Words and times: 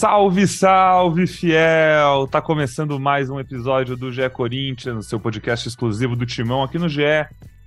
Salve, 0.00 0.46
salve, 0.46 1.26
fiel! 1.26 2.26
Tá 2.26 2.40
começando 2.40 2.98
mais 2.98 3.28
um 3.28 3.38
episódio 3.38 3.98
do 3.98 4.10
GE 4.10 4.30
Corinthians, 4.30 5.04
seu 5.04 5.20
podcast 5.20 5.68
exclusivo 5.68 6.16
do 6.16 6.24
Timão 6.24 6.62
aqui 6.62 6.78
no 6.78 6.88
GE. 6.88 7.02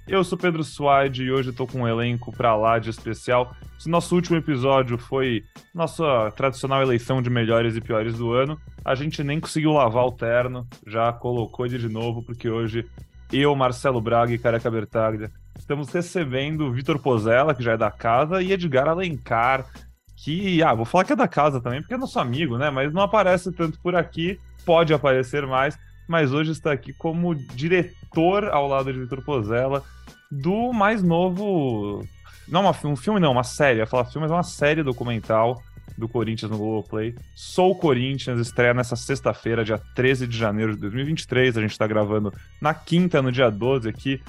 Eu 0.08 0.24
sou 0.24 0.36
Pedro 0.36 0.64
Suaide 0.64 1.26
e 1.26 1.32
hoje 1.32 1.52
estou 1.52 1.68
com 1.68 1.82
um 1.82 1.88
elenco 1.88 2.36
para 2.36 2.56
lá 2.56 2.80
de 2.80 2.90
especial. 2.90 3.56
Se 3.78 3.88
nosso 3.88 4.16
último 4.16 4.36
episódio 4.36 4.98
foi 4.98 5.44
nossa 5.76 6.32
tradicional 6.36 6.82
eleição 6.82 7.22
de 7.22 7.30
melhores 7.30 7.76
e 7.76 7.82
piores 7.82 8.18
do 8.18 8.34
ano, 8.34 8.60
a 8.84 8.96
gente 8.96 9.24
nem 9.24 9.40
conseguiu 9.40 9.74
lavar 9.74 10.08
o 10.08 10.12
terno, 10.12 10.68
já 10.88 11.14
colocou 11.14 11.68
ele 11.68 11.78
de 11.78 11.88
novo, 11.88 12.24
porque 12.24 12.50
hoje 12.50 12.84
eu, 13.32 13.56
Marcelo 13.56 14.02
Braga 14.02 14.34
e 14.34 14.40
Careca 14.40 14.72
Bertaglia 14.72 15.30
estamos 15.56 15.88
recebendo 15.90 16.62
o 16.62 16.74
Vitor 16.74 16.98
Pozella, 16.98 17.54
que 17.54 17.62
já 17.62 17.74
é 17.74 17.78
da 17.78 17.92
casa, 17.92 18.42
e 18.42 18.52
Edgar 18.52 18.88
Alencar, 18.88 19.68
que, 20.24 20.64
ah, 20.64 20.74
vou 20.74 20.86
falar 20.86 21.04
que 21.04 21.12
é 21.12 21.18
da 21.18 21.28
casa 21.28 21.60
também, 21.60 21.82
porque 21.82 21.94
é 21.94 21.98
nosso 21.98 22.18
amigo, 22.18 22.58
né? 22.58 22.70
Mas 22.70 22.94
não 22.94 23.02
aparece 23.02 23.52
tanto 23.52 23.78
por 23.82 23.94
aqui, 23.94 24.40
pode 24.66 24.94
aparecer 24.94 25.46
mais, 25.46 25.78
mas 26.08 26.32
hoje 26.32 26.52
está 26.52 26.72
aqui 26.72 26.94
como 26.94 27.36
diretor 27.36 28.46
ao 28.46 28.66
lado 28.66 28.92
de 28.92 29.00
Vitor 29.00 29.22
Pozella 29.22 29.84
do 30.32 30.72
mais 30.72 31.04
novo. 31.04 32.08
Não, 32.48 32.62
uma, 32.62 32.76
um 32.86 32.96
filme 32.96 33.20
não, 33.20 33.34
uma 33.34 33.44
série. 33.44 33.80
Eu 33.80 33.84
ia 33.84 33.88
falar 33.88 34.06
filme, 34.06 34.22
mas 34.22 34.32
é 34.32 34.36
uma 34.36 34.44
série 34.44 34.82
documental 34.82 35.62
do 35.98 36.08
Corinthians 36.08 36.50
no 36.50 36.58
Globoplay. 36.58 37.16
Sou 37.36 37.76
Corinthians, 37.76 38.40
estreia 38.40 38.74
nessa 38.74 38.96
sexta-feira, 38.96 39.66
dia 39.66 39.80
13 39.94 40.26
de 40.26 40.38
janeiro 40.38 40.74
de 40.74 40.80
2023. 40.80 41.58
A 41.58 41.62
gente 41.62 41.72
está 41.72 41.86
gravando 41.86 42.34
na 42.62 42.74
quinta, 42.74 43.22
no 43.22 43.30
dia 43.30 43.50
12 43.50 43.90
aqui. 43.90 44.22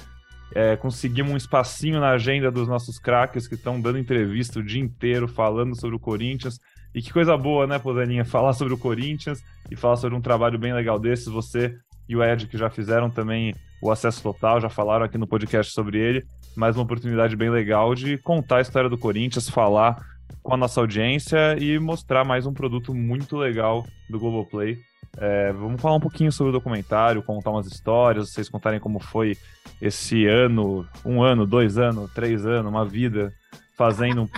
É, 0.54 0.76
conseguimos 0.76 1.32
um 1.32 1.36
espacinho 1.36 1.98
na 1.98 2.10
agenda 2.10 2.50
dos 2.50 2.68
nossos 2.68 2.98
craques 2.98 3.48
que 3.48 3.56
estão 3.56 3.80
dando 3.80 3.98
entrevista 3.98 4.60
o 4.60 4.62
dia 4.62 4.80
inteiro 4.80 5.26
falando 5.26 5.74
sobre 5.74 5.96
o 5.96 5.98
Corinthians. 5.98 6.60
E 6.94 7.02
que 7.02 7.12
coisa 7.12 7.36
boa, 7.36 7.66
né, 7.66 7.78
Podaninha? 7.78 8.24
Falar 8.26 8.52
sobre 8.52 8.72
o 8.72 8.78
Corinthians 8.78 9.42
e 9.68 9.74
falar 9.74 9.96
sobre 9.96 10.16
um 10.16 10.20
trabalho 10.20 10.58
bem 10.58 10.72
legal 10.72 10.98
desses. 10.98 11.26
Você 11.26 11.74
e 12.08 12.14
o 12.14 12.22
Ed, 12.22 12.46
que 12.46 12.56
já 12.56 12.70
fizeram 12.70 13.10
também 13.10 13.54
o 13.82 13.90
acesso 13.90 14.22
total, 14.22 14.60
já 14.60 14.68
falaram 14.68 15.04
aqui 15.04 15.18
no 15.18 15.26
podcast 15.26 15.72
sobre 15.72 15.98
ele. 15.98 16.24
Mais 16.54 16.76
uma 16.76 16.84
oportunidade 16.84 17.34
bem 17.34 17.50
legal 17.50 17.94
de 17.94 18.16
contar 18.18 18.58
a 18.58 18.60
história 18.60 18.88
do 18.88 18.96
Corinthians, 18.96 19.48
falar 19.48 20.00
com 20.42 20.54
a 20.54 20.56
nossa 20.56 20.80
audiência 20.80 21.56
e 21.58 21.78
mostrar 21.78 22.24
mais 22.24 22.46
um 22.46 22.52
produto 22.52 22.94
muito 22.94 23.36
legal 23.36 23.84
do 24.08 24.18
Globoplay. 24.20 24.78
É, 25.16 25.52
vamos 25.52 25.80
falar 25.80 25.96
um 25.96 26.00
pouquinho 26.00 26.32
sobre 26.32 26.50
o 26.50 26.52
documentário, 26.52 27.22
contar 27.22 27.50
umas 27.50 27.66
histórias, 27.66 28.30
vocês 28.30 28.48
contarem 28.48 28.80
como 28.80 28.98
foi 28.98 29.36
esse 29.80 30.26
ano, 30.26 30.86
um 31.04 31.22
ano, 31.22 31.46
dois 31.46 31.78
anos, 31.78 32.12
três 32.12 32.44
anos, 32.44 32.70
uma 32.70 32.84
vida, 32.84 33.32
fazendo 33.76 34.28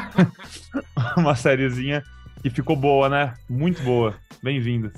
uma 1.17 1.35
sériezinha 1.35 2.03
que 2.43 2.51
ficou 2.51 2.77
boa, 2.77 3.09
né? 3.09 3.35
Muito 3.49 3.83
boa. 3.83 4.15
Bem-vindo. 4.43 4.93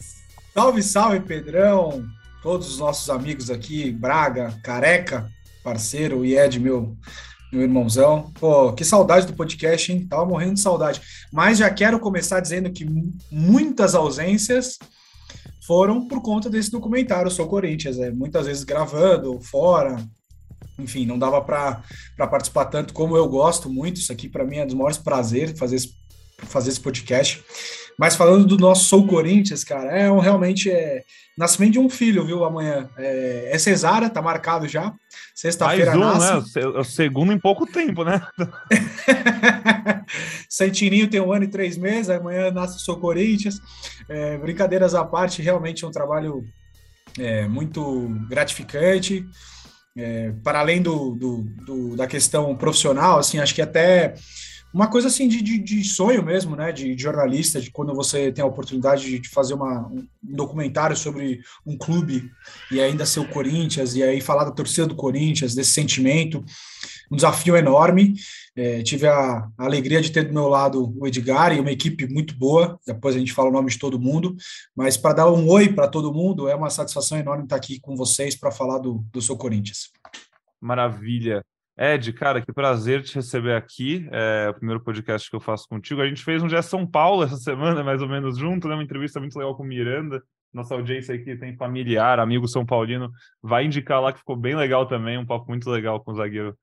Salve, 0.53 0.83
salve, 0.83 1.21
Pedrão! 1.21 2.05
Todos 2.43 2.69
os 2.69 2.79
nossos 2.79 3.09
amigos 3.11 3.51
aqui, 3.51 3.91
Braga, 3.91 4.55
Careca, 4.63 5.29
parceiro, 5.63 6.25
e 6.25 6.37
Ed, 6.37 6.59
meu, 6.59 6.97
meu 7.53 7.63
irmãozão. 7.63 8.33
Pô, 8.39 8.73
que 8.73 8.85
saudade 8.85 9.27
do 9.27 9.35
podcast, 9.35 9.93
hein? 9.93 10.07
Tava 10.09 10.25
morrendo 10.25 10.55
de 10.55 10.61
saudade. 10.61 11.01
Mas 11.33 11.59
já 11.59 11.71
quero 11.71 11.99
começar 11.99 12.41
dizendo 12.41 12.71
que 12.71 12.87
muitas 13.31 13.95
ausências 13.95 14.79
foram 15.69 16.09
por 16.09 16.23
conta 16.23 16.49
desse 16.49 16.71
documentário 16.71 17.31
Sou 17.31 17.47
Corinthians, 17.47 17.99
é, 17.99 18.11
muitas 18.11 18.47
vezes 18.47 18.65
gravando, 18.65 19.39
fora, 19.39 20.03
enfim, 20.79 21.05
não 21.05 21.19
dava 21.19 21.43
para 21.43 21.83
participar 22.27 22.65
tanto 22.65 22.95
como 22.95 23.15
eu 23.15 23.29
gosto 23.29 23.69
muito, 23.69 23.99
isso 23.99 24.11
aqui 24.11 24.31
para 24.31 24.47
mim 24.47 24.57
é 24.57 24.65
dos 24.65 24.75
maiores 24.75 24.97
prazeres 24.97 25.59
fazer 25.59 25.77
esse, 25.77 25.93
fazer 26.47 26.71
esse 26.71 26.81
podcast. 26.81 27.45
Mas 27.99 28.15
falando 28.15 28.47
do 28.47 28.57
nosso 28.57 28.85
Sou 28.85 29.07
Corinthians, 29.07 29.65
cara, 29.65 29.91
é 29.91 30.11
um, 30.11 30.21
realmente 30.21 30.71
é 30.71 31.03
nascimento 31.37 31.73
de 31.73 31.79
um 31.81 31.91
filho, 31.91 32.25
viu, 32.25 32.45
amanhã. 32.45 32.89
É, 32.97 33.51
é 33.53 33.59
cesárea, 33.59 34.09
tá 34.09 34.23
marcado 34.23 34.69
já. 34.69 34.95
Sexta-feira 35.35 35.97
um, 35.97 36.01
nasce. 36.01 36.61
né? 36.61 36.67
O 36.67 36.85
segundo 36.85 37.33
em 37.33 37.39
pouco 37.41 37.67
tempo, 37.67 38.05
né? 38.05 38.25
Santininho 40.49 41.11
tem 41.11 41.21
um 41.21 41.33
ano 41.33 41.45
e 41.45 41.49
três 41.49 41.77
meses, 41.77 42.09
amanhã 42.09 42.53
nasce 42.53 42.77
o 42.77 42.81
Sou 42.81 43.01
Corinthians. 43.01 43.61
É, 44.09 44.39
brincadeiras 44.39 44.95
à 44.95 45.05
parte, 45.05 45.43
realmente 45.43 45.85
é 45.85 45.89
um 45.89 45.93
trabalho 45.93 46.45
é, 47.19 47.49
muito 47.49 48.09
gratificante. 48.29 49.27
É, 49.97 50.33
para 50.45 50.61
além 50.61 50.81
do, 50.81 51.17
do, 51.17 51.43
do, 51.67 51.97
da 51.97 52.07
questão 52.07 52.55
profissional, 52.57 53.19
assim, 53.19 53.41
acho 53.41 53.55
que 53.55 53.63
até 53.63 54.15
uma 54.73 54.89
coisa 54.89 55.09
assim 55.09 55.27
de, 55.29 55.43
de, 55.43 55.59
de, 55.59 55.85
sonho 55.85 56.23
mesmo, 56.23 56.55
né, 56.55 56.73
de, 56.73 56.95
de, 56.95 57.03
jornalista, 57.03 57.61
de 57.61 57.71
quando 57.71 57.95
você 57.95 58.31
tem 58.31 58.43
a 58.43 58.47
oportunidade 58.47 59.19
de, 59.19 59.29
fazer 59.29 59.55
uma, 59.55 59.87
um 59.89 60.07
documentário 60.23 60.97
sobre 60.97 61.41
um 61.65 61.77
clube 61.77 62.31
e 62.71 62.81
ainda 62.81 63.07
ser 63.07 63.21
o 63.21 63.29
Corinthians, 63.29 63.95
e 63.95 64.03
aí 64.03 64.21
falar 64.21 64.45
da 64.45 64.51
torcida 64.51 64.87
do 64.87 64.95
Corinthians, 64.95 65.55
desse 65.55 65.71
sentimento, 65.71 66.45
um 67.11 67.17
desafio 67.17 67.57
enorme. 67.57 68.15
É, 68.55 68.83
tive 68.83 69.07
a, 69.07 69.49
a, 69.57 69.65
alegria 69.65 70.01
de 70.01 70.11
ter 70.11 70.25
do 70.25 70.35
meu 70.35 70.49
lado 70.49 70.93
o 70.99 71.07
Edgar 71.07 71.57
e 71.57 71.61
uma 71.61 71.71
equipe 71.71 72.07
muito 72.07 72.37
boa, 72.37 72.79
depois 72.87 73.15
a 73.15 73.19
gente 73.19 73.33
fala 73.33 73.49
o 73.49 73.53
nome 73.53 73.71
de 73.71 73.79
todo 73.79 74.01
mundo, 74.01 74.37
mas 74.75 74.97
para 74.97 75.15
dar 75.15 75.33
um 75.33 75.49
oi 75.49 75.73
para 75.73 75.89
todo 75.89 76.13
mundo, 76.13 76.49
é 76.49 76.55
uma 76.55 76.69
satisfação 76.69 77.17
enorme 77.17 77.45
estar 77.45 77.57
aqui 77.57 77.81
com 77.81 77.97
vocês 77.97 78.35
para 78.37 78.51
falar 78.51 78.79
do, 78.79 79.05
do 79.13 79.23
seu 79.23 79.37
Corinthians. 79.37 79.91
Maravilha. 80.61 81.45
Ed, 81.79 82.13
cara, 82.13 82.43
que 82.43 82.53
prazer 82.53 83.05
te 83.05 83.15
receber 83.15 83.55
aqui. 83.55 84.09
É 84.11 84.49
o 84.51 84.55
primeiro 84.55 84.83
podcast 84.83 85.31
que 85.31 85.37
eu 85.37 85.41
faço 85.41 85.69
contigo. 85.69 86.03
A 86.03 86.09
gente 86.09 86.25
fez 86.25 86.43
um 86.43 86.49
dia 86.49 86.61
São 86.61 86.85
Paulo 86.85 87.23
essa 87.25 87.37
semana, 87.37 87.85
mais 87.85 88.03
ou 88.03 88.09
menos 88.09 88.37
junto, 88.37 88.67
né? 88.67 88.75
Uma 88.75 88.83
entrevista 88.83 89.21
muito 89.21 89.37
legal 89.37 89.57
com 89.57 89.63
o 89.63 89.67
Miranda. 89.67 90.21
Nossa 90.53 90.75
audiência 90.75 91.15
aqui 91.15 91.37
tem 91.37 91.57
familiar, 91.57 92.19
amigo 92.19 92.49
São 92.49 92.65
Paulino, 92.65 93.13
vai 93.43 93.67
indicar 93.67 94.01
lá 94.01 94.13
que 94.13 94.19
ficou 94.19 94.35
bem 94.35 94.57
legal 94.57 94.87
também, 94.87 95.19
um 95.19 95.27
papo 95.27 95.47
muito 95.47 95.69
legal 95.69 96.03
com 96.03 96.11
o 96.11 96.15
zagueiro 96.15 96.59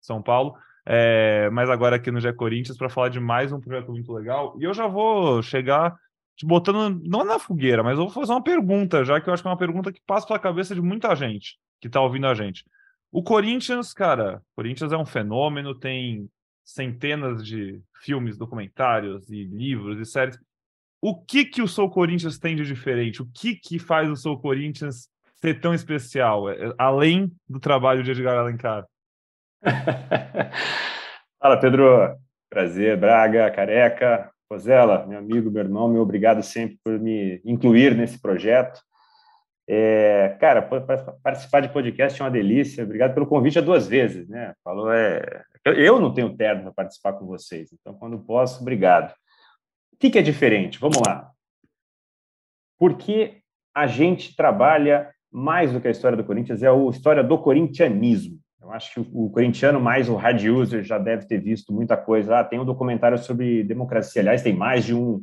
São 0.00 0.22
Paulo. 0.22 0.54
É, 0.86 1.48
mas 1.50 1.68
agora 1.68 1.96
aqui 1.96 2.10
no 2.10 2.20
Gé 2.20 2.32
Corinthians 2.32 2.76
para 2.76 2.90
falar 2.90 3.08
de 3.08 3.18
mais 3.18 3.50
um 3.50 3.60
projeto 3.60 3.90
muito 3.90 4.12
legal. 4.12 4.56
E 4.60 4.64
eu 4.64 4.74
já 4.74 4.86
vou 4.86 5.42
chegar 5.42 5.96
te 6.36 6.46
botando, 6.46 7.00
não 7.04 7.24
na 7.24 7.38
fogueira, 7.38 7.82
mas 7.82 7.98
eu 7.98 8.04
vou 8.04 8.10
fazer 8.10 8.32
uma 8.32 8.42
pergunta, 8.42 9.04
já 9.04 9.20
que 9.20 9.28
eu 9.28 9.34
acho 9.34 9.42
que 9.42 9.48
é 9.48 9.50
uma 9.50 9.58
pergunta 9.58 9.92
que 9.92 10.00
passa 10.06 10.26
pela 10.26 10.38
cabeça 10.38 10.74
de 10.74 10.80
muita 10.80 11.14
gente 11.16 11.58
que 11.80 11.86
está 11.86 12.00
ouvindo 12.00 12.26
a 12.26 12.34
gente. 12.34 12.64
O 13.12 13.22
Corinthians, 13.22 13.92
cara, 13.92 14.42
Corinthians 14.54 14.92
é 14.92 14.96
um 14.96 15.04
fenômeno, 15.04 15.74
tem 15.74 16.28
centenas 16.64 17.44
de 17.44 17.80
filmes, 18.02 18.38
documentários 18.38 19.28
e 19.30 19.44
livros 19.44 19.98
e 19.98 20.04
séries. 20.04 20.38
O 21.02 21.16
que 21.16 21.44
que 21.44 21.62
o 21.62 21.68
Sou 21.68 21.90
Corinthians 21.90 22.38
tem 22.38 22.54
de 22.54 22.64
diferente? 22.64 23.22
O 23.22 23.26
que 23.26 23.56
que 23.56 23.78
faz 23.78 24.08
o 24.08 24.16
Sou 24.16 24.38
Corinthians 24.38 25.08
ser 25.40 25.60
tão 25.60 25.74
especial, 25.74 26.50
é, 26.50 26.72
além 26.78 27.32
do 27.48 27.58
trabalho 27.58 28.02
de 28.02 28.10
Edgar 28.10 28.38
Alencar? 28.38 28.86
Fala, 31.40 31.58
Pedro. 31.58 32.16
Prazer, 32.50 32.96
Braga, 32.96 33.48
Careca, 33.52 34.28
Rosela, 34.50 35.06
meu 35.06 35.20
amigo, 35.20 35.52
meu 35.52 35.62
irmão, 35.62 35.88
meu 35.88 36.02
obrigado 36.02 36.42
sempre 36.42 36.76
por 36.82 36.98
me 36.98 37.40
incluir 37.44 37.94
nesse 37.94 38.20
projeto. 38.20 38.80
É, 39.72 40.36
cara, 40.40 40.62
participar 41.22 41.60
de 41.60 41.68
podcast 41.68 42.20
é 42.20 42.24
uma 42.24 42.30
delícia. 42.30 42.82
Obrigado 42.82 43.14
pelo 43.14 43.24
convite 43.24 43.56
a 43.56 43.62
duas 43.62 43.86
vezes, 43.86 44.28
né? 44.28 44.52
Falou, 44.64 44.92
é. 44.92 45.44
Eu 45.64 46.00
não 46.00 46.12
tenho 46.12 46.36
terno 46.36 46.64
para 46.64 46.72
participar 46.72 47.12
com 47.12 47.24
vocês, 47.24 47.72
então 47.72 47.94
quando 47.94 48.18
posso, 48.18 48.62
obrigado. 48.62 49.12
O 49.92 49.96
que, 49.96 50.10
que 50.10 50.18
é 50.18 50.22
diferente? 50.22 50.80
Vamos 50.80 50.98
lá. 51.06 51.30
Porque 52.80 53.42
a 53.72 53.86
gente 53.86 54.34
trabalha 54.34 55.08
mais 55.30 55.72
do 55.72 55.80
que 55.80 55.86
a 55.86 55.92
história 55.92 56.16
do 56.16 56.24
Corinthians, 56.24 56.64
é 56.64 56.68
a 56.68 56.90
história 56.90 57.22
do 57.22 57.38
corintianismo. 57.38 58.40
Eu 58.60 58.72
acho 58.72 58.92
que 58.92 59.08
o, 59.12 59.30
corintiano, 59.30 59.80
mais 59.80 60.08
o 60.08 60.16
hard 60.16 60.42
user, 60.46 60.82
já 60.82 60.98
deve 60.98 61.28
ter 61.28 61.38
visto 61.38 61.72
muita 61.72 61.96
coisa. 61.96 62.40
Ah, 62.40 62.44
tem 62.44 62.58
um 62.58 62.64
documentário 62.64 63.18
sobre 63.18 63.62
democracia. 63.62 64.20
Aliás, 64.20 64.42
tem 64.42 64.52
mais 64.52 64.84
de 64.84 64.96
um 64.96 65.22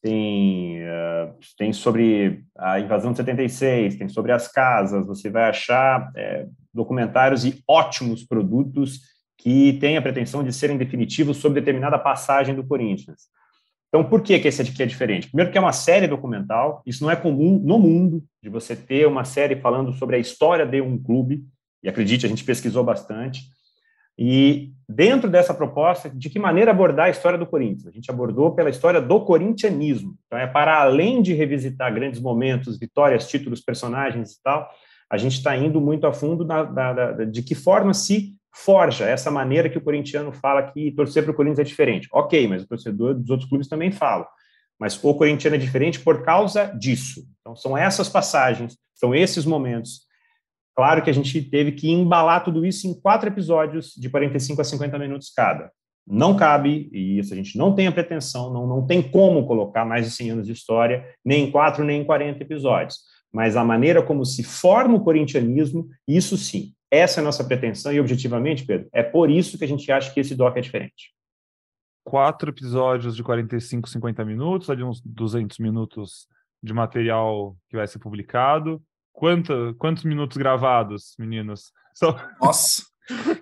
tem, 0.00 0.82
uh, 0.82 1.34
tem 1.56 1.72
sobre 1.72 2.44
a 2.56 2.80
invasão 2.80 3.12
de 3.12 3.18
76, 3.18 3.96
tem 3.96 4.08
sobre 4.08 4.32
as 4.32 4.48
casas, 4.48 5.06
você 5.06 5.30
vai 5.30 5.48
achar 5.48 6.10
é, 6.16 6.46
documentários 6.72 7.44
e 7.44 7.62
ótimos 7.68 8.24
produtos 8.24 9.00
que 9.38 9.74
têm 9.74 9.96
a 9.96 10.02
pretensão 10.02 10.44
de 10.44 10.52
serem 10.52 10.78
definitivos 10.78 11.38
sobre 11.38 11.60
determinada 11.60 11.98
passagem 11.98 12.54
do 12.54 12.64
Corinthians. 12.64 13.22
Então, 13.88 14.02
por 14.04 14.22
que, 14.22 14.38
que 14.38 14.48
esse 14.48 14.62
aqui 14.62 14.82
é 14.82 14.86
diferente? 14.86 15.28
Primeiro, 15.28 15.52
que 15.52 15.58
é 15.58 15.60
uma 15.60 15.72
série 15.72 16.06
documental, 16.06 16.82
isso 16.86 17.04
não 17.04 17.10
é 17.10 17.16
comum 17.16 17.60
no 17.62 17.78
mundo, 17.78 18.24
de 18.42 18.48
você 18.48 18.74
ter 18.74 19.06
uma 19.06 19.24
série 19.24 19.56
falando 19.56 19.92
sobre 19.92 20.16
a 20.16 20.18
história 20.18 20.64
de 20.64 20.80
um 20.80 20.96
clube, 20.96 21.44
e 21.82 21.88
acredite, 21.88 22.24
a 22.24 22.28
gente 22.28 22.44
pesquisou 22.44 22.82
bastante. 22.82 23.42
E 24.24 24.70
dentro 24.88 25.28
dessa 25.28 25.52
proposta, 25.52 26.08
de 26.08 26.30
que 26.30 26.38
maneira 26.38 26.70
abordar 26.70 27.06
a 27.06 27.10
história 27.10 27.36
do 27.36 27.44
Corinthians? 27.44 27.88
A 27.88 27.90
gente 27.90 28.08
abordou 28.08 28.54
pela 28.54 28.70
história 28.70 29.00
do 29.00 29.24
corintianismo. 29.24 30.16
Então, 30.26 30.38
é 30.38 30.46
para 30.46 30.80
além 30.80 31.20
de 31.20 31.34
revisitar 31.34 31.92
grandes 31.92 32.20
momentos, 32.20 32.78
vitórias, 32.78 33.26
títulos, 33.26 33.60
personagens 33.60 34.34
e 34.34 34.42
tal, 34.44 34.70
a 35.10 35.16
gente 35.16 35.32
está 35.38 35.56
indo 35.56 35.80
muito 35.80 36.06
a 36.06 36.12
fundo 36.12 36.44
na, 36.44 36.62
na, 36.62 36.94
na, 36.94 37.24
de 37.24 37.42
que 37.42 37.56
forma 37.56 37.92
se 37.92 38.36
forja 38.54 39.06
essa 39.06 39.28
maneira 39.28 39.68
que 39.68 39.78
o 39.78 39.82
corintiano 39.82 40.30
fala 40.30 40.70
que 40.70 40.92
torcer 40.92 41.24
para 41.24 41.32
o 41.32 41.34
Corinthians 41.34 41.58
é 41.58 41.64
diferente. 41.64 42.06
Ok, 42.12 42.46
mas 42.46 42.62
o 42.62 42.68
torcedor 42.68 43.14
dos 43.14 43.28
outros 43.28 43.48
clubes 43.48 43.66
também 43.66 43.90
fala. 43.90 44.24
mas 44.78 45.02
o 45.02 45.14
corintiano 45.14 45.56
é 45.56 45.58
diferente 45.58 45.98
por 45.98 46.22
causa 46.22 46.66
disso. 46.66 47.24
Então, 47.40 47.56
são 47.56 47.76
essas 47.76 48.08
passagens, 48.08 48.78
são 48.94 49.12
esses 49.12 49.44
momentos. 49.44 50.11
Claro 50.74 51.02
que 51.02 51.10
a 51.10 51.12
gente 51.12 51.42
teve 51.42 51.72
que 51.72 51.90
embalar 51.90 52.44
tudo 52.44 52.64
isso 52.64 52.86
em 52.86 52.94
quatro 52.98 53.28
episódios 53.28 53.92
de 53.96 54.08
45 54.08 54.60
a 54.60 54.64
50 54.64 54.98
minutos 54.98 55.30
cada. 55.30 55.70
Não 56.06 56.34
cabe, 56.34 56.88
e 56.92 57.18
isso 57.18 57.32
a 57.32 57.36
gente 57.36 57.56
não 57.56 57.74
tem 57.74 57.86
a 57.86 57.92
pretensão, 57.92 58.52
não, 58.52 58.66
não 58.66 58.86
tem 58.86 59.00
como 59.02 59.46
colocar 59.46 59.84
mais 59.84 60.06
de 60.06 60.10
100 60.12 60.30
anos 60.30 60.46
de 60.46 60.52
história, 60.52 61.06
nem 61.24 61.44
em 61.44 61.50
quatro, 61.50 61.84
nem 61.84 62.00
em 62.00 62.04
40 62.04 62.42
episódios. 62.42 62.98
Mas 63.30 63.56
a 63.56 63.64
maneira 63.64 64.02
como 64.02 64.24
se 64.24 64.42
forma 64.42 64.96
o 64.96 65.04
corintianismo, 65.04 65.88
isso 66.08 66.36
sim, 66.36 66.74
essa 66.90 67.20
é 67.20 67.22
a 67.22 67.24
nossa 67.24 67.44
pretensão, 67.44 67.92
e 67.92 68.00
objetivamente, 68.00 68.66
Pedro, 68.66 68.88
é 68.92 69.02
por 69.02 69.30
isso 69.30 69.56
que 69.56 69.64
a 69.64 69.68
gente 69.68 69.90
acha 69.92 70.12
que 70.12 70.20
esse 70.20 70.34
doc 70.34 70.56
é 70.56 70.60
diferente. 70.60 71.14
Quatro 72.04 72.50
episódios 72.50 73.14
de 73.14 73.22
45, 73.22 73.88
50 73.88 74.24
minutos, 74.24 74.68
ali 74.68 74.82
uns 74.82 75.00
200 75.00 75.58
minutos 75.58 76.26
de 76.62 76.74
material 76.74 77.56
que 77.68 77.76
vai 77.76 77.86
ser 77.86 78.00
publicado. 78.00 78.82
Quanto, 79.12 79.74
quantos 79.78 80.04
minutos 80.04 80.36
gravados, 80.36 81.14
meninos? 81.18 81.72
Nossa! 82.40 82.82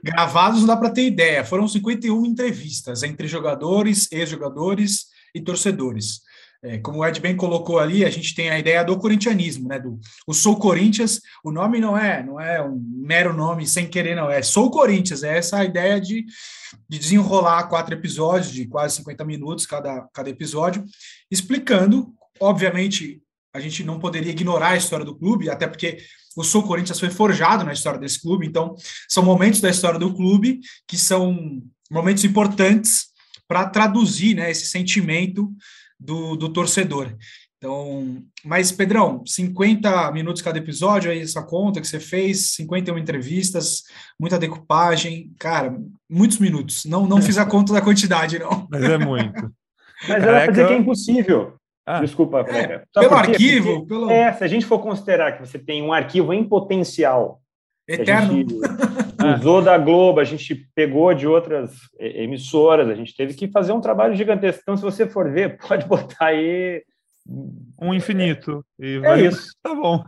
Gravados 0.03 0.61
não 0.61 0.67
dá 0.67 0.77
para 0.77 0.91
ter 0.91 1.07
ideia. 1.07 1.45
Foram 1.45 1.69
51 1.69 2.27
entrevistas 2.27 3.03
entre 3.03 3.29
jogadores, 3.29 4.11
ex-jogadores 4.11 5.07
e 5.35 5.41
torcedores. 5.41 6.21
É, 6.63 6.77
como 6.79 6.99
o 6.99 7.07
Ed 7.07 7.19
bem 7.21 7.35
colocou 7.35 7.79
ali, 7.79 8.05
a 8.05 8.11
gente 8.11 8.35
tem 8.35 8.51
a 8.51 8.59
ideia 8.59 8.85
do 8.85 8.99
corintianismo, 8.99 9.67
né? 9.69 9.79
Do 9.79 9.99
o 10.27 10.35
Sou 10.35 10.59
Corinthians. 10.59 11.21
O 11.43 11.51
nome 11.51 11.81
não 11.81 11.97
é, 11.97 12.23
não 12.23 12.39
é 12.39 12.63
um 12.63 12.79
mero 12.79 13.35
nome 13.35 13.67
sem 13.67 13.89
querer, 13.89 14.15
não. 14.15 14.31
É 14.31 14.43
Sou 14.43 14.71
Corinthians. 14.71 15.23
É 15.23 15.39
essa 15.39 15.59
a 15.59 15.65
ideia 15.65 15.99
de, 15.99 16.27
de 16.89 16.99
desenrolar 16.99 17.69
quatro 17.69 17.95
episódios 17.95 18.53
de 18.53 18.67
quase 18.67 18.97
50 18.97 19.25
minutos 19.25 19.65
cada, 19.65 20.07
cada 20.13 20.29
episódio, 20.29 20.85
explicando, 21.31 22.13
obviamente, 22.39 23.23
a 23.53 23.61
gente 23.61 23.85
não 23.85 23.99
poderia 23.99 24.31
ignorar 24.31 24.71
a 24.71 24.77
história 24.77 25.05
do 25.05 25.17
clube, 25.17 25.51
até 25.51 25.67
porque 25.67 25.99
o 26.37 26.45
Sou 26.45 26.63
Corinthians 26.63 27.01
foi 27.01 27.11
forjado 27.11 27.65
na 27.65 27.73
história 27.73 27.99
desse 27.99 28.21
clube, 28.21 28.47
então 28.47 28.75
são 29.09 29.23
momentos 29.23 29.61
da 29.61 29.71
história 29.71 29.99
do 29.99 30.15
clube 30.15 30.61
que 30.87 30.97
são 30.97 31.61
momentos 31.91 32.25
importantes 32.25 33.07
para 33.49 33.69
traduzir 33.69 34.35
né, 34.37 34.51
esse 34.51 34.67
sentimento 34.67 35.53
do, 35.99 36.37
do 36.37 36.49
torcedor. 36.49 37.17
Então, 37.59 38.25
mas 38.43 38.73
Pedrão, 38.73 39.23
50 39.27 40.11
minutos 40.13 40.41
cada 40.41 40.57
episódio, 40.57 41.11
aí 41.11 41.21
essa 41.21 41.43
conta 41.43 41.79
que 41.79 41.87
você 41.87 42.01
fez, 42.01 42.53
51 42.53 42.97
entrevistas, 42.97 43.83
muita 44.19 44.39
decupagem, 44.39 45.35
cara, 45.39 45.77
muitos 46.09 46.39
minutos. 46.39 46.87
Não, 46.87 47.07
não 47.07 47.21
fiz 47.21 47.37
a 47.37 47.45
conta 47.45 47.75
da 47.75 47.83
quantidade, 47.83 48.39
não. 48.39 48.67
Mas 48.71 48.83
é 48.85 48.97
muito. 48.97 49.53
Mas 50.09 50.23
era 50.23 50.45
para 50.45 50.53
dizer 50.53 50.67
que 50.69 50.73
é 50.73 50.79
impossível. 50.79 51.60
Ah, 51.91 52.01
Desculpa, 52.01 52.41
é, 52.41 52.85
pelo 52.95 53.15
arquivo, 53.15 53.81
Porque, 53.81 53.89
pelo... 53.89 54.11
É, 54.11 54.33
se 54.33 54.45
a 54.45 54.47
gente 54.47 54.65
for 54.65 54.79
considerar 54.79 55.33
que 55.33 55.41
você 55.41 55.59
tem 55.59 55.83
um 55.83 55.93
arquivo 55.93 56.33
em 56.33 56.45
potencial 56.45 57.41
eterno, 57.89 58.45
usou 59.39 59.61
da 59.61 59.77
Globo, 59.77 60.21
a 60.21 60.25
gente 60.25 60.55
pegou 60.73 61.13
de 61.13 61.27
outras 61.27 61.73
emissoras, 61.99 62.89
a 62.89 62.95
gente 62.95 63.17
teve 63.17 63.35
que 63.35 63.49
fazer 63.49 63.73
um 63.73 63.81
trabalho 63.81 64.15
gigantesco. 64.15 64.63
Então, 64.63 64.77
se 64.77 64.83
você 64.85 65.05
for 65.05 65.31
ver, 65.33 65.59
pode 65.67 65.85
botar 65.87 66.27
aí 66.27 66.83
um 67.81 67.93
infinito. 67.93 68.65
E 68.79 68.97
é 68.97 69.01
vai... 69.01 69.27
isso. 69.27 69.51
Tá 69.61 69.75
bom. 69.75 70.05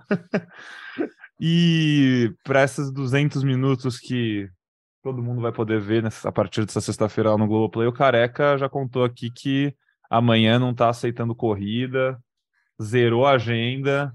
e 1.40 2.32
para 2.44 2.62
esses 2.62 2.92
200 2.92 3.42
minutos 3.42 3.98
que 3.98 4.48
todo 5.02 5.22
mundo 5.22 5.42
vai 5.42 5.50
poder 5.50 5.80
ver 5.80 6.00
nessa, 6.00 6.28
a 6.28 6.32
partir 6.32 6.64
dessa 6.64 6.80
sexta-feira 6.80 7.36
no 7.36 7.48
Globoplay, 7.48 7.88
o 7.88 7.92
Careca 7.92 8.56
já 8.56 8.68
contou 8.68 9.02
aqui 9.02 9.30
que 9.30 9.74
amanhã 10.12 10.58
não 10.58 10.72
está 10.72 10.90
aceitando 10.90 11.34
corrida, 11.34 12.20
zerou 12.80 13.26
a 13.26 13.32
agenda, 13.32 14.14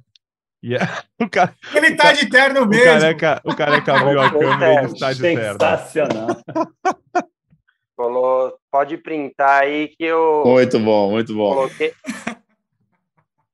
e 0.61 0.75
é, 0.75 0.77
o 1.19 1.27
cara, 1.27 1.55
ele 1.73 1.95
tá 1.95 2.13
de 2.13 2.29
terno 2.29 2.67
mesmo. 2.67 2.83
O 2.83 2.99
careca, 2.99 3.41
o 3.43 3.55
careca 3.55 3.99
abriu 3.99 4.21
a 4.21 4.29
câmera 4.37 4.73
e 4.73 4.77
ele 4.77 4.93
está 4.93 5.11
de 5.11 5.21
terno. 5.21 5.59
Sensacional. 5.59 6.27
Pode 8.69 8.97
printar 8.97 9.63
aí 9.63 9.87
que 9.87 10.03
eu. 10.03 10.43
Muito 10.45 10.79
bom, 10.79 11.09
muito 11.09 11.33
bom. 11.33 11.55
Coloquei, 11.55 11.93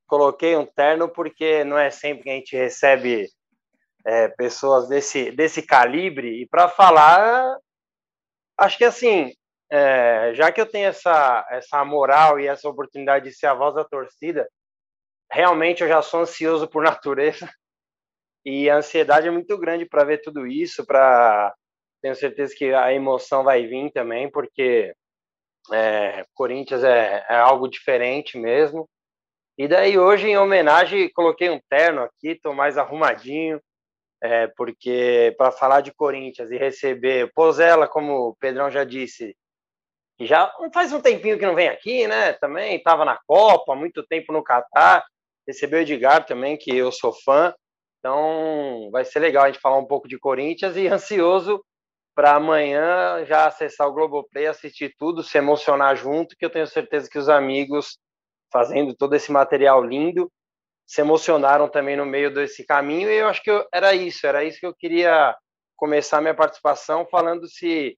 coloquei 0.05 0.57
um 0.57 0.65
terno 0.65 1.07
porque 1.07 1.63
não 1.63 1.77
é 1.77 1.89
sempre 1.89 2.23
que 2.23 2.29
a 2.29 2.33
gente 2.33 2.57
recebe 2.57 3.29
é, 4.05 4.27
pessoas 4.27 4.89
desse, 4.89 5.31
desse 5.31 5.61
calibre. 5.61 6.41
E 6.41 6.45
para 6.45 6.67
falar, 6.67 7.57
acho 8.57 8.77
que 8.77 8.83
assim, 8.83 9.31
é, 9.73 10.35
já 10.35 10.51
que 10.51 10.61
eu 10.61 10.67
tenho 10.67 10.87
essa, 10.87 11.47
essa 11.49 11.83
moral 11.83 12.39
e 12.39 12.45
essa 12.45 12.69
oportunidade 12.69 13.25
de 13.25 13.35
ser 13.35 13.47
a 13.47 13.55
voz 13.55 13.73
da 13.73 13.83
torcida, 13.83 14.47
realmente 15.31 15.81
eu 15.81 15.87
já 15.87 15.99
sou 16.03 16.19
ansioso 16.21 16.67
por 16.67 16.83
natureza 16.85 17.49
e 18.45 18.69
a 18.69 18.77
ansiedade 18.77 19.27
é 19.27 19.31
muito 19.31 19.57
grande 19.57 19.83
para 19.83 20.03
ver 20.03 20.19
tudo 20.21 20.45
isso, 20.45 20.85
para 20.85 21.51
tenho 22.03 22.15
certeza 22.15 22.53
que 22.55 22.71
a 22.71 22.93
emoção 22.93 23.43
vai 23.43 23.65
vir 23.65 23.89
também, 23.91 24.29
porque 24.29 24.93
é, 25.71 26.23
Corinthians 26.35 26.83
é, 26.83 27.25
é, 27.27 27.35
algo 27.35 27.67
diferente 27.67 28.37
mesmo. 28.37 28.87
E 29.57 29.67
daí 29.67 29.97
hoje, 29.97 30.27
em 30.27 30.37
homenagem, 30.37 31.09
coloquei 31.13 31.49
um 31.49 31.61
terno 31.67 32.03
aqui, 32.03 32.29
estou 32.29 32.53
mais 32.53 32.77
arrumadinho, 32.77 33.59
é, 34.21 34.47
porque 34.47 35.33
para 35.35 35.51
falar 35.51 35.81
de 35.81 35.93
Corinthians 35.93 36.51
e 36.51 36.57
receber 36.57 37.31
Pozella, 37.33 37.87
como 37.87 38.29
o 38.29 38.35
Pedrão 38.35 38.69
já 38.69 38.83
disse, 38.83 39.35
já 40.19 40.51
faz 40.73 40.93
um 40.93 41.01
tempinho 41.01 41.37
que 41.37 41.45
não 41.45 41.55
vem 41.55 41.67
aqui, 41.67 42.07
né? 42.07 42.33
Também 42.33 42.75
estava 42.75 43.03
na 43.03 43.19
Copa, 43.27 43.75
muito 43.75 44.05
tempo 44.05 44.31
no 44.31 44.43
Catar 44.43 45.03
recebeu 45.47 45.79
o 45.79 45.81
Edgar 45.81 46.25
também, 46.25 46.57
que 46.57 46.75
eu 46.75 46.91
sou 46.91 47.13
fã. 47.13 47.53
Então 47.99 48.89
vai 48.91 49.05
ser 49.05 49.19
legal 49.19 49.43
a 49.43 49.47
gente 49.47 49.61
falar 49.61 49.77
um 49.77 49.85
pouco 49.85 50.07
de 50.07 50.19
Corinthians 50.19 50.75
e 50.75 50.87
ansioso 50.89 51.63
para 52.15 52.35
amanhã 52.35 53.25
já 53.25 53.47
acessar 53.47 53.87
o 53.87 53.93
Globoplay, 53.93 54.45
assistir 54.45 54.93
tudo, 54.99 55.23
se 55.23 55.37
emocionar 55.37 55.95
junto, 55.95 56.35
que 56.37 56.45
eu 56.45 56.49
tenho 56.49 56.67
certeza 56.67 57.09
que 57.09 57.17
os 57.17 57.27
amigos, 57.27 57.97
fazendo 58.51 58.95
todo 58.95 59.15
esse 59.15 59.31
material 59.31 59.83
lindo, 59.83 60.31
se 60.85 61.01
emocionaram 61.01 61.67
também 61.67 61.97
no 61.97 62.05
meio 62.05 62.31
desse 62.31 62.63
caminho, 62.65 63.09
e 63.09 63.15
eu 63.15 63.27
acho 63.27 63.41
que 63.41 63.49
eu, 63.49 63.65
era 63.73 63.95
isso, 63.95 64.27
era 64.27 64.43
isso 64.43 64.59
que 64.59 64.65
eu 64.65 64.75
queria 64.75 65.35
começar 65.75 66.21
minha 66.21 66.35
participação, 66.35 67.07
falando 67.09 67.47
se, 67.47 67.97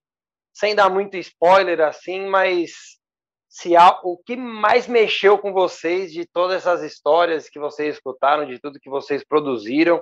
sem 0.55 0.73
dar 0.73 0.89
muito 0.89 1.17
spoiler 1.17 1.81
assim, 1.81 2.25
mas 2.27 2.71
se 3.49 3.75
há, 3.75 3.99
o 4.03 4.17
que 4.17 4.37
mais 4.37 4.87
mexeu 4.87 5.37
com 5.37 5.51
vocês 5.51 6.13
de 6.13 6.25
todas 6.25 6.57
essas 6.57 6.81
histórias 6.81 7.49
que 7.49 7.59
vocês 7.59 7.95
escutaram, 7.95 8.45
de 8.45 8.59
tudo 8.59 8.79
que 8.79 8.89
vocês 8.89 9.23
produziram. 9.23 10.01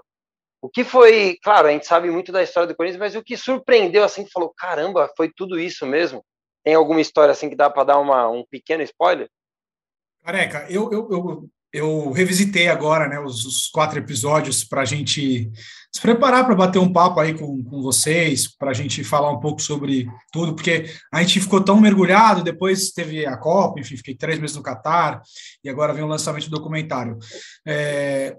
O 0.62 0.70
que 0.70 0.84
foi, 0.84 1.38
claro, 1.44 1.68
a 1.68 1.72
gente 1.72 1.86
sabe 1.86 2.10
muito 2.10 2.32
da 2.32 2.42
história 2.42 2.68
do 2.68 2.76
Corinthians, 2.76 3.00
mas 3.00 3.16
o 3.16 3.24
que 3.24 3.36
surpreendeu 3.36 4.04
assim, 4.04 4.24
que 4.24 4.32
falou, 4.32 4.54
caramba, 4.56 5.12
foi 5.18 5.30
tudo 5.36 5.60
isso 5.60 5.86
mesmo? 5.86 6.24
Tem 6.64 6.76
alguma 6.76 7.02
história 7.02 7.32
assim 7.32 7.50
que 7.50 7.56
dá 7.56 7.70
para 7.70 7.84
dar 7.84 8.00
uma, 8.00 8.30
um 8.30 8.46
pequeno 8.46 8.84
spoiler? 8.84 9.30
Careca, 10.24 10.68
eu, 10.70 10.90
eu, 10.92 11.10
eu 11.12 11.50
eu 11.74 12.12
revisitei 12.12 12.68
agora 12.68 13.08
né, 13.08 13.20
os, 13.20 13.44
os 13.46 13.68
quatro 13.68 13.98
episódios 13.98 14.63
para 14.63 14.82
a 14.82 14.86
gente 14.86 15.51
se 15.92 16.01
preparar 16.01 16.46
para 16.46 16.56
bater 16.56 16.77
um 16.77 16.92
papo 16.92 17.20
aí 17.20 17.34
com, 17.34 17.63
com 17.63 17.82
vocês, 17.82 18.48
para 18.56 18.70
a 18.70 18.74
gente 18.74 19.03
falar 19.03 19.32
um 19.32 19.39
pouco 19.39 19.60
sobre 19.60 20.08
tudo, 20.32 20.53
porque 20.56 20.86
a 21.12 21.22
gente 21.22 21.39
ficou 21.39 21.62
tão 21.62 21.82
mergulhado, 21.82 22.44
depois 22.44 22.92
teve 22.92 23.25
a 23.25 23.36
Copa, 23.36 23.80
enfim, 23.80 23.98
fiquei 23.98 24.15
três 24.15 24.39
meses 24.39 24.56
no 24.56 24.62
Catar, 24.62 25.22
e 25.63 25.70
agora 25.70 25.94
vem 25.94 26.03
o 26.03 26.08
lançamento 26.08 26.46
do 26.46 26.58
documentário. 26.58 27.18
É, 27.68 28.36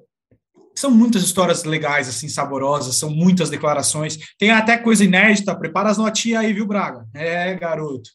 são 0.76 0.90
muitas 0.90 1.22
histórias 1.22 1.64
legais, 1.64 2.08
assim, 2.08 2.28
saborosas, 2.28 2.96
são 2.96 3.10
muitas 3.10 3.50
declarações, 3.50 4.18
tem 4.38 4.50
até 4.50 4.76
coisa 4.76 5.04
inédita, 5.04 5.58
prepara 5.58 5.90
as 5.90 5.98
notinhas 5.98 6.44
aí, 6.44 6.52
viu, 6.52 6.66
Braga? 6.66 7.06
É, 7.14 7.54
garoto. 7.54 8.10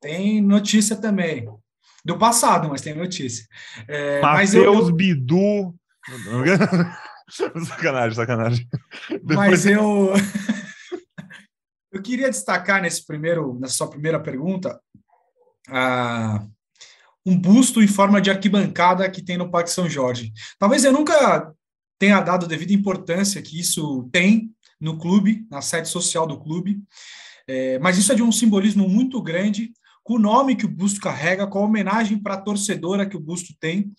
Tem 0.00 0.40
notícia 0.40 0.96
também 0.96 1.46
do 2.08 2.18
passado, 2.18 2.68
mas 2.70 2.80
tem 2.80 2.94
notícia. 2.94 3.46
É, 3.86 4.20
Matheus 4.22 4.88
eu... 4.88 4.94
Bidu. 4.94 5.74
sacanagem, 7.66 8.16
sacanagem. 8.16 8.68
Mas 9.22 9.66
eu. 9.66 10.14
eu 11.92 12.00
queria 12.00 12.30
destacar 12.30 12.80
nesse 12.80 13.04
primeiro, 13.06 13.58
nessa 13.60 13.74
sua 13.74 13.90
primeira 13.90 14.18
pergunta, 14.18 14.80
uh, 15.68 16.50
um 17.26 17.38
busto 17.38 17.82
em 17.82 17.86
forma 17.86 18.22
de 18.22 18.30
arquibancada 18.30 19.08
que 19.10 19.22
tem 19.22 19.36
no 19.36 19.50
Parque 19.50 19.70
São 19.70 19.88
Jorge. 19.88 20.32
Talvez 20.58 20.84
eu 20.84 20.92
nunca 20.92 21.52
tenha 21.98 22.22
dado 22.22 22.46
devida 22.46 22.72
importância 22.72 23.42
que 23.42 23.60
isso 23.60 24.08
tem 24.10 24.50
no 24.80 24.96
clube, 24.96 25.46
na 25.50 25.60
sede 25.60 25.88
social 25.88 26.26
do 26.26 26.40
clube, 26.40 26.80
é, 27.46 27.78
mas 27.80 27.98
isso 27.98 28.12
é 28.12 28.14
de 28.14 28.22
um 28.22 28.32
simbolismo 28.32 28.88
muito 28.88 29.20
grande 29.20 29.72
com 30.08 30.14
o 30.14 30.18
nome 30.18 30.56
que 30.56 30.64
o 30.64 30.70
busto 30.70 31.02
carrega, 31.02 31.46
com 31.46 31.58
a 31.58 31.66
homenagem 31.66 32.18
para 32.18 32.32
a 32.32 32.40
torcedora 32.40 33.04
que 33.04 33.14
o 33.14 33.20
busto 33.20 33.52
tem, 33.60 33.92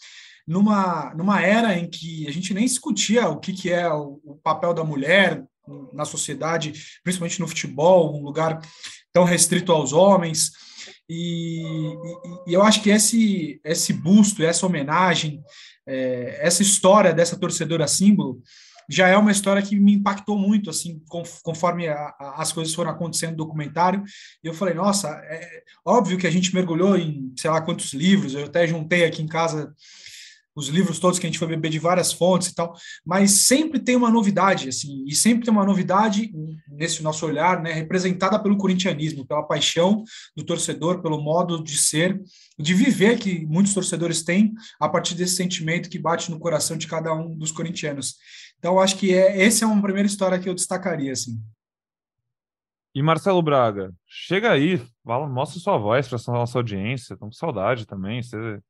numa, 0.46 1.14
numa 1.14 1.40
era 1.40 1.78
em 1.78 1.88
que 1.88 2.28
a 2.28 2.32
gente 2.32 2.52
nem 2.52 2.66
discutia 2.66 3.30
o 3.30 3.38
que, 3.38 3.54
que 3.54 3.72
é 3.72 3.88
o, 3.94 4.20
o 4.24 4.36
papel 4.44 4.74
da 4.74 4.84
mulher 4.84 5.46
na 5.94 6.06
sociedade, 6.06 6.74
principalmente 7.04 7.40
no 7.40 7.48
futebol, 7.48 8.18
um 8.18 8.24
lugar 8.24 8.60
tão 9.14 9.24
restrito 9.24 9.72
aos 9.72 9.94
homens. 9.94 10.50
E, 11.08 11.62
e, 11.62 12.50
e 12.50 12.54
eu 12.56 12.64
acho 12.64 12.82
que 12.82 12.90
esse, 12.90 13.62
esse 13.64 13.94
busto, 13.94 14.42
essa 14.42 14.66
homenagem, 14.66 15.40
é, 15.86 16.40
essa 16.42 16.64
história 16.64 17.14
dessa 17.14 17.38
torcedora 17.38 17.88
símbolo 17.88 18.42
já 18.90 19.08
é 19.08 19.16
uma 19.16 19.32
história 19.32 19.62
que 19.62 19.80
me 19.80 19.94
impactou 19.94 20.38
muito, 20.38 20.70
assim, 20.70 21.02
conforme 21.44 21.88
a, 21.88 21.96
a, 22.20 22.42
as 22.42 22.52
coisas 22.52 22.74
foram 22.74 22.90
acontecendo 22.90 23.32
no 23.32 23.38
documentário. 23.38 24.04
E 24.44 24.48
eu 24.48 24.54
falei, 24.54 24.74
nossa, 24.74 25.10
é 25.10 25.62
óbvio 25.86 26.18
que 26.18 26.26
a 26.26 26.32
gente 26.32 26.54
mergulhou 26.54 26.98
em 26.98 27.32
sei 27.38 27.52
lá 27.52 27.62
quantos 27.62 27.94
livros, 27.94 28.34
eu 28.34 28.46
até 28.46 28.68
juntei 28.68 29.06
aqui 29.06 29.22
em 29.22 29.28
casa 29.28 29.74
os 30.60 30.68
livros 30.68 31.00
todos 31.00 31.18
que 31.18 31.26
a 31.26 31.30
gente 31.30 31.40
foi 31.40 31.48
beber 31.48 31.70
de 31.70 31.80
várias 31.80 32.12
fontes 32.12 32.50
e 32.50 32.56
tal, 32.56 32.76
mas 33.06 33.32
sempre 33.32 33.80
tem 33.80 33.96
uma 33.96 34.10
novidade, 34.10 34.68
assim, 34.68 35.06
e 35.08 35.16
sempre 35.16 35.46
tem 35.46 35.54
uma 35.54 35.66
novidade 35.66 36.32
nesse 36.68 37.02
nosso 37.02 37.26
olhar, 37.26 37.62
né, 37.62 37.72
representada 37.72 38.38
pelo 38.42 38.58
corintianismo, 38.58 39.26
pela 39.26 39.44
paixão 39.44 40.04
do 40.36 40.44
torcedor, 40.44 41.02
pelo 41.02 41.22
modo 41.22 41.64
de 41.64 41.78
ser, 41.78 42.22
de 42.58 42.74
viver 42.74 43.18
que 43.18 43.46
muitos 43.46 43.74
torcedores 43.74 44.22
têm 44.22 44.54
a 44.80 44.90
partir 44.90 45.16
desse 45.16 45.36
sentimento 45.36 45.90
que 45.90 45.98
bate 45.98 46.30
no 46.30 46.40
coração 46.40 46.76
de 46.76 46.88
cada 46.88 47.14
um 47.14 47.36
dos 47.38 47.52
corintianos. 47.52 48.18
Então, 48.60 48.80
acho 48.80 48.98
que 48.98 49.14
é, 49.14 49.42
essa 49.44 49.66
é 49.66 49.68
uma 49.68 49.82
primeira 49.82 50.08
história 50.08 50.38
que 50.38 50.48
eu 50.48 50.54
destacaria, 50.54 51.12
assim. 51.12 51.42
E 52.94 53.02
Marcelo 53.02 53.42
Braga, 53.42 53.94
chega 54.06 54.52
aí, 54.52 54.78
fala, 55.04 55.28
mostra 55.28 55.60
sua 55.60 55.78
voz 55.78 56.08
para 56.08 56.18
a 56.18 56.38
nossa 56.38 56.60
audiência, 56.60 57.14
estamos 57.14 57.36
com 57.36 57.40
saudade 57.40 57.86
também, 57.86 58.22
você 58.22 58.62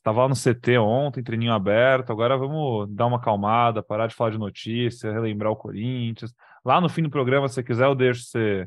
Estava 0.00 0.22
lá 0.22 0.28
no 0.28 0.34
CT 0.34 0.78
ontem, 0.78 1.22
treininho 1.22 1.52
aberto. 1.52 2.10
Agora 2.10 2.36
vamos 2.36 2.90
dar 2.90 3.04
uma 3.04 3.18
acalmada, 3.18 3.82
parar 3.82 4.06
de 4.06 4.14
falar 4.14 4.30
de 4.30 4.38
notícia, 4.38 5.12
relembrar 5.12 5.52
o 5.52 5.56
Corinthians. 5.56 6.34
Lá 6.64 6.80
no 6.80 6.88
fim 6.88 7.02
do 7.02 7.10
programa, 7.10 7.46
se 7.46 7.56
você 7.56 7.62
quiser, 7.62 7.84
eu 7.84 7.94
deixo 7.94 8.22
você 8.22 8.66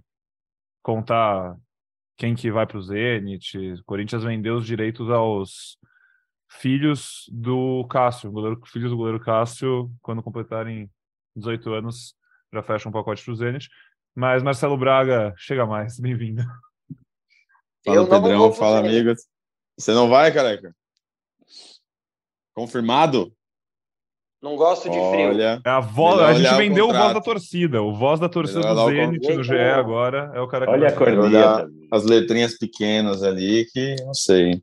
contar 0.83 1.57
quem 2.17 2.35
que 2.35 2.51
vai 2.51 2.67
para 2.67 2.77
o 2.77 2.81
Zenit. 2.83 3.57
Corinthians 3.83 4.23
vendeu 4.23 4.57
os 4.57 4.65
direitos 4.67 5.09
aos 5.09 5.75
filhos 6.59 7.29
do 7.31 7.85
Cássio, 7.89 8.31
goleiro, 8.31 8.61
filhos 8.65 8.91
do 8.91 8.97
goleiro 8.97 9.19
Cássio, 9.19 9.91
quando 10.01 10.23
completarem 10.23 10.89
18 11.35 11.73
anos, 11.73 12.15
já 12.53 12.61
fecha 12.61 12.87
um 12.87 12.91
pacote 12.91 13.23
para 13.23 13.33
o 13.33 13.35
Zenit. 13.35 13.69
Mas 14.15 14.43
Marcelo 14.43 14.77
Braga, 14.77 15.33
chega 15.37 15.65
mais, 15.65 15.97
bem-vindo. 15.99 16.43
Fala, 17.85 18.07
Pedrão, 18.07 18.53
fala, 18.53 18.79
amigos. 18.79 19.25
Você 19.77 19.93
não 19.93 20.07
vai, 20.07 20.31
careca? 20.31 20.73
Confirmado? 22.53 23.33
Não 24.41 24.55
gosto 24.55 24.89
de 24.89 24.97
frio. 24.97 25.29
Olha, 25.29 25.61
é 25.65 25.69
a, 25.69 25.79
voz, 25.79 26.19
a 26.19 26.33
gente 26.33 26.53
vendeu 26.55 26.89
o 26.89 26.93
voz 26.93 27.13
da 27.13 27.21
torcida. 27.21 27.81
O 27.81 27.93
voz 27.93 28.19
da 28.19 28.27
torcida 28.27 28.75
do 28.75 28.85
Zenit 28.89 29.33
no 29.35 29.43
GE 29.43 29.57
agora 29.57 30.31
é 30.35 30.41
o 30.41 30.47
cara 30.47 30.65
que 30.65 30.71
Olha 30.71 30.89
a 30.89 30.91
corneta. 30.91 31.69
As 31.89 32.03
letrinhas 32.03 32.57
pequenas 32.57 33.23
ali 33.23 33.65
que 33.71 33.95
não 34.03 34.13
sei. 34.13 34.61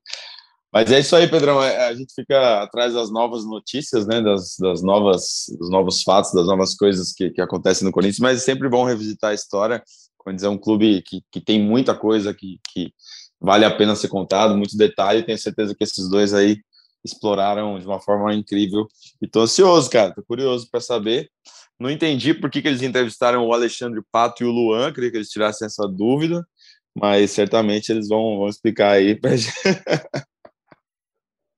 Mas 0.72 0.90
é 0.92 1.00
isso 1.00 1.16
aí, 1.16 1.28
Pedrão. 1.28 1.62
É, 1.62 1.88
a 1.88 1.94
gente 1.94 2.14
fica 2.14 2.62
atrás 2.62 2.94
das 2.94 3.10
novas 3.10 3.44
notícias, 3.44 4.06
né? 4.06 4.22
Das, 4.22 4.56
das 4.58 4.82
novas, 4.82 5.46
dos 5.58 5.70
novos 5.70 6.02
fatos, 6.02 6.32
das 6.32 6.46
novas 6.46 6.76
coisas 6.76 7.12
que, 7.12 7.30
que 7.30 7.40
acontecem 7.40 7.84
no 7.84 7.92
Corinthians. 7.92 8.20
Mas 8.20 8.38
é 8.38 8.40
sempre 8.44 8.68
bom 8.68 8.84
revisitar 8.84 9.32
a 9.32 9.34
história. 9.34 9.82
Quando 10.16 10.44
é 10.44 10.48
um 10.48 10.58
clube 10.58 11.02
que, 11.02 11.22
que 11.32 11.40
tem 11.40 11.60
muita 11.60 11.94
coisa 11.94 12.32
que, 12.32 12.60
que 12.72 12.92
vale 13.40 13.64
a 13.64 13.74
pena 13.74 13.96
ser 13.96 14.08
contado, 14.08 14.56
muito 14.56 14.76
detalhe. 14.76 15.24
Tenho 15.24 15.38
certeza 15.38 15.74
que 15.74 15.82
esses 15.82 16.08
dois 16.08 16.32
aí 16.32 16.58
exploraram 17.04 17.78
de 17.78 17.86
uma 17.86 18.00
forma 18.00 18.32
incrível. 18.34 18.86
E 19.20 19.26
tô 19.26 19.40
ansioso, 19.40 19.90
cara, 19.90 20.14
tô 20.14 20.22
curioso 20.22 20.68
para 20.70 20.80
saber. 20.80 21.30
Não 21.78 21.90
entendi 21.90 22.34
por 22.34 22.50
que, 22.50 22.60
que 22.62 22.68
eles 22.68 22.82
entrevistaram 22.82 23.46
o 23.46 23.52
Alexandre 23.52 24.02
Pato 24.12 24.44
e 24.44 24.46
o 24.46 24.50
Luan, 24.50 24.92
queria 24.92 25.10
que 25.10 25.16
eles 25.16 25.30
tirassem 25.30 25.66
essa 25.66 25.88
dúvida, 25.88 26.46
mas 26.94 27.30
certamente 27.30 27.90
eles 27.90 28.08
vão, 28.08 28.38
vão 28.38 28.48
explicar 28.48 28.92
aí 28.92 29.18
pra 29.18 29.34
gente. 29.36 29.54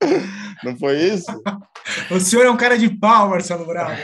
Não 0.64 0.76
foi 0.76 0.96
isso? 0.98 1.42
O 2.10 2.20
senhor 2.20 2.46
é 2.46 2.50
um 2.50 2.56
cara 2.56 2.78
de 2.78 2.88
pau, 2.88 3.30
Marcelo 3.30 3.66
Braga. 3.66 3.98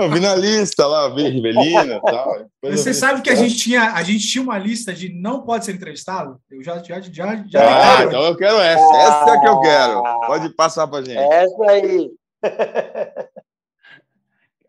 Eu 0.00 0.10
vi 0.10 0.20
na 0.20 0.34
lista 0.34 0.86
lá, 0.86 1.08
vi 1.14 1.28
Rivelina 1.28 1.96
e 1.96 2.00
tal. 2.00 2.46
Você 2.62 2.94
sabe 2.94 3.20
que 3.20 3.28
a 3.28 3.34
gente, 3.34 3.56
tinha, 3.56 3.92
a 3.92 4.02
gente 4.02 4.26
tinha 4.26 4.42
uma 4.42 4.58
lista 4.58 4.92
de 4.94 5.12
não 5.12 5.42
pode 5.42 5.66
ser 5.66 5.74
entrevistado? 5.74 6.40
Eu 6.50 6.62
já 6.62 6.78
já 6.78 7.00
já, 7.00 7.44
já 7.46 7.98
Ah, 7.98 8.04
então 8.04 8.22
eu 8.22 8.36
quero 8.36 8.58
essa. 8.58 8.96
Essa 8.96 9.34
é 9.34 9.40
que 9.40 9.48
eu 9.48 9.60
quero. 9.60 10.02
Pode 10.26 10.48
passar 10.54 10.86
pra 10.86 11.02
gente. 11.02 11.18
Essa 11.18 11.70
aí. 11.70 12.10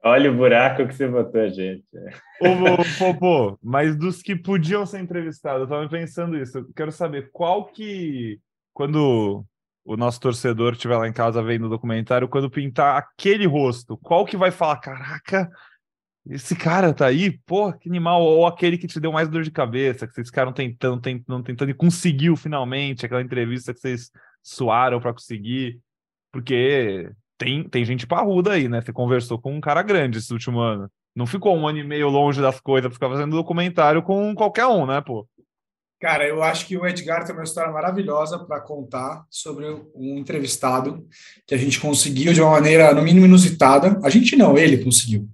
Olha 0.04 0.32
o 0.32 0.36
buraco 0.36 0.88
que 0.88 0.94
você 0.94 1.08
botou, 1.08 1.50
gente. 1.50 1.84
Ô, 2.42 2.78
Popô, 2.98 3.58
mas 3.62 3.96
dos 3.98 4.22
que 4.22 4.36
podiam 4.36 4.86
ser 4.86 5.00
entrevistados, 5.00 5.62
eu 5.62 5.68
tava 5.68 5.90
pensando 5.90 6.38
isso. 6.38 6.60
Eu 6.60 6.68
quero 6.76 6.92
saber 6.92 7.30
qual 7.32 7.66
que. 7.66 8.40
Quando 8.74 9.44
o 9.88 9.96
nosso 9.96 10.20
torcedor 10.20 10.74
estiver 10.74 10.98
lá 10.98 11.08
em 11.08 11.14
casa 11.14 11.42
vendo 11.42 11.66
o 11.66 11.70
documentário, 11.70 12.28
quando 12.28 12.50
pintar 12.50 12.98
aquele 12.98 13.48
rosto, 13.48 13.98
qual 13.98 14.26
que 14.26 14.36
vai 14.36 14.52
falar, 14.52 14.78
caraca, 14.82 15.50
esse 16.30 16.58
cara 16.58 16.94
tá 16.94 17.06
aí, 17.06 17.40
pô, 17.46 17.72
que 17.72 17.88
animal, 17.88 18.22
ou 18.22 18.46
aquele 18.46 18.78
que 18.78 18.86
te 18.86 19.00
deu 19.00 19.14
mais 19.14 19.30
dor 19.30 19.44
de 19.44 19.50
cabeça, 19.50 20.06
que 20.06 20.14
vocês 20.14 20.28
ficaram 20.28 20.52
tentando, 20.52 21.00
tentando, 21.00 21.42
tentando 21.42 21.72
e 21.72 21.74
conseguiu 21.74 22.36
finalmente 22.36 23.06
aquela 23.06 23.22
entrevista 23.22 23.74
que 23.74 23.80
vocês 23.80 24.12
suaram 24.44 25.00
para 25.00 25.14
conseguir, 25.14 25.80
porque 26.34 27.10
tem, 27.38 27.64
tem 27.70 27.86
gente 27.86 28.06
parruda 28.06 28.54
aí, 28.54 28.68
né? 28.68 28.82
Você 28.82 28.92
conversou 28.92 29.40
com 29.40 29.56
um 29.56 29.62
cara 29.62 29.82
grande 29.82 30.18
esse 30.18 30.34
último 30.34 30.60
ano. 30.60 30.92
Não 31.16 31.26
ficou 31.26 31.56
um 31.56 31.66
ano 31.66 31.78
e 31.80 31.84
meio 31.84 32.10
longe 32.10 32.42
das 32.42 32.60
coisas 32.60 32.90
para 32.90 32.94
ficar 32.94 33.10
fazendo 33.10 33.38
documentário 33.38 34.04
com 34.04 34.36
qualquer 34.36 34.68
um, 34.68 34.86
né, 34.86 35.00
pô? 35.00 35.26
Cara, 36.00 36.28
eu 36.28 36.44
acho 36.44 36.68
que 36.68 36.78
o 36.78 36.86
Edgar 36.86 37.26
tem 37.26 37.34
uma 37.34 37.44
história 37.44 37.72
maravilhosa 37.72 38.38
para 38.38 38.62
contar 38.62 39.26
sobre 39.32 39.66
um 39.96 40.18
entrevistado 40.18 41.08
que 41.46 41.56
a 41.56 41.58
gente 41.58 41.80
conseguiu 41.80 42.34
de 42.34 42.42
uma 42.42 42.52
maneira, 42.52 42.94
no 42.94 43.02
mínimo, 43.02 43.26
inusitada. 43.26 44.00
A 44.04 44.10
gente 44.10 44.36
não, 44.36 44.56
ele 44.56 44.84
conseguiu. 44.84 45.28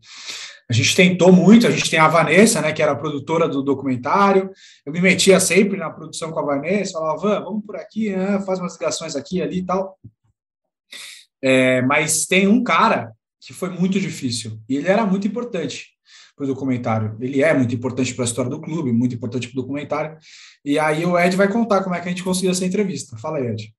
A 0.69 0.73
gente 0.73 0.95
tentou 0.95 1.33
muito, 1.33 1.67
a 1.67 1.71
gente 1.71 1.89
tem 1.89 1.99
a 1.99 2.07
Vanessa, 2.07 2.61
né, 2.61 2.71
que 2.71 2.81
era 2.81 2.93
a 2.93 2.95
produtora 2.95 3.49
do 3.49 3.61
documentário. 3.61 4.49
Eu 4.85 4.93
me 4.93 5.01
metia 5.01 5.37
sempre 5.37 5.77
na 5.77 5.89
produção 5.89 6.31
com 6.31 6.39
a 6.39 6.45
Vanessa, 6.45 6.93
falava, 6.93 7.41
vamos 7.41 7.65
por 7.65 7.75
aqui, 7.75 8.15
né, 8.15 8.41
faz 8.45 8.59
umas 8.59 8.73
ligações 8.75 9.17
aqui 9.17 9.41
ali 9.41 9.59
e 9.59 9.65
tal. 9.65 9.99
É, 11.41 11.81
mas 11.81 12.25
tem 12.25 12.47
um 12.47 12.63
cara 12.63 13.11
que 13.41 13.51
foi 13.51 13.69
muito 13.69 13.99
difícil 13.99 14.57
e 14.69 14.77
ele 14.77 14.87
era 14.87 15.05
muito 15.05 15.27
importante 15.27 15.92
para 16.43 16.51
o 16.51 16.53
documentário. 16.53 17.17
Ele 17.19 17.41
é 17.41 17.53
muito 17.53 17.73
importante 17.73 18.13
para 18.13 18.23
a 18.23 18.27
história 18.27 18.51
do 18.51 18.59
clube, 18.59 18.91
muito 18.91 19.15
importante 19.15 19.47
para 19.47 19.59
o 19.59 19.61
documentário. 19.61 20.17
E 20.63 20.77
aí 20.77 21.05
o 21.05 21.17
Ed 21.17 21.35
vai 21.35 21.47
contar 21.47 21.83
como 21.83 21.95
é 21.95 22.01
que 22.01 22.07
a 22.07 22.11
gente 22.11 22.23
conseguiu 22.23 22.51
essa 22.51 22.65
entrevista. 22.65 23.17
Fala 23.17 23.37
aí, 23.37 23.47
Ed. 23.47 23.73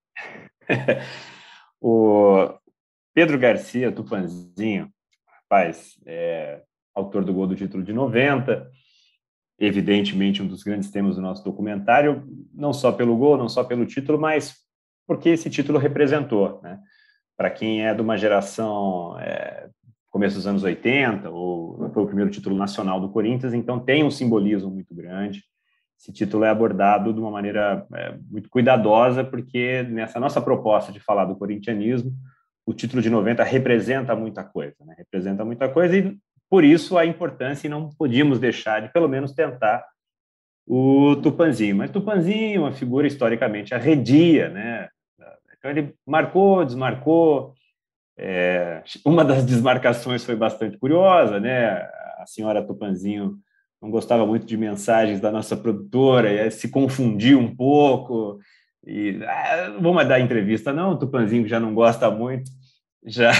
o 1.80 2.49
Pedro 3.14 3.38
Garcia, 3.38 3.92
Tupanzinho, 3.92 4.88
rapaz, 5.28 5.99
é 6.06 6.62
autor 6.94 7.25
do 7.25 7.35
gol 7.35 7.47
do 7.47 7.56
título 7.56 7.83
de 7.83 7.92
90, 7.92 8.68
evidentemente 9.59 10.42
um 10.42 10.47
dos 10.47 10.62
grandes 10.62 10.90
temas 10.90 11.16
do 11.16 11.23
nosso 11.23 11.44
documentário, 11.44 12.25
não 12.52 12.73
só 12.73 12.92
pelo 12.92 13.16
gol, 13.16 13.37
não 13.37 13.49
só 13.49 13.62
pelo 13.64 13.85
título, 13.85 14.18
mas 14.18 14.54
porque 15.06 15.30
esse 15.30 15.50
título 15.50 15.78
representou, 15.78 16.61
né? 16.62 16.78
Para 17.37 17.50
quem 17.50 17.85
é 17.85 17.92
de 17.92 18.00
uma 18.00 18.16
geração 18.16 19.18
é, 19.18 19.68
começo 20.14 20.37
dos 20.37 20.47
anos 20.47 20.62
80, 20.62 21.28
ou 21.28 21.90
foi 21.92 22.04
o 22.04 22.06
primeiro 22.06 22.30
título 22.30 22.56
nacional 22.56 23.00
do 23.00 23.09
Corinthians, 23.09 23.52
então 23.52 23.80
tem 23.80 24.04
um 24.04 24.12
simbolismo 24.12 24.71
muito 24.71 24.94
grande. 24.94 25.42
Esse 25.99 26.12
título 26.12 26.44
é 26.44 26.50
abordado 26.50 27.12
de 27.12 27.18
uma 27.18 27.33
maneira 27.33 27.85
é, 27.92 28.16
muito 28.30 28.49
cuidadosa, 28.49 29.25
porque 29.25 29.83
nessa 29.83 30.21
nossa 30.21 30.40
proposta 30.40 30.92
de 30.92 31.00
falar 31.00 31.25
do 31.25 31.35
corintianismo, 31.35 32.12
o 32.64 32.73
título 32.73 33.02
de 33.02 33.11
90 33.11 33.42
representa 33.42 34.14
muita 34.14 34.44
coisa, 34.44 34.76
né? 34.87 34.94
representa 34.97 35.44
muita 35.44 35.68
coisa, 35.68 35.97
e 35.97 36.16
por 36.49 36.62
isso 36.62 36.97
a 36.97 37.04
importância, 37.04 37.66
e 37.66 37.71
não 37.71 37.90
podíamos 37.99 38.38
deixar 38.38 38.83
de 38.83 38.92
pelo 38.92 39.09
menos 39.09 39.33
tentar 39.33 39.85
o 40.64 41.16
Tupanzinho. 41.16 41.75
Mas 41.75 41.90
Tupanzinho, 41.90 42.61
uma 42.61 42.73
figura 42.73 43.09
historicamente 43.09 43.75
arredia, 43.75 44.49
né? 44.49 44.88
Então 45.59 45.73
ele 45.73 45.92
marcou, 46.06 46.64
desmarcou, 46.64 47.52
é, 48.16 48.83
uma 49.04 49.25
das 49.25 49.44
desmarcações 49.44 50.25
foi 50.25 50.37
bastante 50.37 50.78
curiosa, 50.78 51.40
né? 51.40 51.71
A 52.18 52.25
senhora 52.26 52.64
Tupanzinho 52.64 53.38
não 53.83 53.90
gostava 53.90 54.25
muito 54.25 54.47
de 54.47 54.56
mensagens 54.56 55.21
da 55.21 55.30
nossa 55.30 55.56
produtora, 55.56 56.50
se 56.50 56.71
confundiu 56.71 57.38
um 57.38 57.54
pouco. 57.54 58.38
E 58.87 59.21
ah, 59.25 59.76
vamos 59.80 60.06
dar 60.06 60.21
entrevista, 60.21 60.73
não. 60.73 60.92
O 60.92 60.99
Tupanzinho 60.99 61.47
já 61.47 61.59
não 61.59 61.75
gosta 61.75 62.11
muito, 62.11 62.50
já 63.04 63.33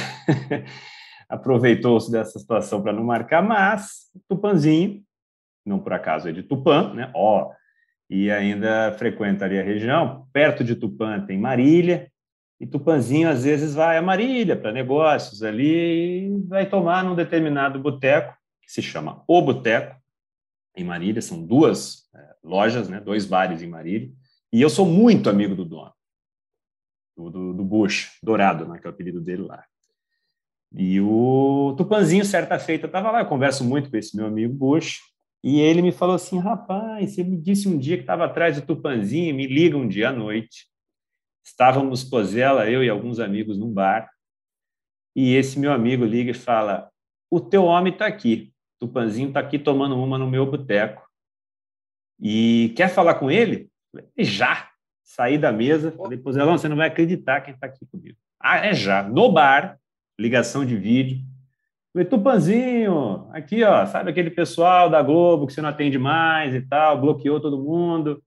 aproveitou-se 1.29 2.11
dessa 2.11 2.39
situação 2.39 2.83
para 2.83 2.93
não 2.93 3.05
marcar, 3.05 3.43
mas 3.43 4.11
Tupanzinho, 4.29 5.03
não 5.65 5.79
por 5.79 5.93
acaso 5.93 6.29
é 6.29 6.33
de 6.33 6.43
Tupã, 6.43 6.93
né? 6.93 7.11
Ó, 7.15 7.53
e 8.11 8.31
ainda 8.31 8.93
frequenta 8.99 9.45
ali 9.45 9.59
a 9.59 9.63
região. 9.63 10.27
Perto 10.33 10.63
de 10.63 10.75
Tupã 10.75 11.25
tem 11.25 11.39
Marília, 11.39 12.11
e 12.61 12.67
Tupanzinho 12.67 13.29
às 13.29 13.45
vezes 13.45 13.75
vai 13.75 13.99
a 13.99 14.03
Marília 14.03 14.57
para 14.57 14.73
negócios 14.73 15.43
ali 15.43 16.27
e 16.27 16.41
vai 16.47 16.69
tomar 16.69 17.05
num 17.05 17.15
determinado 17.15 17.79
boteco, 17.79 18.35
que 18.63 18.73
se 18.73 18.81
chama 18.81 19.23
O 19.27 19.43
Boteco, 19.43 19.97
em 20.77 20.85
Marília, 20.85 21.23
são 21.23 21.45
duas 21.45 22.09
é, 22.15 22.35
lojas, 22.43 22.89
né, 22.89 23.01
dois 23.01 23.27
bares 23.27 23.63
em 23.63 23.69
Marília, 23.69 24.11
E 24.53 24.61
eu 24.61 24.71
sou 24.71 24.87
muito 24.87 25.31
amigo 25.31 25.55
do 25.55 25.65
dono, 25.65 25.93
do, 27.17 27.31
do, 27.31 27.55
do 27.55 27.65
Bush, 27.65 28.19
Dourado, 28.23 28.67
né, 28.67 28.79
que 28.79 28.87
é 28.87 28.91
o 28.91 28.93
apelido 28.93 29.21
dele 29.21 29.43
lá. 29.43 29.65
E 30.77 31.01
o 31.01 31.75
Tupanzinho, 31.77 32.25
certa 32.25 32.59
feita, 32.59 32.87
estava 32.87 33.11
lá, 33.11 33.21
eu 33.21 33.27
converso 33.27 33.65
muito 33.65 33.91
com 33.91 33.97
esse 33.97 34.17
meu 34.17 34.27
amigo 34.27 34.53
Bush, 34.53 34.99
e 35.45 35.61
ele 35.61 35.83
me 35.83 35.93
falou 35.93 36.17
assim, 36.17 36.39
rapaz, 36.39 37.15
você 37.15 37.23
me 37.23 37.37
disse 37.37 37.69
um 37.69 37.79
dia 37.79 37.97
que 37.97 38.03
estava 38.03 38.25
atrás 38.25 38.59
do 38.59 38.67
Tupanzinho, 38.67 39.35
me 39.35 39.47
liga 39.47 39.77
um 39.77 39.87
dia 39.87 40.09
à 40.09 40.13
noite. 40.13 40.67
Estávamos, 41.45 42.03
Pozela, 42.03 42.71
eu 42.71 42.83
e 42.83 42.89
alguns 42.89 43.21
amigos 43.21 43.59
num 43.59 43.73
bar, 43.73 44.11
e 45.15 45.35
esse 45.35 45.59
meu 45.59 45.73
amigo 45.73 46.05
liga 46.05 46.31
e 46.31 46.35
fala, 46.35 46.91
o 47.31 47.41
teu 47.41 47.65
homem 47.65 47.93
está 47.93 48.07
aqui, 48.07 48.53
Tupanzinho 48.79 49.29
está 49.29 49.41
aqui 49.41 49.59
tomando 49.59 49.97
uma 49.97 50.19
no 50.19 50.29
meu 50.29 50.45
boteco. 50.47 51.03
E 52.21 52.73
quer 52.77 52.89
falar 52.89 53.15
com 53.15 53.31
ele? 53.31 53.71
Já. 54.19 54.71
Saí 55.03 55.37
da 55.37 55.53
mesa, 55.53 55.93
falei, 55.93 56.19
Pozelão, 56.19 56.57
você 56.57 56.67
não 56.67 56.77
vai 56.77 56.89
acreditar 56.89 57.43
quem 57.43 57.55
está 57.55 57.67
aqui 57.67 57.87
comigo. 57.87 58.17
Ah, 58.41 58.67
é 58.67 58.73
já. 58.73 59.03
No 59.03 59.31
bar, 59.31 59.79
ligação 60.19 60.65
de 60.65 60.77
vídeo. 60.77 61.19
Falei, 61.93 62.09
Tupanzinho, 62.09 63.29
aqui, 63.33 63.63
ó, 63.63 63.87
sabe 63.87 64.11
aquele 64.11 64.31
pessoal 64.31 64.91
da 64.91 65.03
Globo 65.03 65.47
que 65.47 65.53
você 65.53 65.63
não 65.63 65.69
atende 65.69 65.99
mais 65.99 66.55
e 66.55 66.61
tal, 66.61 67.01
bloqueou 67.01 67.41
todo 67.41 67.63
mundo, 67.63 68.21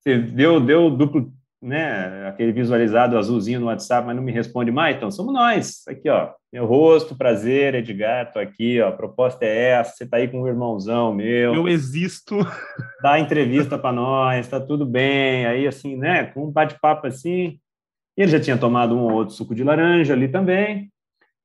você 0.00 0.18
deu, 0.18 0.58
deu 0.58 0.90
duplo, 0.90 1.32
né, 1.62 2.26
aquele 2.26 2.52
visualizado 2.52 3.16
azulzinho 3.16 3.60
no 3.60 3.66
WhatsApp, 3.66 4.06
mas 4.06 4.16
não 4.16 4.22
me 4.22 4.32
responde 4.32 4.72
mais, 4.72 4.96
então 4.96 5.10
somos 5.10 5.32
nós, 5.32 5.82
aqui, 5.88 6.08
ó, 6.08 6.30
meu 6.52 6.66
rosto, 6.66 7.16
prazer, 7.16 7.74
Edgar, 7.74 8.32
tô 8.32 8.38
aqui, 8.38 8.80
ó, 8.80 8.88
a 8.88 8.92
proposta 8.92 9.44
é 9.44 9.70
essa, 9.70 9.92
você 9.96 10.06
tá 10.06 10.16
aí 10.16 10.28
com 10.28 10.42
um 10.42 10.48
irmãozão 10.48 11.14
meu. 11.14 11.54
Eu 11.54 11.68
existo. 11.68 12.36
Dá 13.02 13.18
entrevista 13.18 13.78
para 13.78 13.92
nós, 13.92 14.48
tá 14.48 14.58
tudo 14.58 14.84
bem, 14.84 15.46
aí 15.46 15.66
assim, 15.66 15.96
né, 15.96 16.24
com 16.24 16.46
um 16.46 16.50
bate-papo 16.50 17.06
assim, 17.06 17.58
ele 18.16 18.30
já 18.30 18.40
tinha 18.40 18.58
tomado 18.58 18.94
um 18.94 19.00
ou 19.00 19.12
outro 19.12 19.34
suco 19.34 19.54
de 19.54 19.64
laranja 19.64 20.12
ali 20.12 20.28
também, 20.28 20.90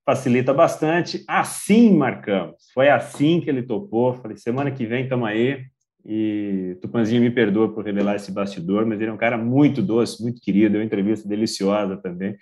facilita 0.05 0.53
bastante. 0.53 1.24
Assim 1.27 1.93
marcamos. 1.93 2.55
Foi 2.74 2.89
assim 2.89 3.41
que 3.41 3.50
ele 3.50 3.63
topou. 3.63 4.13
Falei, 4.13 4.38
semana 4.38 4.71
que 4.71 4.86
vem 4.86 5.03
estamos 5.03 5.27
aí. 5.27 5.65
E 6.09 6.77
Tupanzinho 6.81 7.21
me 7.21 7.29
perdoa 7.29 7.73
por 7.73 7.83
revelar 7.83 8.15
esse 8.15 8.31
bastidor, 8.31 8.85
mas 8.85 9.01
ele 9.01 9.09
é 9.09 9.13
um 9.13 9.17
cara 9.17 9.37
muito 9.37 9.81
doce, 9.81 10.23
muito 10.23 10.39
querido, 10.39 10.71
deu 10.71 10.79
uma 10.79 10.85
entrevista 10.85 11.27
deliciosa 11.27 11.97
também. 11.97 12.37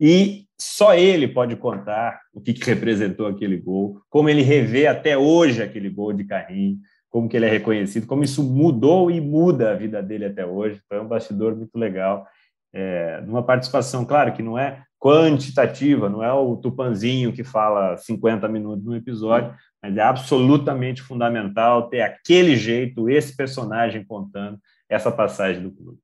E 0.00 0.44
só 0.56 0.94
ele 0.94 1.26
pode 1.26 1.56
contar 1.56 2.20
o 2.32 2.40
que, 2.40 2.52
que 2.52 2.64
representou 2.64 3.26
aquele 3.26 3.56
gol, 3.56 4.00
como 4.08 4.28
ele 4.28 4.42
revê 4.42 4.86
até 4.86 5.18
hoje 5.18 5.60
aquele 5.60 5.90
gol 5.90 6.12
de 6.12 6.22
carrinho, 6.22 6.78
como 7.10 7.28
que 7.28 7.36
ele 7.36 7.46
é 7.46 7.50
reconhecido, 7.50 8.06
como 8.06 8.22
isso 8.22 8.42
mudou 8.42 9.10
e 9.10 9.20
muda 9.20 9.72
a 9.72 9.74
vida 9.74 10.00
dele 10.00 10.26
até 10.26 10.46
hoje. 10.46 10.80
Foi 10.88 11.00
um 11.00 11.08
bastidor 11.08 11.56
muito 11.56 11.76
legal. 11.76 12.24
É, 12.72 13.20
numa 13.22 13.42
participação, 13.42 14.04
claro, 14.04 14.32
que 14.32 14.42
não 14.42 14.58
é 14.58 14.82
quantitativa, 14.98 16.08
não 16.08 16.22
é 16.22 16.32
o 16.32 16.56
Tupanzinho 16.56 17.32
que 17.32 17.44
fala 17.44 17.96
50 17.96 18.48
minutos 18.48 18.84
no 18.84 18.96
episódio, 18.96 19.54
mas 19.82 19.96
é 19.96 20.02
absolutamente 20.02 21.02
fundamental 21.02 21.88
ter 21.88 22.02
aquele 22.02 22.56
jeito, 22.56 23.08
esse 23.08 23.36
personagem 23.36 24.04
contando 24.04 24.58
essa 24.88 25.10
passagem 25.10 25.62
do 25.62 25.70
clube. 25.70 25.98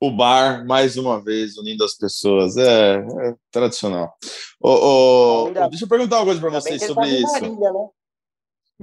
O 0.00 0.10
bar, 0.10 0.66
mais 0.66 0.96
uma 0.96 1.22
vez, 1.22 1.56
unindo 1.56 1.84
as 1.84 1.94
pessoas. 1.94 2.56
É, 2.56 2.96
é 2.96 3.34
tradicional. 3.52 4.12
Oh, 4.60 5.44
oh, 5.46 5.68
deixa 5.68 5.84
eu 5.84 5.88
perguntar 5.88 6.16
uma 6.16 6.24
coisa 6.24 6.40
para 6.40 6.50
vocês 6.50 6.84
sobre 6.84 7.04
tá 7.04 7.08
isso. 7.08 7.32
Marília, 7.32 7.72
né? 7.72 7.88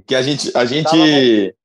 Que 0.06 0.14
a 0.14 0.22
gente, 0.22 0.50
a 0.56 0.64
gente, 0.64 1.56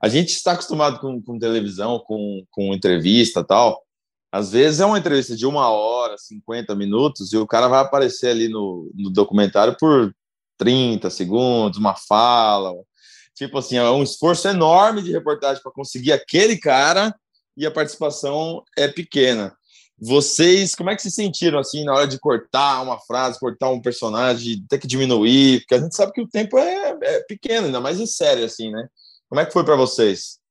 a 0.00 0.08
gente 0.08 0.28
está 0.28 0.52
acostumado 0.52 1.00
com, 1.00 1.20
com 1.20 1.38
televisão, 1.40 1.98
com, 2.06 2.44
com 2.52 2.72
entrevista 2.72 3.42
tal. 3.42 3.82
Às 4.32 4.52
vezes 4.52 4.80
é 4.80 4.86
uma 4.86 4.98
entrevista 4.98 5.36
de 5.36 5.44
uma 5.44 5.68
hora, 5.68 6.16
50 6.16 6.74
minutos, 6.74 7.34
e 7.34 7.36
o 7.36 7.46
cara 7.46 7.68
vai 7.68 7.80
aparecer 7.80 8.28
ali 8.28 8.48
no, 8.48 8.90
no 8.94 9.10
documentário 9.10 9.76
por 9.78 10.14
30 10.56 11.10
segundos, 11.10 11.78
uma 11.78 11.94
fala. 11.94 12.72
Tipo 13.34 13.58
assim, 13.58 13.76
é 13.76 13.90
um 13.90 14.02
esforço 14.02 14.48
enorme 14.48 15.02
de 15.02 15.12
reportagem 15.12 15.62
para 15.62 15.70
conseguir 15.70 16.12
aquele 16.12 16.56
cara 16.56 17.14
e 17.56 17.66
a 17.66 17.70
participação 17.70 18.62
é 18.76 18.88
pequena. 18.88 19.54
Vocês, 19.98 20.74
como 20.74 20.90
é 20.90 20.96
que 20.96 21.02
se 21.02 21.10
sentiram 21.10 21.58
assim 21.58 21.84
na 21.84 21.94
hora 21.94 22.06
de 22.06 22.18
cortar 22.18 22.82
uma 22.82 22.98
frase, 23.00 23.38
cortar 23.38 23.68
um 23.68 23.80
personagem, 23.80 24.64
ter 24.66 24.78
que 24.78 24.86
diminuir? 24.86 25.60
Porque 25.60 25.74
a 25.74 25.80
gente 25.80 25.94
sabe 25.94 26.12
que 26.12 26.22
o 26.22 26.28
tempo 26.28 26.58
é, 26.58 26.96
é 27.02 27.20
pequeno, 27.24 27.66
ainda 27.66 27.80
mais 27.80 28.00
em 28.00 28.06
série, 28.06 28.42
assim, 28.42 28.70
né? 28.70 28.88
Como 29.28 29.40
é 29.40 29.46
que 29.46 29.52
foi 29.52 29.64
para 29.64 29.76
vocês? 29.76 30.41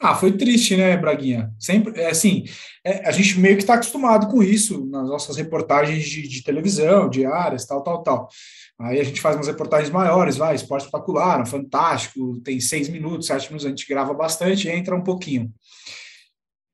Ah, 0.00 0.14
foi 0.14 0.36
triste, 0.36 0.76
né, 0.76 0.96
Braguinha? 0.96 1.52
Sempre, 1.58 2.00
é, 2.00 2.10
assim, 2.10 2.44
é, 2.84 3.08
a 3.08 3.10
gente 3.10 3.38
meio 3.40 3.56
que 3.56 3.62
está 3.62 3.74
acostumado 3.74 4.28
com 4.28 4.40
isso 4.40 4.86
nas 4.86 5.08
nossas 5.08 5.36
reportagens 5.36 6.04
de, 6.04 6.28
de, 6.28 6.42
televisão, 6.44 7.10
diárias, 7.10 7.66
tal, 7.66 7.82
tal, 7.82 8.02
tal. 8.04 8.28
Aí 8.80 9.00
a 9.00 9.04
gente 9.04 9.20
faz 9.20 9.34
umas 9.34 9.48
reportagens 9.48 9.90
maiores, 9.90 10.36
vai, 10.36 10.54
esporte 10.54 10.84
espetacular, 10.84 11.44
fantástico, 11.46 12.40
tem 12.44 12.60
seis 12.60 12.88
minutos, 12.88 13.26
sete 13.26 13.48
minutos, 13.48 13.66
a 13.66 13.70
gente 13.70 13.88
grava 13.88 14.14
bastante 14.14 14.68
entra 14.68 14.94
um 14.94 15.02
pouquinho. 15.02 15.52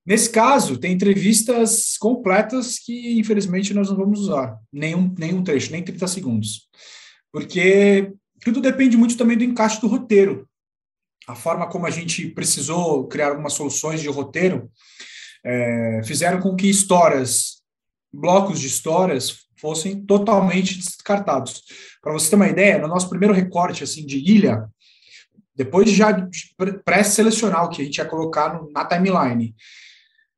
Nesse 0.07 0.29
caso, 0.29 0.77
tem 0.77 0.93
entrevistas 0.93 1.97
completas 1.97 2.79
que, 2.79 3.19
infelizmente, 3.19 3.73
nós 3.73 3.89
não 3.89 3.97
vamos 3.97 4.21
usar, 4.21 4.59
nenhum, 4.71 5.15
nenhum 5.19 5.43
trecho, 5.43 5.73
nem 5.73 5.83
30 5.83 6.07
segundos. 6.09 6.69
Porque 7.33 8.13
tudo 8.45 8.61
depende 8.61 8.99
muito 8.99 9.17
também 9.17 9.39
do 9.39 9.45
encaixe 9.45 9.81
do 9.81 9.87
roteiro 9.87 10.47
a 11.27 11.35
forma 11.35 11.67
como 11.69 11.87
a 11.87 11.91
gente 11.91 12.29
precisou 12.29 13.07
criar 13.09 13.29
algumas 13.29 13.55
soluções 13.55 14.01
de 14.01 14.09
roteiro 14.09 14.71
é, 15.45 16.01
fizeram 16.05 16.41
com 16.41 16.57
que 16.57 16.69
histórias, 16.69 17.63
blocos 18.13 18.61
de 18.61 18.67
histórias, 18.67 19.45
fossem 19.57 20.05
totalmente 20.05 20.77
descartados. 20.77 21.63
Para 22.03 22.13
você 22.13 22.31
ter 22.31 22.37
uma 22.37 22.49
ideia, 22.49 22.79
no 22.79 22.89
nosso 22.89 23.09
primeiro 23.09 23.35
recorte 23.35 23.85
assim 23.85 24.05
de 24.05 24.19
ilha, 24.19 24.69
depois 25.55 25.89
de 25.89 25.95
já 25.95 26.29
pré-selecionar 26.85 27.65
o 27.65 27.69
que 27.69 27.81
a 27.81 27.85
gente 27.85 27.99
ia 27.99 28.05
colocar 28.05 28.55
no, 28.55 28.71
na 28.71 28.85
timeline, 28.85 29.55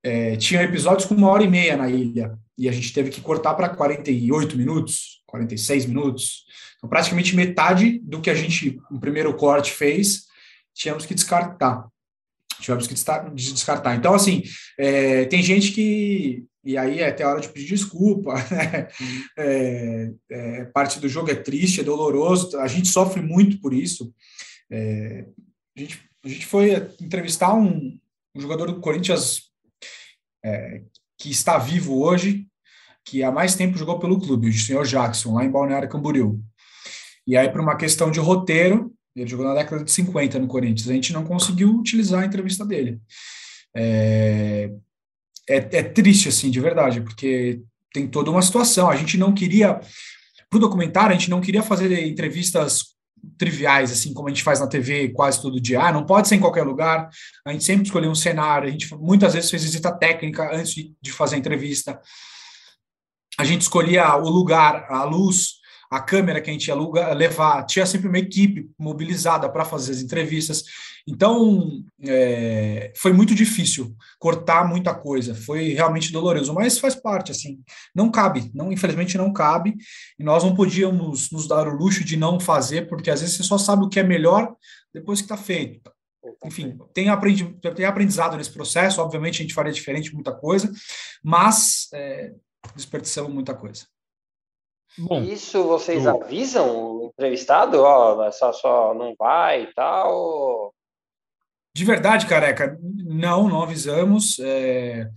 é, 0.03 0.37
tinha 0.37 0.63
episódios 0.63 1.09
com 1.09 1.15
uma 1.15 1.29
hora 1.29 1.43
e 1.43 1.49
meia 1.49 1.77
na 1.77 1.89
ilha, 1.89 2.39
e 2.57 2.69
a 2.69 2.73
gente 2.73 2.93
teve 2.93 3.11
que 3.11 3.21
cortar 3.21 3.55
para 3.55 3.69
48 3.69 4.57
minutos, 4.57 5.23
46 5.27 5.87
minutos. 5.87 6.45
Então, 6.77 6.89
praticamente 6.89 7.35
metade 7.35 7.99
do 8.03 8.21
que 8.21 8.31
a 8.31 8.35
gente, 8.35 8.79
no 8.91 9.01
primeiro 9.01 9.35
corte, 9.35 9.73
fez, 9.73 10.27
tínhamos 10.77 11.07
que 11.07 11.15
descartar. 11.15 11.89
Tivemos 12.61 12.87
que 12.87 12.95
descartar. 12.95 13.97
Então, 13.97 14.15
assim, 14.15 14.43
é, 14.79 15.25
tem 15.25 15.43
gente 15.43 15.73
que. 15.73 16.45
E 16.65 16.77
aí 16.77 17.01
é 17.01 17.09
até 17.09 17.25
hora 17.25 17.41
de 17.41 17.49
pedir 17.49 17.69
desculpa. 17.69 18.35
Né? 18.51 18.89
É, 19.39 20.11
é, 20.31 20.65
parte 20.67 21.01
do 21.01 21.09
jogo 21.09 21.31
é 21.31 21.35
triste, 21.35 21.81
é 21.81 21.85
doloroso. 21.85 22.59
A 22.59 22.67
gente 22.67 22.89
sofre 22.89 23.21
muito 23.21 23.61
por 23.61 23.73
isso. 23.73 24.13
É, 24.71 25.27
a, 25.77 25.81
gente, 25.81 26.01
a 26.25 26.29
gente 26.29 26.47
foi 26.47 26.75
entrevistar 27.01 27.55
um, 27.55 27.99
um 28.35 28.41
jogador 28.41 28.73
do 28.73 28.81
Corinthians 28.81 29.43
é, 30.45 30.83
que 31.19 31.31
está 31.31 31.59
vivo 31.59 32.03
hoje, 32.03 32.47
que 33.05 33.23
há 33.23 33.31
mais 33.31 33.55
tempo 33.55 33.79
jogou 33.79 33.99
pelo 33.99 34.21
clube, 34.21 34.49
o 34.49 34.53
senhor 34.53 34.85
Jackson, 34.85 35.35
lá 35.35 35.45
em 35.45 35.51
Balneário 35.51 35.89
Camboriú. 35.89 36.43
E 37.27 37.37
aí, 37.37 37.49
por 37.51 37.61
uma 37.61 37.77
questão 37.77 38.11
de 38.11 38.21
roteiro, 38.21 38.86
ele 39.21 39.31
jogou 39.31 39.47
na 39.47 39.55
década 39.55 39.83
de 39.83 39.91
50 39.91 40.39
no 40.39 40.47
Corinthians. 40.47 40.89
A 40.89 40.93
gente 40.93 41.13
não 41.13 41.25
conseguiu 41.25 41.75
utilizar 41.75 42.23
a 42.23 42.27
entrevista 42.27 42.65
dele. 42.65 43.01
É, 43.75 44.71
é, 45.49 45.57
é 45.57 45.83
triste, 45.83 46.29
assim, 46.29 46.51
de 46.51 46.61
verdade, 46.61 47.01
porque 47.01 47.63
tem 47.93 48.07
toda 48.07 48.31
uma 48.31 48.43
situação. 48.43 48.91
A 48.91 48.97
gente 48.97 49.17
não 49.17 49.33
queria, 49.33 49.81
para 50.51 50.57
o 50.57 50.61
documentário, 50.61 51.11
a 51.11 51.19
gente 51.19 51.31
não 51.31 51.41
queria 51.41 51.63
fazer 51.63 52.07
entrevistas 52.07 52.97
triviais, 53.39 53.91
assim 53.91 54.13
como 54.13 54.29
a 54.29 54.31
gente 54.31 54.43
faz 54.43 54.61
na 54.61 54.67
TV 54.67 55.09
quase 55.09 55.41
todo 55.41 55.61
dia. 55.61 55.81
Ah, 55.81 55.93
não 55.93 56.05
pode 56.05 56.29
ser 56.29 56.37
em 56.37 56.41
qualquer 56.41 56.63
lugar. 56.63 57.09
A 57.45 57.53
gente 57.53 57.65
sempre 57.65 57.87
escolheu 57.87 58.11
um 58.11 58.15
cenário. 58.15 58.69
A 58.69 58.71
gente 58.71 58.95
muitas 58.95 59.35
vezes 59.35 59.51
fez 59.51 59.65
visita 59.65 59.97
técnica 59.97 60.55
antes 60.55 60.75
de 61.01 61.13
fazer 61.13 61.37
a 61.37 61.39
entrevista. 61.39 62.01
A 63.39 63.45
gente 63.45 63.63
escolhia 63.63 64.15
o 64.17 64.29
lugar, 64.29 64.87
a 64.91 65.05
luz, 65.05 65.57
a 65.91 66.01
câmera 66.01 66.41
que 66.41 66.51
a 66.51 66.53
gente 66.53 66.67
ia 66.67 66.75
aluga, 66.75 67.13
levar, 67.13 67.65
tinha 67.65 67.87
sempre 67.87 68.09
uma 68.09 68.19
equipe 68.19 68.69
mobilizada 68.79 69.49
para 69.49 69.65
fazer 69.65 69.93
as 69.93 70.01
entrevistas. 70.01 70.65
Então, 71.09 71.85
é, 72.03 72.93
foi 72.97 73.13
muito 73.13 73.35
difícil 73.35 73.95
cortar 74.19 74.67
muita 74.69 74.93
coisa, 74.93 75.35
foi 75.35 75.69
realmente 75.69 76.13
doloroso, 76.13 76.53
mas 76.53 76.79
faz 76.79 76.97
parte, 76.97 77.31
assim, 77.31 77.61
não 77.95 78.11
cabe, 78.11 78.51
não 78.53 78.73
infelizmente 78.73 79.17
não 79.17 79.33
cabe, 79.33 79.77
e 80.19 80.25
nós 80.25 80.43
não 80.43 80.55
podíamos 80.55 81.31
nos 81.31 81.47
dar 81.47 81.69
o 81.69 81.77
luxo 81.77 82.05
de 82.05 82.17
não 82.17 82.41
fazer, 82.41 82.89
porque 82.89 83.11
às 83.11 83.21
vezes 83.21 83.37
você 83.37 83.45
só 83.45 83.57
sabe 83.57 83.85
o 83.85 83.89
que 83.89 84.01
é 84.01 84.03
melhor 84.03 84.53
depois 84.93 85.21
que 85.21 85.27
está 85.27 85.37
feito. 85.37 85.93
Enfim, 86.45 86.77
tem, 86.93 87.09
aprendi, 87.09 87.45
tem 87.75 87.87
aprendizado 87.87 88.37
nesse 88.37 88.51
processo, 88.51 89.01
obviamente 89.01 89.41
a 89.41 89.43
gente 89.43 89.55
faria 89.55 89.73
diferente 89.73 90.13
muita 90.13 90.33
coisa, 90.33 90.73
mas 91.23 91.89
é, 91.95 92.33
desperdiçamos 92.75 93.33
muita 93.33 93.55
coisa. 93.55 93.87
Bom, 94.99 95.23
Isso 95.23 95.63
vocês 95.65 96.07
avisam 96.07 96.77
o 96.77 97.07
entrevistado? 97.07 97.83
Ó, 97.83 98.31
só, 98.31 98.53
só 98.53 98.95
não 98.95 99.15
vai 99.19 99.65
e 99.65 99.75
tal? 99.75 100.73
De 101.75 101.85
verdade, 101.85 102.27
careca, 102.27 102.79
não, 102.81 103.49
não 103.49 103.63
avisamos, 103.63 104.39
é, 104.39 105.11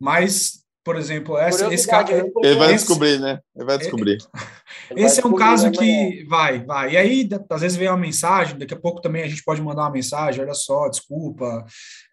mas 0.00 0.64
por 0.84 0.96
exemplo, 0.96 1.38
essa, 1.38 1.72
esse 1.72 1.88
caso. 1.88 2.12
Né? 2.12 2.30
Ele 2.42 2.56
vai 2.56 2.74
descobrir, 2.74 3.18
né? 3.18 3.40
Ele 3.56 3.64
vai 3.64 3.78
descobrir. 3.78 4.18
esse 4.94 5.20
é 5.20 5.26
um 5.26 5.34
caso 5.34 5.70
que 5.70 6.24
vai, 6.28 6.62
vai. 6.62 6.92
E 6.92 6.96
aí, 6.98 7.28
às 7.48 7.62
vezes 7.62 7.78
vem 7.78 7.88
uma 7.88 7.96
mensagem, 7.96 8.58
daqui 8.58 8.74
a 8.74 8.78
pouco 8.78 9.00
também 9.00 9.22
a 9.22 9.28
gente 9.28 9.42
pode 9.42 9.62
mandar 9.62 9.82
uma 9.82 9.90
mensagem: 9.90 10.44
olha 10.44 10.52
só, 10.52 10.86
desculpa, 10.90 11.64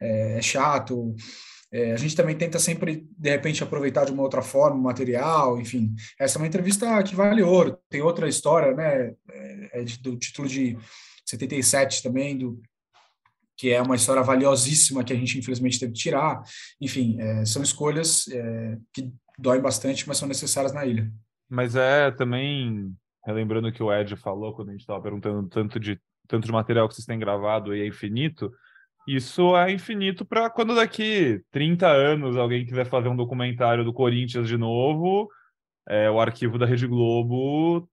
é, 0.02 0.38
é 0.38 0.42
chato. 0.42 1.14
É, 1.72 1.94
a 1.94 1.98
gente 1.98 2.16
também 2.16 2.36
tenta 2.36 2.60
sempre, 2.60 3.08
de 3.18 3.30
repente, 3.30 3.64
aproveitar 3.64 4.06
de 4.06 4.12
uma 4.12 4.24
outra 4.24 4.42
forma 4.42 4.78
o 4.78 4.84
material, 4.84 5.60
enfim. 5.60 5.96
Essa 6.20 6.38
é 6.38 6.42
uma 6.42 6.48
entrevista 6.48 7.02
que 7.04 7.16
vale 7.16 7.42
ouro. 7.42 7.78
Tem 7.90 8.02
outra 8.02 8.28
história, 8.28 8.76
né? 8.76 9.14
É, 9.30 9.82
é 9.82 9.84
do 10.02 10.18
título 10.18 10.48
de 10.48 10.78
77 11.26 12.04
também, 12.04 12.38
do 12.38 12.62
que 13.56 13.70
é 13.70 13.82
uma 13.82 13.96
história 13.96 14.24
valiosíssima 14.24 15.04
que 15.04 15.14
a 15.14 15.16
gente 15.16 15.38
infelizmente 15.38 15.80
teve 15.80 15.94
que 15.94 16.00
tirar. 16.00 16.42
Enfim, 16.82 17.18
é, 17.22 17.46
são 17.46 17.62
escolhas 17.62 18.28
é, 18.28 18.78
que 18.92 19.12
doem 19.38 19.62
bastante, 19.62 20.08
mas 20.08 20.18
são 20.18 20.28
necessárias 20.28 20.74
na 20.74 20.86
ilha. 20.86 21.12
Mas 21.48 21.76
é 21.76 22.12
também, 22.12 22.92
relembrando 23.26 23.72
que 23.72 23.84
o 23.84 23.94
Ed 23.94 24.16
falou 24.16 24.54
quando 24.56 24.70
a 24.70 24.72
gente 24.72 24.82
estava 24.82 25.02
perguntando 25.02 25.48
tanto 25.48 25.80
de, 25.80 26.00
tanto 26.28 26.46
de 26.46 26.52
material 26.52 26.88
que 26.88 26.96
vocês 26.96 27.06
têm 27.06 27.20
gravado 27.20 27.76
e 27.76 27.82
é 27.82 27.88
infinito, 27.88 28.52
isso 29.08 29.56
é 29.58 29.72
infinito 29.72 30.24
para 30.24 30.50
quando 30.50 30.76
daqui 30.76 31.42
30 31.52 31.88
anos 31.88 32.38
alguém 32.38 32.66
quiser 32.66 32.86
fazer 32.86 33.10
um 33.10 33.16
documentário 33.16 33.84
do 33.84 33.94
Corinthians 33.94 34.48
de 34.48 34.58
novo, 34.58 35.30
é, 35.88 36.10
o 36.10 36.20
arquivo 36.20 36.58
da 36.58 36.66
Rede 36.66 36.88
Globo 36.88 37.88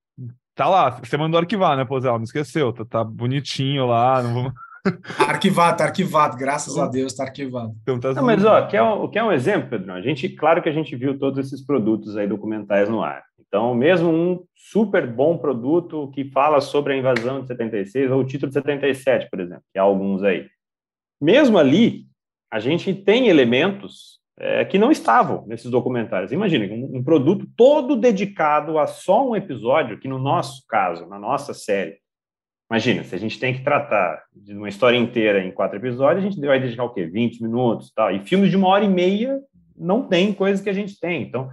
tá 0.55 0.69
lá. 0.69 0.91
Você 0.91 1.17
mandou 1.17 1.39
arquivar, 1.39 1.77
né, 1.77 1.85
Pozel? 1.85 2.17
Não 2.17 2.25
esqueceu, 2.25 2.73
tá, 2.73 2.85
tá 2.85 3.05
bonitinho 3.05 3.87
lá, 3.87 4.23
não 4.23 4.35
vamos... 4.35 4.53
arquivado, 5.19 5.79
tá 5.79 5.85
arquivado, 5.85 6.37
graças 6.37 6.77
a 6.79 6.87
Deus 6.87 7.15
tá 7.15 7.25
arquivado. 7.25 7.75
Então, 7.83 7.99
tá 7.99 8.13
Não, 8.15 8.25
mas 8.25 8.45
ó, 8.45 8.67
quer 8.67 8.83
um, 8.83 9.09
quer 9.09 9.23
um 9.23 9.33
exemplo, 9.33 9.71
Pedro? 9.71 9.93
A 9.93 10.01
gente, 10.01 10.29
claro 10.29 10.63
que 10.63 10.69
a 10.69 10.73
gente 10.73 10.95
viu 10.97 11.19
todos 11.19 11.39
esses 11.39 11.65
produtos 11.65 12.17
aí 12.17 12.27
documentais 12.27 12.89
no 12.89 13.03
ar. 13.03 13.23
Então, 13.49 13.75
mesmo 13.75 14.11
um 14.11 14.45
super 14.55 15.07
bom 15.07 15.39
produto 15.39 16.11
que 16.15 16.31
fala 16.31 16.61
sobre 16.61 16.93
a 16.93 16.97
invasão 16.97 17.41
de 17.41 17.47
76, 17.47 18.11
ou 18.11 18.21
o 18.21 18.25
título 18.25 18.49
de 18.49 18.55
77, 18.55 19.29
por 19.31 19.41
exemplo, 19.41 19.63
que 19.73 19.79
há 19.79 19.83
alguns 19.83 20.23
aí. 20.23 20.47
Mesmo 21.21 21.59
ali, 21.59 22.07
a 22.51 22.61
gente 22.61 22.95
tem 22.95 23.29
elementos 23.29 24.19
é, 24.39 24.65
que 24.65 24.79
não 24.79 24.91
estavam 24.91 25.47
nesses 25.47 25.71
documentários. 25.71 26.33
Imagina, 26.33 26.73
um, 26.73 26.99
um 26.99 27.05
produto 27.05 27.47
todo 27.57 27.97
dedicado 27.97 28.79
a 28.79 28.87
só 28.87 29.29
um 29.29 29.37
episódio, 29.37 29.99
que 29.99 30.09
no 30.09 30.19
nosso 30.19 30.65
caso, 30.69 31.07
na 31.07 31.19
nossa 31.19 31.53
série, 31.53 31.99
Imagina, 32.71 33.03
se 33.03 33.15
a 33.15 33.19
gente 33.19 33.41
tem 33.41 33.55
que 33.55 33.65
tratar 33.65 34.25
de 34.35 34.53
uma 34.53 34.69
história 34.69 34.99
inteira 34.99 35.43
em 35.43 35.51
quatro 35.51 35.79
episódios, 35.79 36.23
a 36.23 36.29
gente 36.29 36.39
vai 36.39 36.61
dedicar 36.61 36.85
o 36.85 36.93
quê? 36.93 37.07
20 37.07 37.43
minutos 37.43 37.91
tal. 37.95 38.15
E 38.15 38.21
filmes 38.21 38.51
de 38.51 38.59
uma 38.59 38.69
hora 38.69 38.85
e 38.85 38.89
meia 38.89 39.41
não 39.75 40.07
tem 40.07 40.35
coisas 40.35 40.63
que 40.63 40.69
a 40.69 40.75
gente 40.75 41.01
tem. 41.01 41.23
Então, 41.23 41.49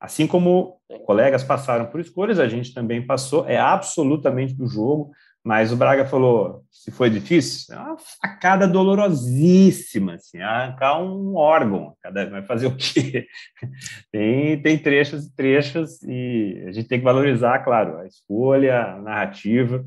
assim 0.00 0.26
como 0.26 0.80
colegas 1.04 1.44
passaram 1.44 1.86
por 1.86 2.00
escolhas, 2.00 2.40
a 2.40 2.48
gente 2.48 2.74
também 2.74 3.06
passou, 3.06 3.48
é 3.48 3.56
absolutamente 3.56 4.54
do 4.54 4.66
jogo. 4.66 5.12
Mas 5.46 5.72
o 5.72 5.76
Braga 5.76 6.04
falou: 6.04 6.64
se 6.72 6.90
foi 6.90 7.08
difícil, 7.08 7.74
é 7.74 7.78
uma 7.78 7.96
facada 7.96 8.66
dolorosíssima, 8.66 10.14
assim, 10.14 10.40
arrancar 10.40 11.00
um 11.00 11.36
órgão. 11.36 11.94
Cada, 12.02 12.28
vai 12.28 12.42
fazer 12.42 12.66
o 12.66 12.76
quê? 12.76 13.26
Tem, 14.10 14.60
tem 14.60 14.78
trechos 14.78 15.26
e 15.26 15.36
trechos, 15.36 16.02
e 16.02 16.64
a 16.66 16.72
gente 16.72 16.88
tem 16.88 16.98
que 16.98 17.04
valorizar, 17.04 17.60
claro, 17.60 17.98
a 17.98 18.06
escolha, 18.06 18.82
a 18.82 19.02
narrativa 19.02 19.84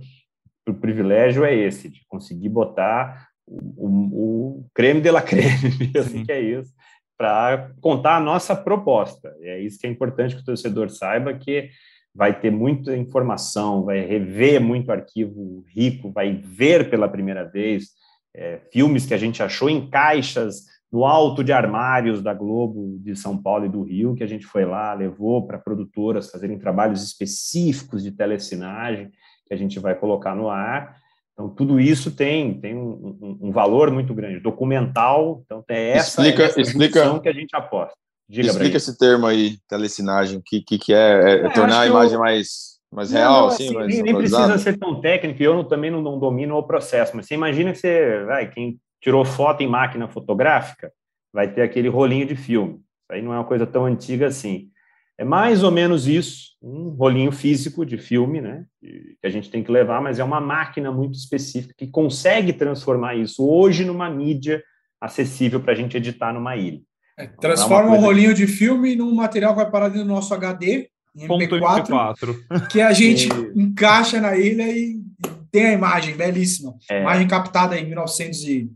o 0.69 0.73
privilégio 0.73 1.43
é 1.43 1.53
esse, 1.53 1.89
de 1.89 2.01
conseguir 2.07 2.49
botar 2.49 3.27
o, 3.45 3.57
o, 3.57 4.59
o 4.59 4.65
creme 4.73 5.01
de 5.01 5.11
la 5.11 5.21
creme 5.21 5.75
mesmo, 5.93 6.19
Sim. 6.19 6.25
que 6.25 6.31
é 6.31 6.39
isso, 6.39 6.71
para 7.17 7.71
contar 7.81 8.17
a 8.17 8.21
nossa 8.21 8.55
proposta. 8.55 9.35
E 9.41 9.47
é 9.47 9.59
isso 9.59 9.79
que 9.79 9.87
é 9.87 9.89
importante 9.89 10.35
que 10.35 10.41
o 10.41 10.45
torcedor 10.45 10.89
saiba, 10.89 11.33
que 11.33 11.69
vai 12.13 12.37
ter 12.39 12.51
muita 12.51 12.95
informação, 12.95 13.83
vai 13.85 14.01
rever 14.01 14.59
muito 14.61 14.91
arquivo 14.91 15.63
rico, 15.73 16.11
vai 16.11 16.33
ver 16.33 16.89
pela 16.89 17.07
primeira 17.07 17.43
vez 17.43 17.89
é, 18.35 18.59
filmes 18.71 19.05
que 19.05 19.13
a 19.13 19.17
gente 19.17 19.41
achou 19.41 19.69
em 19.69 19.89
caixas 19.89 20.65
no 20.91 21.05
alto 21.05 21.43
de 21.43 21.51
armários 21.51 22.21
da 22.21 22.33
Globo 22.33 22.97
de 22.99 23.15
São 23.15 23.37
Paulo 23.37 23.65
e 23.65 23.69
do 23.69 23.83
Rio, 23.83 24.15
que 24.15 24.23
a 24.23 24.27
gente 24.27 24.45
foi 24.45 24.65
lá, 24.65 24.93
levou 24.93 25.45
para 25.45 25.59
produtoras 25.59 26.31
fazerem 26.31 26.57
trabalhos 26.57 27.03
específicos 27.03 28.03
de 28.03 28.11
telecinagem, 28.11 29.11
que 29.45 29.53
a 29.53 29.57
gente 29.57 29.79
vai 29.79 29.93
colocar 29.93 30.35
no 30.35 30.49
ar. 30.49 30.95
Então, 31.33 31.47
tudo 31.49 31.79
isso 31.79 32.11
tem, 32.11 32.59
tem 32.59 32.75
um, 32.75 33.17
um, 33.21 33.37
um 33.43 33.51
valor 33.51 33.91
muito 33.91 34.13
grande. 34.13 34.39
Documental, 34.39 35.41
então, 35.45 35.63
é 35.69 35.91
essa, 35.91 36.21
explica, 36.21 36.43
essa 36.43 36.59
explica, 36.59 37.19
que 37.19 37.29
a 37.29 37.33
gente 37.33 37.55
aposta. 37.55 37.95
Diga, 38.29 38.47
explica 38.47 38.77
esse 38.77 38.95
termo 38.95 39.25
aí, 39.25 39.57
telecinagem, 39.67 40.37
o 40.37 40.41
que, 40.45 40.61
que, 40.61 40.77
que 40.77 40.93
é? 40.93 40.97
É, 40.97 41.45
é 41.47 41.49
tornar 41.49 41.81
a 41.81 41.87
imagem 41.87 42.13
eu... 42.13 42.19
mais, 42.19 42.77
mais 42.91 43.11
real, 43.11 43.41
não, 43.41 43.47
assim, 43.47 43.65
assim 43.65 43.73
mais 43.73 43.87
nem, 43.87 44.03
nem 44.03 44.15
precisa 44.15 44.57
ser 44.59 44.77
tão 44.77 45.01
técnico, 45.01 45.41
eu 45.41 45.55
não, 45.55 45.63
também 45.63 45.89
não, 45.89 45.99
não, 45.99 46.19
domino 46.19 46.55
o 46.55 46.61
processo, 46.61 47.15
mas 47.15 47.25
você 47.25 47.33
imagina 47.33 47.71
que 47.71 47.79
você, 47.79 48.23
vai, 48.25 48.47
quem 48.51 48.79
tirou 49.01 49.25
foto 49.25 49.63
em 49.63 49.67
máquina 49.67 50.07
fotográfica, 50.07 50.93
vai 51.33 51.51
ter 51.51 51.63
aquele 51.63 51.87
rolinho 51.87 52.27
de 52.27 52.35
filme. 52.35 52.75
Isso 52.75 53.13
aí 53.13 53.21
não 53.23 53.33
é 53.33 53.37
uma 53.37 53.45
coisa 53.45 53.65
tão 53.65 53.85
antiga 53.85 54.27
assim. 54.27 54.69
É 55.17 55.23
mais 55.23 55.63
ou 55.63 55.71
menos 55.71 56.07
isso, 56.07 56.49
um 56.61 56.89
rolinho 56.89 57.31
físico 57.31 57.83
de 57.83 57.97
filme, 57.97 58.41
né, 58.41 58.63
que 58.79 59.17
a 59.23 59.29
gente 59.29 59.49
tem 59.49 59.63
que 59.63 59.71
levar, 59.71 60.01
mas 60.01 60.19
é 60.19 60.23
uma 60.23 60.39
máquina 60.39 60.91
muito 60.91 61.15
específica 61.15 61.73
que 61.75 61.87
consegue 61.87 62.53
transformar 62.53 63.15
isso 63.15 63.43
hoje 63.49 63.83
numa 63.83 64.07
mídia 64.07 64.63
acessível 65.01 65.59
para 65.59 65.73
a 65.73 65.75
gente 65.75 65.97
editar 65.97 66.31
numa 66.31 66.55
ilha. 66.55 66.81
É, 67.19 67.25
então, 67.25 67.37
transforma 67.41 67.91
um 67.91 67.99
rolinho 67.99 68.33
de 68.33 68.47
filme 68.47 68.95
num 68.95 69.13
material 69.13 69.51
que 69.51 69.61
vai 69.61 69.69
parar 69.69 69.89
dentro 69.89 70.07
do 70.07 70.13
nosso 70.13 70.33
HD, 70.33 70.89
em 71.15 71.27
MP4, 71.27 72.67
que 72.69 72.79
a 72.79 72.93
gente 72.93 73.27
e... 73.27 73.59
encaixa 73.61 74.21
na 74.21 74.37
ilha 74.37 74.63
e 74.63 74.97
tem 75.51 75.65
a 75.65 75.73
imagem 75.73 76.15
belíssima. 76.15 76.73
É. 76.89 77.01
Imagem 77.01 77.27
captada 77.27 77.77
em 77.77 77.85
1900 77.85 78.43
e 78.43 78.71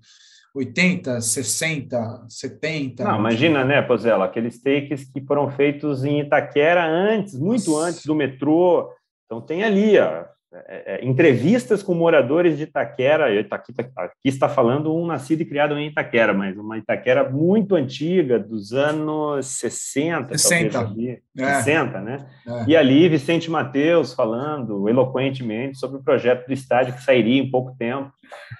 80, 0.53 1.21
60, 1.21 2.25
70. 2.27 3.03
Não, 3.03 3.17
imagina, 3.17 3.63
né, 3.63 3.81
Pozella, 3.81 4.25
aqueles 4.25 4.61
takes 4.61 5.05
que 5.05 5.21
foram 5.21 5.49
feitos 5.49 6.03
em 6.03 6.19
Itaquera 6.19 6.85
antes, 6.85 7.39
muito 7.39 7.75
antes 7.77 8.05
do 8.05 8.13
metrô. 8.13 8.91
Então 9.25 9.41
tem 9.41 9.63
ali, 9.63 9.97
ó, 9.97 10.25
é, 10.67 10.95
é, 10.95 11.05
entrevistas 11.05 11.81
com 11.81 11.95
moradores 11.95 12.57
de 12.57 12.63
Itaquera, 12.63 13.25
aqui, 13.49 13.73
aqui, 13.77 14.11
está 14.23 14.47
falando 14.47 14.95
um 14.95 15.05
nascido 15.05 15.41
e 15.41 15.45
criado 15.45 15.75
em 15.77 15.87
Itaquera, 15.87 16.33
mas 16.33 16.55
uma 16.55 16.77
Itaquera 16.77 17.27
muito 17.27 17.75
antiga, 17.75 18.37
dos 18.37 18.71
anos 18.71 19.47
60, 19.47 20.37
60. 20.37 20.71
talvez, 20.71 21.19
é. 21.37 21.55
60, 21.55 22.01
né? 22.01 22.25
É. 22.47 22.65
E 22.67 22.77
ali 22.77 23.09
Vicente 23.09 23.49
Mateus 23.49 24.13
falando 24.13 24.87
eloquentemente 24.87 25.79
sobre 25.79 25.97
o 25.97 26.03
projeto 26.03 26.45
do 26.45 26.53
estádio 26.53 26.93
que 26.93 27.01
sairia 27.01 27.41
em 27.41 27.49
pouco 27.49 27.75
tempo. 27.77 28.11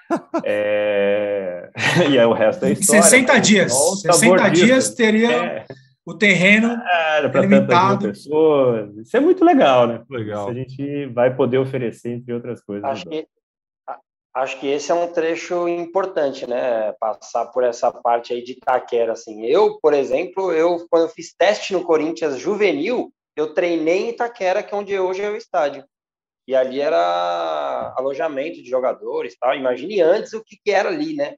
É, 0.46 1.70
e 2.12 2.20
aí 2.20 2.26
o 2.26 2.34
resto 2.34 2.66
é 2.66 2.74
história. 2.74 3.02
60 3.02 3.34
né? 3.34 3.40
dias, 3.40 3.74
60 4.02 4.50
dias 4.50 4.94
teria 4.94 5.32
é 5.32 5.66
o 6.06 6.14
terreno 6.14 6.74
é, 6.74 7.30
para 7.30 7.48
tantas 7.66 8.20
pessoas. 8.20 8.96
Isso 8.98 9.16
é 9.16 9.20
muito 9.20 9.44
legal, 9.44 9.88
né? 9.88 10.04
Legal. 10.10 10.44
Isso 10.44 10.52
a 10.52 10.54
gente 10.54 11.06
vai 11.08 11.36
poder 11.36 11.58
oferecer, 11.58 12.12
entre 12.12 12.34
outras 12.34 12.62
coisas. 12.62 12.84
Acho 12.84 13.06
que, 13.06 13.28
acho 14.36 14.60
que 14.60 14.68
esse 14.68 14.92
é 14.92 14.96
um 14.96 15.12
trecho 15.12 15.68
importante, 15.68 16.48
né? 16.48 16.92
Passar 17.00 17.46
por 17.48 17.64
essa 17.64 17.92
parte 17.92 18.34
aí 18.34 18.44
de 18.44 18.54
Itaquera, 18.54 19.14
assim. 19.14 19.46
Eu, 19.46 19.80
por 19.82 19.94
exemplo, 19.94 20.52
eu 20.52 20.86
quando 20.90 21.04
eu 21.04 21.10
fiz 21.10 21.34
teste 21.34 21.72
no 21.72 21.84
Corinthians 21.84 22.38
juvenil, 22.38 23.14
eu 23.36 23.54
treinei 23.54 24.06
em 24.06 24.10
Itaquera, 24.10 24.62
que 24.62 24.74
é 24.74 24.78
onde 24.78 25.00
hoje 25.00 25.22
é 25.22 25.30
o 25.30 25.38
estádio. 25.38 25.86
E 26.46 26.54
ali 26.54 26.82
era 26.82 27.94
alojamento 27.98 28.62
de 28.62 28.70
jogadores, 28.70 29.38
tal. 29.40 29.56
Imagine 29.56 30.02
antes 30.02 30.34
o 30.34 30.44
que, 30.44 30.58
que 30.62 30.72
era 30.72 30.90
ali, 30.90 31.16
né? 31.16 31.36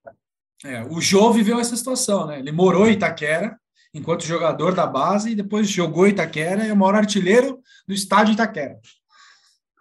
É, 0.64 0.82
o 0.84 1.00
Jô 1.00 1.32
viveu 1.32 1.60
essa 1.60 1.76
situação, 1.76 2.26
né? 2.26 2.40
Ele 2.40 2.52
morou 2.52 2.88
em 2.88 2.94
Itaquera, 2.94 3.56
enquanto 3.96 4.26
jogador 4.26 4.76
da 4.76 4.86
base, 4.86 5.32
e 5.32 5.36
depois 5.36 5.70
jogou 5.70 6.06
Itaquera, 6.06 6.68
é 6.68 6.74
o 6.74 6.76
maior 6.76 6.96
artilheiro 6.96 7.60
do 7.88 7.94
estádio 7.94 8.34
Itaquera. 8.34 8.78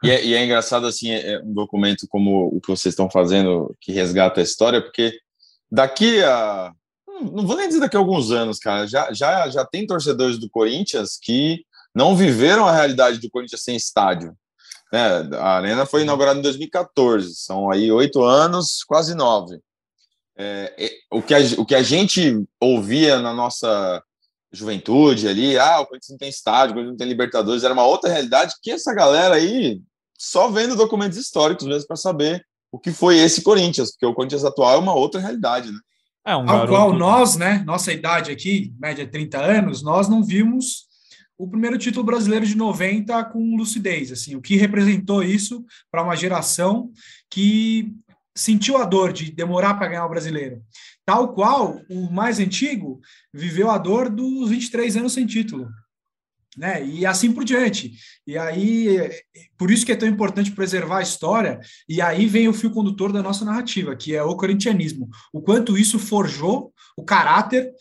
E 0.04 0.10
é, 0.10 0.24
e 0.24 0.34
é 0.34 0.44
engraçado, 0.44 0.86
assim, 0.86 1.10
é, 1.10 1.32
é 1.32 1.42
um 1.42 1.52
documento 1.52 2.06
como 2.08 2.46
o 2.46 2.60
que 2.60 2.68
vocês 2.68 2.92
estão 2.92 3.10
fazendo, 3.10 3.74
que 3.80 3.90
resgata 3.90 4.40
a 4.40 4.44
história, 4.44 4.80
porque 4.80 5.18
daqui 5.70 6.22
a. 6.22 6.72
Não 7.32 7.46
vou 7.46 7.56
nem 7.56 7.66
dizer 7.66 7.80
daqui 7.80 7.96
a 7.96 8.00
alguns 8.00 8.30
anos, 8.30 8.58
cara, 8.58 8.86
já, 8.86 9.12
já, 9.12 9.48
já 9.48 9.64
tem 9.64 9.86
torcedores 9.86 10.38
do 10.38 10.50
Corinthians 10.50 11.18
que 11.20 11.64
não 11.94 12.16
viveram 12.16 12.66
a 12.66 12.72
realidade 12.72 13.18
do 13.18 13.30
Corinthians 13.30 13.62
sem 13.62 13.76
estádio. 13.76 14.36
Né? 14.92 15.28
A 15.38 15.56
Arena 15.56 15.86
foi 15.86 16.02
inaugurada 16.02 16.38
em 16.38 16.42
2014, 16.42 17.34
são 17.34 17.70
aí 17.70 17.90
oito 17.90 18.22
anos, 18.22 18.84
quase 18.86 19.14
nove. 19.14 19.58
É, 20.36 20.74
é, 20.76 20.90
o, 21.10 21.22
que 21.22 21.34
a, 21.34 21.38
o 21.58 21.64
que 21.64 21.74
a 21.74 21.82
gente 21.82 22.44
ouvia 22.60 23.20
na 23.20 23.32
nossa 23.32 24.02
juventude 24.52 25.28
ali, 25.28 25.58
ah, 25.58 25.80
o 25.80 25.86
Corinthians 25.86 26.10
não 26.10 26.18
tem 26.18 26.28
estádio, 26.28 26.70
o 26.70 26.74
Corinthians 26.74 26.92
não 26.92 26.98
tem 26.98 27.08
Libertadores, 27.08 27.64
era 27.64 27.74
uma 27.74 27.84
outra 27.84 28.10
realidade 28.10 28.54
que 28.62 28.70
essa 28.70 28.94
galera 28.94 29.34
aí 29.34 29.80
só 30.18 30.48
vendo 30.48 30.76
documentos 30.76 31.18
históricos 31.18 31.66
mesmo 31.66 31.86
para 31.86 31.96
saber 31.96 32.44
o 32.72 32.78
que 32.78 32.92
foi 32.92 33.18
esse 33.18 33.42
Corinthians, 33.42 33.92
porque 33.92 34.06
o 34.06 34.14
Corinthians 34.14 34.44
atual 34.44 34.74
é 34.74 34.78
uma 34.78 34.94
outra 34.94 35.20
realidade, 35.20 35.70
né? 35.70 35.78
É 36.26 36.34
um 36.34 36.48
Ao 36.48 36.66
qual 36.66 36.92
nós, 36.92 37.36
né, 37.36 37.62
nossa 37.66 37.92
idade 37.92 38.30
aqui, 38.30 38.72
média 38.80 39.06
30 39.06 39.38
anos, 39.38 39.82
nós 39.82 40.08
não 40.08 40.24
vimos 40.24 40.86
o 41.36 41.48
primeiro 41.48 41.76
título 41.76 42.04
brasileiro 42.04 42.46
de 42.46 42.56
90 42.56 43.24
com 43.24 43.56
lucidez, 43.56 44.10
assim, 44.10 44.34
o 44.34 44.40
que 44.40 44.56
representou 44.56 45.22
isso 45.22 45.64
para 45.90 46.02
uma 46.02 46.16
geração 46.16 46.90
que 47.28 47.92
sentiu 48.34 48.76
a 48.76 48.84
dor 48.84 49.12
de 49.12 49.30
demorar 49.30 49.74
para 49.74 49.88
ganhar 49.88 50.06
o 50.06 50.08
brasileiro. 50.08 50.62
Tal 51.04 51.34
qual 51.34 51.80
o 51.88 52.10
mais 52.10 52.38
antigo 52.38 53.00
viveu 53.32 53.70
a 53.70 53.78
dor 53.78 54.08
dos 54.08 54.50
23 54.50 54.96
anos 54.96 55.12
sem 55.12 55.26
título. 55.26 55.68
Né? 56.56 56.86
E 56.86 57.04
assim 57.04 57.32
por 57.32 57.44
diante. 57.44 57.92
E 58.26 58.38
aí, 58.38 59.10
por 59.58 59.70
isso 59.70 59.84
que 59.84 59.92
é 59.92 59.96
tão 59.96 60.08
importante 60.08 60.52
preservar 60.52 60.98
a 60.98 61.02
história, 61.02 61.60
e 61.88 62.00
aí 62.00 62.26
vem 62.26 62.48
o 62.48 62.54
fio 62.54 62.70
condutor 62.70 63.12
da 63.12 63.22
nossa 63.22 63.44
narrativa, 63.44 63.96
que 63.96 64.14
é 64.14 64.22
o 64.22 64.36
corintianismo. 64.36 65.08
O 65.32 65.42
quanto 65.42 65.76
isso 65.76 65.98
forjou 65.98 66.72
o 66.96 67.04
caráter 67.04 67.72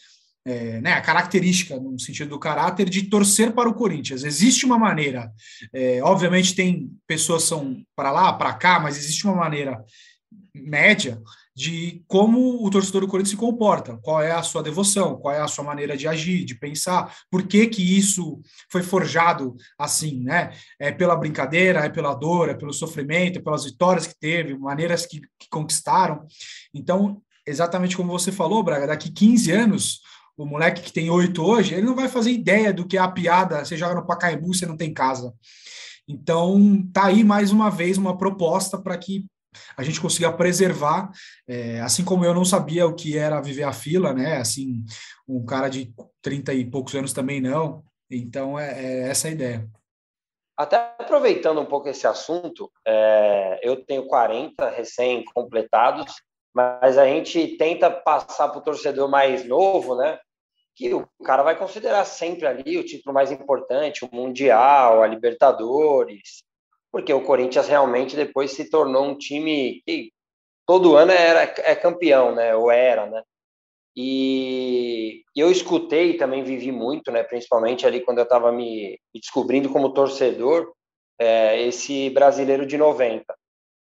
é, 0.46 0.82
né, 0.82 0.94
a 0.94 1.02
característica, 1.02 1.80
no 1.80 1.98
sentido 2.00 2.32
do 2.32 2.40
caráter, 2.40 2.90
de 2.90 3.04
torcer 3.04 3.54
para 3.54 3.70
o 3.70 3.74
Corinthians. 3.74 4.24
Existe 4.24 4.66
uma 4.66 4.78
maneira, 4.78 5.32
é, 5.72 6.04
obviamente 6.04 6.54
tem 6.54 6.90
pessoas 7.08 7.44
são 7.44 7.82
para 7.96 8.12
lá, 8.12 8.34
para 8.34 8.54
cá, 8.54 8.80
mas 8.80 8.98
existe 8.98 9.26
uma 9.26 9.36
maneira 9.36 9.84
média 10.54 11.22
de 11.56 12.04
como 12.08 12.66
o 12.66 12.70
torcedor 12.70 13.02
do 13.02 13.08
Corinthians 13.08 13.32
se 13.32 13.38
comporta, 13.38 13.98
qual 13.98 14.22
é 14.22 14.32
a 14.32 14.42
sua 14.42 14.64
devoção, 14.64 15.18
qual 15.18 15.34
é 15.34 15.40
a 15.40 15.48
sua 15.48 15.64
maneira 15.64 15.96
de 15.96 16.08
agir, 16.08 16.46
de 16.46 16.56
pensar, 16.56 17.16
por 17.30 17.48
que 17.48 17.68
que 17.68 17.98
isso 17.98 18.40
foi 18.72 18.82
forjado 18.82 19.56
assim, 19.78 20.24
né? 20.24 20.52
É 20.80 20.92
pela 20.92 21.16
brincadeira, 21.16 21.80
é 21.80 21.90
pela 21.90 22.14
dor, 22.14 22.50
é 22.50 22.54
pelo 22.54 22.74
sofrimento, 22.74 23.40
é 23.40 23.42
pelas 23.42 23.66
vitórias 23.66 24.08
que 24.08 24.20
teve, 24.20 24.58
maneiras 24.58 25.06
que, 25.06 25.22
que 25.40 25.48
conquistaram. 25.50 26.26
Então, 26.74 27.22
exatamente 27.46 27.96
como 27.96 28.12
você 28.12 28.32
falou, 28.32 28.64
Braga, 28.64 28.88
daqui 28.88 29.12
15 29.12 29.52
anos 29.52 30.02
o 30.36 30.46
moleque 30.46 30.82
que 30.82 30.92
tem 30.94 31.10
oito 31.12 31.44
hoje, 31.44 31.76
ele 31.76 31.86
não 31.86 31.96
vai 31.96 32.10
fazer 32.10 32.32
ideia 32.32 32.74
do 32.74 32.88
que 32.88 32.98
é 32.98 33.00
a 33.00 33.08
piada, 33.08 33.64
você 33.64 33.78
joga 33.78 33.96
no 33.96 34.06
Pacaembu, 34.06 34.54
você 34.54 34.66
não 34.66 34.76
tem 34.76 34.92
casa. 34.92 35.32
Então, 36.08 36.84
tá 36.92 37.06
aí 37.06 37.24
mais 37.24 37.52
uma 37.52 37.70
vez 37.70 37.98
uma 37.98 38.18
proposta 38.18 38.78
para 38.78 38.98
que 38.98 39.26
a 39.78 39.84
gente 39.84 40.02
consiga 40.02 40.32
preservar, 40.32 41.12
é, 41.48 41.80
assim 41.82 42.04
como 42.04 42.26
eu 42.26 42.34
não 42.34 42.46
sabia 42.46 42.86
o 42.86 42.96
que 42.96 43.18
era 43.18 43.42
viver 43.42 43.64
a 43.64 43.74
fila, 43.74 44.14
né? 44.14 44.38
Assim, 44.38 44.84
um 45.28 45.46
cara 45.46 45.70
de 45.70 45.94
30 46.22 46.54
e 46.54 46.70
poucos 46.70 46.96
anos 46.96 47.14
também 47.14 47.42
não. 47.42 47.84
Então, 48.10 48.60
é, 48.60 48.72
é 48.80 49.10
essa 49.10 49.28
a 49.28 49.32
ideia. 49.32 49.68
Até 50.56 50.78
aproveitando 51.00 51.60
um 51.60 51.66
pouco 51.66 51.90
esse 51.90 52.06
assunto, 52.06 52.72
é, 52.86 53.60
eu 53.64 53.84
tenho 53.84 54.06
40 54.06 54.70
recém-completados, 54.70 56.14
mas 56.54 56.98
a 56.98 57.06
gente 57.06 57.58
tenta 57.58 57.90
passar 57.90 58.50
para 58.50 58.60
o 58.60 58.64
torcedor 58.64 59.10
mais 59.10 59.44
novo, 59.46 59.96
né? 59.96 60.20
Que 60.76 60.94
o 60.94 61.08
cara 61.24 61.42
vai 61.42 61.58
considerar 61.58 62.06
sempre 62.06 62.46
ali 62.46 62.78
o 62.78 62.86
título 62.86 63.14
mais 63.14 63.32
importante, 63.32 64.06
o 64.06 64.10
Mundial, 64.14 65.02
a 65.02 65.08
Libertadores, 65.08 66.44
porque 66.94 67.12
o 67.12 67.24
Corinthians 67.24 67.68
realmente 67.68 68.16
depois 68.16 68.52
se 68.52 68.70
tornou 68.70 69.04
um 69.04 69.18
time 69.18 69.82
que 69.84 70.14
todo 70.64 70.96
ano 70.96 71.12
era 71.12 71.42
é 71.42 71.76
campeão, 71.76 72.36
né? 72.36 72.56
Ou 72.56 72.70
era, 72.70 73.10
né? 73.10 73.24
E 73.98 75.24
eu 75.36 75.50
escutei 75.50 76.18
também 76.18 76.44
vivi 76.44 76.72
muito, 76.72 77.12
né? 77.12 77.24
Principalmente 77.24 77.88
ali 77.88 78.00
quando 78.02 78.20
eu 78.20 78.26
estava 78.26 78.52
me, 78.52 79.00
descobrindo 79.12 79.72
como 79.72 79.92
torcedor, 79.92 80.72
é, 81.20 81.64
esse 81.64 82.12
brasileiro 82.12 82.64
de 82.64 82.78
90. 82.78 83.26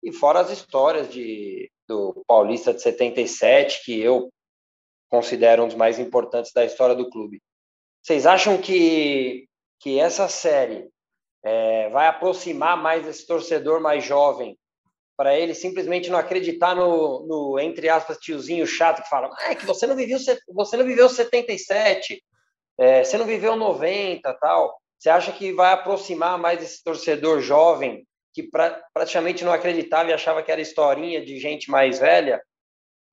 E 0.03 0.12
fora 0.12 0.40
as 0.40 0.51
histórias 0.51 1.09
de 1.09 1.71
do 1.88 2.25
Paulista 2.27 2.75
de 2.75 2.83
77, 2.83 3.85
que 3.85 4.01
eu 4.01 4.29
considero 5.09 5.62
um 5.62 5.69
dos 5.69 5.77
mais 5.77 6.01
importantes 6.01 6.53
da 6.53 6.64
história 6.64 6.97
do 6.97 7.09
clube. 7.09 7.40
Vocês 8.03 8.27
acham 8.27 8.61
que, 8.61 9.47
que 9.81 10.01
essa 10.01 10.29
série 10.29 10.88
é, 11.47 11.89
vai 11.91 12.09
aproximar 12.09 12.77
mais 12.77 13.07
esse 13.07 13.25
torcedor 13.25 13.81
mais 13.81 14.03
jovem 14.03 14.59
para 15.17 15.39
ele 15.39 15.55
simplesmente 15.55 16.11
não 16.11 16.19
acreditar 16.19 16.75
no, 16.75 17.25
no, 17.25 17.61
entre 17.61 17.89
aspas, 17.89 18.19
tiozinho 18.19 18.67
chato 18.67 19.03
que 19.03 19.09
fala 19.09 19.31
ah, 19.39 19.53
é 19.53 19.55
que 19.55 19.65
você 19.65 19.87
não 19.87 19.95
viveu, 19.95 20.19
você 20.49 20.77
não 20.77 20.85
viveu 20.85 21.09
77, 21.09 22.21
é, 22.77 23.05
você 23.05 23.17
não 23.17 23.25
viveu 23.25 23.55
90 23.55 24.35
tal. 24.41 24.77
Você 24.99 25.09
acha 25.09 25.31
que 25.31 25.53
vai 25.53 25.73
aproximar 25.73 26.37
mais 26.37 26.61
esse 26.63 26.83
torcedor 26.83 27.41
jovem 27.41 28.05
que 28.35 28.43
pra, 28.43 28.83
praticamente 28.93 29.45
não 29.45 29.53
acreditava 29.53 30.11
e 30.11 30.13
achava 30.13 30.43
que 30.43 30.51
era 30.51 30.61
historinha 30.61 31.25
de 31.25 31.39
gente 31.39 31.71
mais 31.71 32.01
velha, 32.01 32.43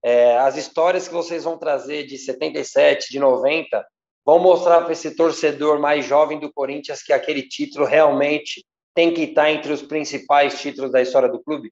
é, 0.04 0.38
as 0.40 0.58
histórias 0.58 1.08
que 1.08 1.14
vocês 1.14 1.44
vão 1.44 1.58
trazer 1.58 2.06
de 2.08 2.18
77, 2.18 3.12
de 3.12 3.20
90, 3.20 3.86
vão 4.26 4.40
mostrar 4.40 4.82
para 4.82 4.94
esse 4.94 5.16
torcedor 5.16 5.80
mais 5.80 6.06
jovem 6.06 6.40
do 6.40 6.52
Corinthians 6.52 7.04
que 7.04 7.14
aquele 7.14 7.44
título 7.44 7.86
realmente 7.86 8.66
tem 8.96 9.14
que 9.14 9.24
estar 9.24 9.52
entre 9.52 9.74
os 9.74 9.82
principais 9.82 10.62
títulos 10.62 10.92
da 10.92 11.02
história 11.02 11.30
do 11.30 11.44
clube? 11.44 11.72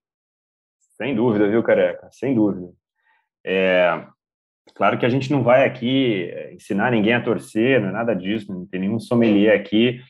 Sem 0.97 1.15
dúvida, 1.15 1.47
viu, 1.47 1.63
Careca? 1.63 2.09
Sem 2.11 2.35
dúvida. 2.35 2.71
É, 3.43 4.05
claro 4.75 4.99
que 4.99 5.05
a 5.05 5.09
gente 5.09 5.31
não 5.31 5.43
vai 5.43 5.65
aqui 5.65 6.31
ensinar 6.51 6.91
ninguém 6.91 7.13
a 7.13 7.23
torcer, 7.23 7.81
não 7.81 7.89
é 7.89 7.91
nada 7.91 8.15
disso, 8.15 8.53
não 8.53 8.65
tem 8.65 8.81
nenhum 8.81 8.99
sommelier 8.99 9.59
aqui, 9.59 10.01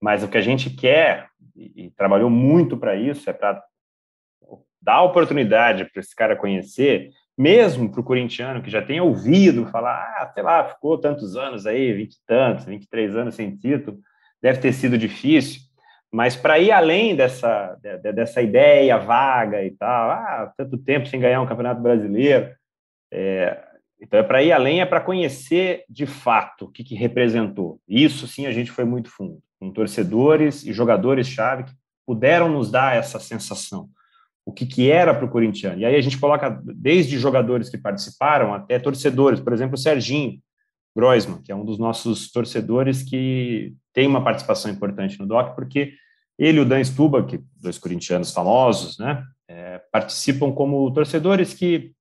mas 0.00 0.22
o 0.22 0.28
que 0.28 0.38
a 0.38 0.42
gente 0.42 0.70
quer 0.70 1.28
e, 1.56 1.90
trabalhou 1.90 2.30
muito 2.30 2.76
para 2.76 2.94
isso, 2.94 3.28
é 3.28 3.32
para 3.32 3.62
dar 4.80 5.02
oportunidade 5.02 5.84
para 5.84 6.00
esse 6.00 6.14
cara 6.14 6.36
conhecer, 6.36 7.10
mesmo 7.38 7.88
para 7.88 8.00
o 8.00 8.04
corintiano 8.04 8.60
que 8.60 8.70
já 8.70 8.82
tem 8.82 9.00
ouvido 9.00 9.66
falar, 9.66 10.16
ah, 10.18 10.30
sei 10.34 10.42
lá, 10.42 10.64
ficou 10.64 10.98
tantos 10.98 11.36
anos 11.36 11.66
aí, 11.66 11.92
vinte 11.92 12.14
e 12.14 12.26
tantos, 12.26 12.64
23 12.64 13.16
anos 13.16 13.36
sem 13.36 13.56
título, 13.56 14.00
deve 14.42 14.58
ter 14.58 14.72
sido 14.72 14.98
difícil, 14.98 15.62
mas 16.10 16.34
para 16.34 16.58
ir 16.58 16.72
além 16.72 17.14
dessa, 17.14 17.76
dessa 18.14 18.42
ideia 18.42 18.98
vaga 18.98 19.64
e 19.64 19.70
tal, 19.70 20.10
ah, 20.10 20.52
tanto 20.56 20.76
tempo 20.76 21.06
sem 21.06 21.20
ganhar 21.20 21.40
um 21.40 21.46
campeonato 21.46 21.80
brasileiro, 21.80 22.52
é, 23.12 23.62
então 24.00 24.18
é 24.18 24.22
para 24.22 24.42
ir 24.42 24.50
além, 24.50 24.80
é 24.80 24.86
para 24.86 25.00
conhecer 25.00 25.84
de 25.88 26.06
fato 26.06 26.64
o 26.64 26.70
que, 26.70 26.82
que 26.82 26.94
representou. 26.94 27.80
Isso 27.86 28.26
sim 28.26 28.46
a 28.46 28.52
gente 28.52 28.70
foi 28.70 28.84
muito 28.84 29.10
fundo 29.10 29.40
com 29.60 29.72
torcedores 29.72 30.64
e 30.64 30.72
jogadores-chave 30.72 31.64
que 31.64 31.72
puderam 32.06 32.48
nos 32.48 32.70
dar 32.70 32.96
essa 32.96 33.20
sensação, 33.20 33.88
o 34.48 34.52
que, 34.52 34.64
que 34.64 34.90
era 34.90 35.12
para 35.12 35.26
o 35.26 35.28
corintiano. 35.28 35.78
E 35.78 35.84
aí 35.84 35.94
a 35.94 36.00
gente 36.00 36.16
coloca 36.16 36.48
desde 36.64 37.18
jogadores 37.18 37.68
que 37.68 37.76
participaram 37.76 38.54
até 38.54 38.78
torcedores, 38.78 39.40
por 39.40 39.52
exemplo, 39.52 39.74
o 39.74 39.78
Serginho 39.78 40.40
Groisman, 40.96 41.42
que 41.42 41.52
é 41.52 41.54
um 41.54 41.66
dos 41.66 41.78
nossos 41.78 42.32
torcedores 42.32 43.02
que 43.02 43.74
tem 43.92 44.06
uma 44.06 44.24
participação 44.24 44.70
importante 44.70 45.18
no 45.18 45.26
DOC, 45.26 45.54
porque 45.54 45.92
ele 46.38 46.56
e 46.56 46.60
o 46.62 46.64
Dan 46.64 46.82
Stuba, 46.82 47.22
que 47.26 47.44
dois 47.60 47.76
corintianos 47.76 48.32
famosos, 48.32 48.98
né, 48.98 49.22
é, 49.46 49.82
participam 49.92 50.50
como 50.50 50.90
torcedores 50.94 51.52
que 51.52 51.92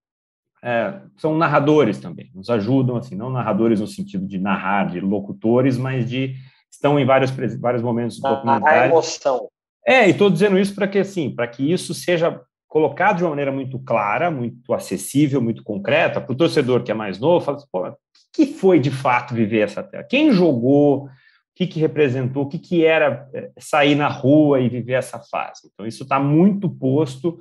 é, 0.63 1.01
são 1.17 1.37
narradores 1.37 1.99
também, 1.99 2.31
nos 2.33 2.49
ajudam, 2.49 2.95
assim, 2.95 3.13
não 3.13 3.29
narradores 3.29 3.81
no 3.81 3.87
sentido 3.87 4.25
de 4.25 4.39
narrar, 4.39 4.85
de 4.85 5.01
locutores, 5.01 5.77
mas 5.77 6.09
de 6.09 6.33
estão 6.71 6.97
em 6.97 7.05
vários, 7.05 7.29
vários 7.59 7.83
momentos 7.83 8.21
do 8.21 8.29
documentário. 8.29 8.83
A 8.83 8.87
emoção. 8.87 9.49
É, 9.87 10.05
e 10.05 10.11
estou 10.11 10.29
dizendo 10.29 10.59
isso 10.59 10.75
para 10.75 10.85
que 10.85 10.99
assim, 10.99 11.29
para 11.29 11.47
que 11.47 11.71
isso 11.71 11.93
seja 11.93 12.41
colocado 12.67 13.17
de 13.17 13.23
uma 13.23 13.29
maneira 13.29 13.53
muito 13.53 13.79
clara, 13.79 14.29
muito 14.29 14.73
acessível, 14.73 15.41
muito 15.41 15.63
concreta, 15.63 16.19
para 16.19 16.33
o 16.33 16.35
torcedor 16.35 16.83
que 16.83 16.91
é 16.91 16.93
mais 16.93 17.17
novo, 17.17 17.45
fala 17.45 17.57
assim, 17.57 17.67
pô, 17.71 17.87
o 17.87 17.95
que 18.33 18.47
foi 18.47 18.81
de 18.81 18.91
fato 18.91 19.33
viver 19.33 19.61
essa 19.61 19.81
terra? 19.81 20.03
Quem 20.03 20.33
jogou? 20.33 21.05
O 21.05 21.09
que, 21.55 21.65
que 21.65 21.79
representou? 21.79 22.43
O 22.43 22.49
que, 22.49 22.59
que 22.59 22.85
era 22.85 23.29
é, 23.33 23.49
sair 23.57 23.95
na 23.95 24.09
rua 24.09 24.59
e 24.59 24.67
viver 24.67 24.93
essa 24.93 25.19
fase? 25.19 25.69
Então, 25.73 25.87
isso 25.87 26.03
está 26.03 26.19
muito 26.19 26.69
posto 26.69 27.39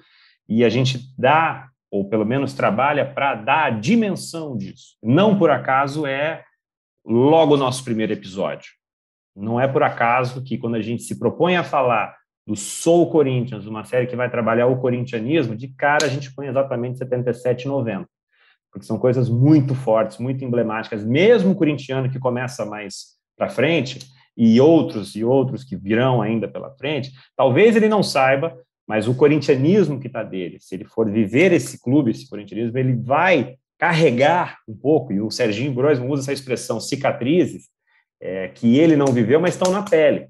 e 0.49 0.65
a 0.65 0.69
gente 0.69 1.01
dá, 1.19 1.69
ou 1.91 2.09
pelo 2.09 2.25
menos 2.25 2.55
trabalha 2.55 3.05
para 3.05 3.35
dar 3.35 3.65
a 3.65 3.71
dimensão 3.71 4.57
disso. 4.57 4.97
Não 5.03 5.37
por 5.37 5.51
acaso 5.51 6.07
é 6.07 6.45
logo 7.05 7.55
o 7.55 7.59
nosso 7.59 7.83
primeiro 7.83 8.13
episódio. 8.13 8.71
Não 9.35 9.61
é 9.61 9.67
por 9.67 9.83
acaso 9.83 10.45
que 10.45 10.57
quando 10.57 10.77
a 10.77 10.81
gente 10.81 11.03
se 11.03 11.19
propõe 11.19 11.57
a 11.57 11.65
falar 11.65 12.15
do 12.47 12.55
Sou 12.55 13.11
Corinthians, 13.11 13.67
uma 13.67 13.85
série 13.85 14.07
que 14.07 14.15
vai 14.15 14.31
trabalhar 14.31 14.67
o 14.67 14.79
corintianismo, 14.79 15.57
de 15.57 15.69
cara 15.69 16.07
a 16.07 16.09
gente 16.09 16.33
põe 16.33 16.47
exatamente 16.47 16.99
77 16.99 17.65
e 17.65 17.69
90. 17.69 18.09
Porque 18.71 18.87
são 18.87 18.99
coisas 18.99 19.29
muito 19.29 19.75
fortes, 19.75 20.19
muito 20.19 20.45
emblemáticas. 20.45 21.05
Mesmo 21.05 21.53
o 21.53 21.55
corintiano 21.57 22.11
que 22.11 22.19
começa 22.19 22.65
mais 22.65 23.17
para 23.37 23.49
frente, 23.49 23.99
e 24.37 24.61
outros 24.61 25.17
e 25.17 25.25
outros 25.25 25.65
que 25.65 25.75
virão 25.75 26.21
ainda 26.21 26.47
pela 26.47 26.71
frente, 26.71 27.13
talvez 27.35 27.75
ele 27.75 27.89
não 27.89 28.03
saiba, 28.03 28.57
mas 28.87 29.09
o 29.09 29.15
corintianismo 29.15 29.99
que 29.99 30.07
está 30.07 30.23
dele, 30.23 30.59
se 30.61 30.75
ele 30.75 30.85
for 30.85 31.11
viver 31.11 31.53
esse 31.53 31.81
clube, 31.81 32.11
esse 32.11 32.29
corintianismo, 32.29 32.77
ele 32.79 32.95
vai 32.95 33.57
carregar 33.79 34.59
um 34.69 34.77
pouco, 34.77 35.13
e 35.13 35.21
o 35.21 35.31
Serginho 35.31 35.73
Groisman 35.73 36.09
usa 36.09 36.23
essa 36.23 36.33
expressão 36.33 36.79
cicatrizes, 36.79 37.69
é, 38.21 38.49
que 38.49 38.79
ele 38.79 38.97
não 38.97 39.07
viveu, 39.07 39.41
mas 39.41 39.55
estão 39.55 39.73
na 39.73 39.83
pele, 39.83 40.29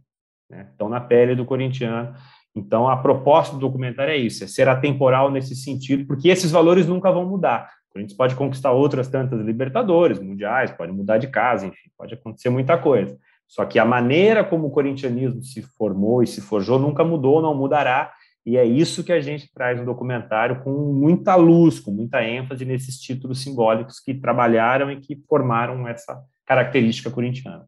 né? 0.51 0.67
estão 0.71 0.89
na 0.89 1.01
pele 1.01 1.35
do 1.35 1.45
corintiano. 1.45 2.15
Então, 2.55 2.89
a 2.89 2.97
proposta 2.97 3.55
do 3.55 3.61
documentário 3.61 4.13
é 4.13 4.17
isso, 4.17 4.43
é 4.43 4.47
ser 4.47 4.69
atemporal 4.69 5.31
nesse 5.31 5.55
sentido, 5.55 6.07
porque 6.07 6.29
esses 6.29 6.51
valores 6.51 6.87
nunca 6.87 7.13
vão 7.13 7.27
mudar. 7.27 7.69
A 7.95 8.01
gente 8.01 8.15
pode 8.15 8.35
conquistar 8.35 8.73
outras 8.73 9.09
tantas 9.09 9.41
Libertadores, 9.41 10.19
Mundiais, 10.19 10.71
pode 10.71 10.93
mudar 10.93 11.19
de 11.19 11.29
casa, 11.29 11.67
enfim, 11.67 11.91
pode 11.97 12.15
acontecer 12.15 12.51
muita 12.51 12.77
coisa. 12.77 13.17
Só 13.49 13.65
que 13.65 13.79
a 13.79 13.85
maneira 13.85 14.45
como 14.45 14.67
o 14.67 14.71
corintianismo 14.71 15.43
se 15.43 15.63
formou 15.63 16.23
e 16.23 16.27
se 16.27 16.41
forjou 16.41 16.79
nunca 16.79 17.05
mudou, 17.05 17.41
não 17.41 17.55
mudará, 17.55 18.13
e 18.45 18.57
é 18.57 18.65
isso 18.65 19.03
que 19.03 19.13
a 19.13 19.21
gente 19.21 19.53
traz 19.53 19.79
no 19.79 19.85
documentário 19.85 20.63
com 20.63 20.71
muita 20.93 21.35
luz, 21.35 21.81
com 21.81 21.91
muita 21.91 22.23
ênfase 22.23 22.65
nesses 22.65 22.99
títulos 22.99 23.43
simbólicos 23.43 23.99
que 23.99 24.15
trabalharam 24.15 24.91
e 24.91 25.01
que 25.01 25.17
formaram 25.29 25.87
essa 25.89 26.23
característica 26.45 27.11
corintiana. 27.11 27.65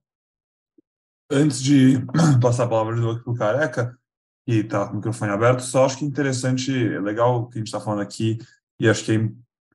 Antes 1.30 1.60
de 1.60 1.98
passar 2.40 2.64
a 2.64 2.68
palavra 2.68 2.94
de 2.94 3.00
novo 3.00 3.22
para 3.22 3.32
o 3.32 3.36
Careca, 3.36 3.98
que 4.46 4.54
está 4.60 4.86
com 4.86 4.94
o 4.94 4.96
microfone 4.96 5.32
aberto, 5.32 5.60
só 5.60 5.84
acho 5.84 5.98
que 5.98 6.04
é 6.04 6.08
interessante, 6.08 6.72
é 6.72 7.00
legal 7.00 7.42
o 7.42 7.48
que 7.48 7.58
a 7.58 7.60
gente 7.60 7.68
está 7.68 7.80
falando 7.80 8.00
aqui, 8.00 8.38
e 8.80 8.88
acho 8.88 9.04
que 9.04 9.30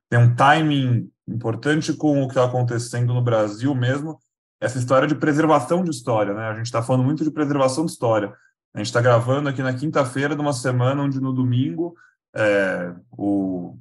tem 0.08 0.18
um 0.18 0.34
timing 0.34 1.10
importante 1.28 1.92
com 1.92 2.22
o 2.22 2.26
que 2.26 2.32
está 2.32 2.44
acontecendo 2.44 3.14
no 3.14 3.22
Brasil 3.22 3.74
mesmo, 3.74 4.18
essa 4.60 4.78
história 4.78 5.06
de 5.06 5.14
preservação 5.14 5.84
de 5.84 5.90
história, 5.90 6.34
né? 6.34 6.48
A 6.48 6.54
gente 6.54 6.66
está 6.66 6.82
falando 6.82 7.04
muito 7.04 7.22
de 7.22 7.30
preservação 7.30 7.84
de 7.84 7.92
história. 7.92 8.34
A 8.72 8.78
gente 8.78 8.86
está 8.86 9.00
gravando 9.00 9.48
aqui 9.48 9.62
na 9.62 9.74
quinta-feira 9.74 10.34
de 10.34 10.40
uma 10.40 10.52
semana 10.52 11.02
onde 11.02 11.20
no 11.20 11.32
domingo 11.32 11.94
é, 12.34 12.94
o 13.12 13.78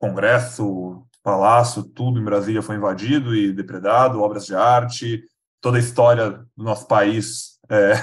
Congresso, 0.00 0.66
o 0.66 1.06
Palácio, 1.22 1.82
tudo 1.82 2.18
em 2.18 2.24
Brasília 2.24 2.62
foi 2.62 2.76
invadido 2.76 3.34
e 3.34 3.52
depredado, 3.52 4.20
obras 4.20 4.46
de 4.46 4.54
arte, 4.54 5.24
toda 5.64 5.78
a 5.78 5.80
história 5.80 6.30
do 6.54 6.62
nosso 6.62 6.86
país 6.86 7.58
é, 7.70 7.94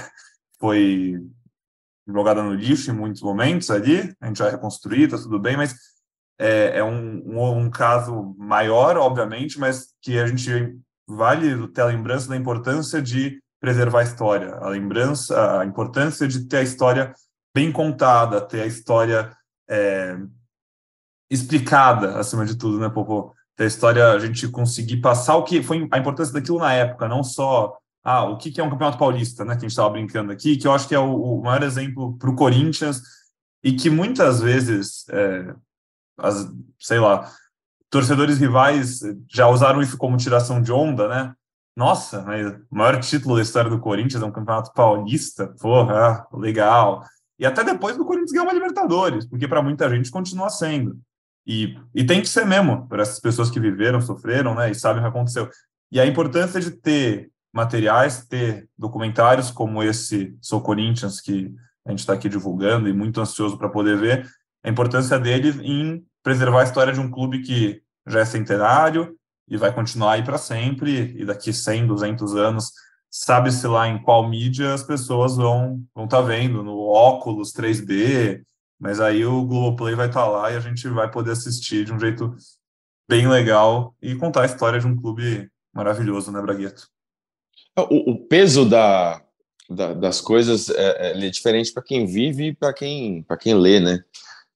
foi 0.58 1.14
jogada 2.08 2.42
no 2.42 2.54
lixo 2.54 2.90
em 2.90 2.94
muitos 2.94 3.22
momentos 3.22 3.70
ali. 3.70 4.12
A 4.20 4.26
gente 4.26 4.42
vai 4.42 4.50
reconstruir, 4.50 5.04
está 5.04 5.16
tudo 5.16 5.38
bem, 5.38 5.56
mas 5.56 5.72
é, 6.40 6.78
é 6.78 6.84
um, 6.84 7.22
um, 7.24 7.58
um, 7.58 7.70
caso 7.70 8.34
maior, 8.36 8.96
obviamente, 8.96 9.60
mas 9.60 9.94
que 10.02 10.18
a 10.18 10.26
gente 10.26 10.76
vale 11.06 11.68
ter 11.68 11.82
a 11.82 11.86
lembrança 11.86 12.28
da 12.28 12.36
importância 12.36 13.00
de 13.00 13.40
preservar 13.60 14.00
a 14.00 14.04
história, 14.04 14.54
a 14.56 14.68
lembrança, 14.68 15.60
a 15.60 15.64
importância 15.64 16.26
de 16.26 16.48
ter 16.48 16.56
a 16.56 16.62
história 16.62 17.14
bem 17.54 17.70
contada, 17.70 18.40
ter 18.40 18.62
a 18.62 18.66
história 18.66 19.36
é, 19.70 20.18
explicada, 21.30 22.18
acima 22.18 22.44
de 22.44 22.58
tudo, 22.58 22.80
né, 22.80 22.88
Popô? 22.88 23.32
Ter 23.62 23.66
a 23.66 23.68
história, 23.68 24.10
a 24.10 24.18
gente 24.18 24.48
conseguir 24.48 24.96
passar 24.96 25.36
o 25.36 25.44
que 25.44 25.62
foi 25.62 25.86
a 25.92 25.98
importância 25.98 26.34
daquilo 26.34 26.58
na 26.58 26.72
época, 26.72 27.06
não 27.06 27.22
só 27.22 27.76
ah, 28.02 28.24
o 28.24 28.36
que, 28.36 28.50
que 28.50 28.60
é 28.60 28.64
um 28.64 28.70
campeonato 28.70 28.98
paulista, 28.98 29.44
né, 29.44 29.52
que 29.52 29.58
a 29.58 29.60
gente 29.60 29.70
estava 29.70 29.90
brincando 29.90 30.32
aqui, 30.32 30.56
que 30.56 30.66
eu 30.66 30.72
acho 30.72 30.88
que 30.88 30.94
é 30.94 30.98
o, 30.98 31.14
o 31.14 31.42
maior 31.42 31.62
exemplo 31.62 32.18
para 32.18 32.28
o 32.28 32.34
Corinthians 32.34 33.00
e 33.62 33.72
que 33.72 33.88
muitas 33.88 34.40
vezes, 34.40 35.08
é, 35.10 35.54
as, 36.18 36.50
sei 36.80 36.98
lá, 36.98 37.30
torcedores 37.88 38.38
rivais 38.38 39.00
já 39.30 39.46
usaram 39.46 39.80
isso 39.80 39.96
como 39.96 40.16
tiração 40.16 40.60
de 40.60 40.72
onda, 40.72 41.06
né? 41.06 41.34
nossa, 41.76 42.22
mas 42.22 42.46
o 42.46 42.74
maior 42.74 43.00
título 43.00 43.36
da 43.36 43.42
história 43.42 43.70
do 43.70 43.78
Corinthians 43.78 44.22
é 44.22 44.26
um 44.26 44.32
campeonato 44.32 44.72
paulista, 44.72 45.54
porra, 45.60 46.26
legal. 46.32 47.04
E 47.38 47.46
até 47.46 47.64
depois 47.64 47.96
do 47.96 48.04
Corinthians 48.04 48.32
ganhar 48.32 48.44
uma 48.44 48.52
Libertadores, 48.52 49.24
porque 49.26 49.48
para 49.48 49.62
muita 49.62 49.88
gente 49.88 50.10
continua 50.10 50.50
sendo. 50.50 51.00
E, 51.46 51.76
e 51.94 52.04
tem 52.04 52.20
que 52.20 52.28
ser 52.28 52.46
mesmo, 52.46 52.86
para 52.88 53.02
essas 53.02 53.20
pessoas 53.20 53.50
que 53.50 53.58
viveram, 53.58 54.00
sofreram, 54.00 54.54
né, 54.54 54.70
e 54.70 54.74
sabem 54.74 55.00
o 55.00 55.02
que 55.02 55.08
aconteceu. 55.08 55.48
E 55.90 56.00
a 56.00 56.06
importância 56.06 56.60
de 56.60 56.70
ter 56.70 57.30
materiais, 57.52 58.26
ter 58.26 58.68
documentários 58.78 59.50
como 59.50 59.82
esse 59.82 60.36
Sou 60.40 60.60
Corinthians, 60.60 61.20
que 61.20 61.52
a 61.84 61.90
gente 61.90 62.00
está 62.00 62.12
aqui 62.12 62.28
divulgando 62.28 62.88
e 62.88 62.92
muito 62.92 63.20
ansioso 63.20 63.58
para 63.58 63.68
poder 63.68 63.98
ver, 63.98 64.26
a 64.64 64.70
importância 64.70 65.18
dele 65.18 65.50
em 65.62 66.04
preservar 66.22 66.60
a 66.60 66.64
história 66.64 66.92
de 66.92 67.00
um 67.00 67.10
clube 67.10 67.42
que 67.42 67.82
já 68.06 68.20
é 68.20 68.24
centenário, 68.24 69.16
e 69.48 69.56
vai 69.56 69.74
continuar 69.74 70.12
aí 70.12 70.22
para 70.22 70.38
sempre, 70.38 71.14
e 71.18 71.24
daqui 71.24 71.52
100, 71.52 71.86
200 71.88 72.36
anos, 72.36 72.72
sabe-se 73.10 73.66
lá 73.66 73.86
em 73.86 74.00
qual 74.02 74.26
mídia 74.26 74.72
as 74.72 74.82
pessoas 74.82 75.36
vão 75.36 75.82
vão 75.94 76.04
estar 76.04 76.18
tá 76.18 76.22
vendo, 76.22 76.62
no 76.62 76.78
óculos 76.78 77.52
3D, 77.52 78.42
mas 78.82 78.98
aí 78.98 79.24
o 79.24 79.44
Globoplay 79.44 79.94
vai 79.94 80.08
estar 80.08 80.24
tá 80.24 80.28
lá 80.28 80.50
e 80.50 80.56
a 80.56 80.60
gente 80.60 80.88
vai 80.88 81.08
poder 81.08 81.30
assistir 81.30 81.84
de 81.84 81.92
um 81.92 82.00
jeito 82.00 82.34
bem 83.08 83.28
legal 83.28 83.94
e 84.02 84.16
contar 84.16 84.42
a 84.42 84.46
história 84.46 84.80
de 84.80 84.88
um 84.88 84.96
clube 84.96 85.48
maravilhoso, 85.72 86.32
né, 86.32 86.42
Bragueto? 86.42 86.88
O, 87.78 88.10
o 88.10 88.26
peso 88.26 88.68
da, 88.68 89.22
da, 89.70 89.94
das 89.94 90.20
coisas 90.20 90.68
é, 90.68 91.12
é, 91.12 91.26
é 91.26 91.30
diferente 91.30 91.72
para 91.72 91.84
quem 91.84 92.06
vive 92.06 92.48
e 92.48 92.54
para 92.56 92.72
quem, 92.72 93.24
quem 93.38 93.54
lê, 93.54 93.78
né? 93.78 94.02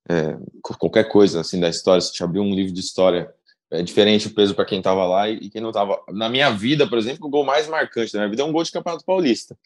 É, 0.09 0.37
qualquer 0.61 1.05
coisa 1.05 1.41
assim 1.41 1.61
da 1.61 1.69
história, 1.69 2.01
se 2.01 2.13
te 2.13 2.25
abrir 2.25 2.41
um 2.41 2.53
livro 2.53 2.73
de 2.73 2.81
história 2.81 3.33
é 3.71 3.83
diferente 3.83 4.29
o 4.29 4.35
peso 4.35 4.55
para 4.55 4.65
quem 4.65 4.79
estava 4.79 5.05
lá 5.05 5.29
e, 5.29 5.51
quem 5.51 5.61
não 5.61 5.71
estava. 5.71 6.01
Na 6.13 6.29
minha 6.29 6.51
vida, 6.51 6.87
por 6.87 6.99
exemplo, 6.99 7.27
o 7.27 7.31
gol 7.31 7.45
mais 7.45 7.69
marcante 7.69 8.13
da 8.13 8.21
minha 8.21 8.31
vida 8.31 8.43
é 8.43 8.45
um 8.45 8.53
gol 8.53 8.63
de 8.63 8.71
Campeonato 8.71 9.05
Paulista, 9.05 9.57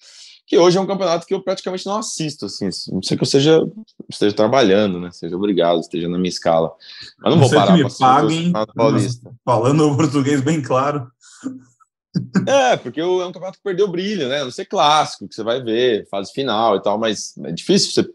que 0.46 0.56
hoje 0.58 0.78
é 0.78 0.80
um 0.80 0.86
campeonato 0.86 1.26
que 1.26 1.34
eu 1.34 1.42
praticamente 1.42 1.86
não 1.86 1.98
assisto, 1.98 2.46
assim, 2.46 2.68
não 2.90 3.02
sei 3.02 3.16
que 3.16 3.22
eu 3.22 3.26
seja 3.26 3.60
esteja 4.08 4.34
trabalhando, 4.34 4.98
né? 4.98 5.10
Seja 5.12 5.36
obrigado, 5.36 5.80
esteja 5.80 6.08
na 6.08 6.18
minha 6.18 6.30
escala. 6.30 6.72
Mas 7.18 7.34
não, 7.34 7.40
não 7.40 7.48
vou 7.48 7.58
parar 7.58 7.78
para 7.78 7.90
paguem, 7.98 8.52
Paulista. 8.74 9.30
Falando 9.44 9.86
o 9.86 9.96
português 9.96 10.40
bem 10.40 10.62
claro. 10.62 11.06
É, 12.48 12.76
porque 12.76 13.00
é 13.00 13.04
um 13.04 13.30
campeonato 13.30 13.58
que 13.58 13.62
perdeu 13.62 13.86
brilho, 13.86 14.28
né? 14.28 14.42
Não 14.42 14.50
ser 14.50 14.64
clássico, 14.64 15.28
que 15.28 15.34
você 15.34 15.44
vai 15.44 15.62
ver, 15.62 16.08
fase 16.08 16.32
final 16.32 16.74
e 16.76 16.82
tal, 16.82 16.98
mas 16.98 17.34
é 17.44 17.52
difícil 17.52 17.92
você 17.92 18.10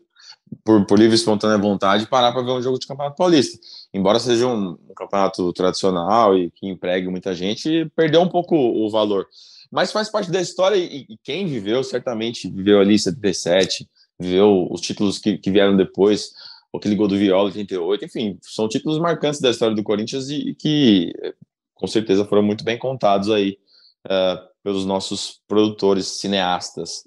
por, 0.66 0.84
por 0.88 0.98
livre 0.98 1.14
e 1.14 1.20
espontânea 1.20 1.60
vontade, 1.60 2.08
parar 2.08 2.32
para 2.32 2.42
ver 2.42 2.52
um 2.52 2.62
jogo 2.62 2.80
de 2.80 2.88
Campeonato 2.88 3.16
Paulista. 3.16 3.58
Embora 3.94 4.20
seja 4.20 4.48
um, 4.48 4.72
um, 4.72 4.94
campeonato 4.96 5.54
tradicional 5.54 6.36
e 6.36 6.50
que 6.50 6.68
empregue 6.68 7.08
muita 7.08 7.36
gente, 7.36 7.90
perdeu 7.96 8.22
um 8.22 8.28
pouco 8.28 8.56
o 8.56 8.90
valor. 8.90 9.28
Mas 9.72 9.92
faz 9.92 10.10
parte 10.10 10.32
da 10.32 10.42
história 10.42 10.76
e, 10.76 11.06
e 11.08 11.18
quem 11.24 11.46
viveu, 11.46 11.84
certamente 11.84 12.50
viveu 12.50 12.80
ali 12.80 12.98
77, 12.98 13.88
viveu 14.20 14.68
os 14.72 14.82
títulos 14.82 15.20
que, 15.20 15.38
que 15.38 15.52
vieram 15.52 15.78
depois, 15.78 16.32
aquele 16.76 16.96
gol 16.96 17.08
do 17.08 17.18
Viola 17.18 17.46
88, 17.46 18.06
enfim, 18.06 18.38
são 18.42 18.68
títulos 18.68 19.00
marcantes 19.00 19.40
da 19.40 19.52
história 19.52 19.76
do 19.76 19.84
Corinthians 19.84 20.30
e, 20.30 20.50
e 20.50 20.56
que 20.56 21.14
com 21.76 21.88
certeza 21.88 22.26
foram 22.26 22.42
muito 22.42 22.64
bem 22.64 22.78
contados 22.78 23.30
aí 23.30 23.58
uh, 24.08 24.40
pelos 24.64 24.86
nossos 24.86 25.40
produtores, 25.48 26.08
cineastas. 26.08 27.04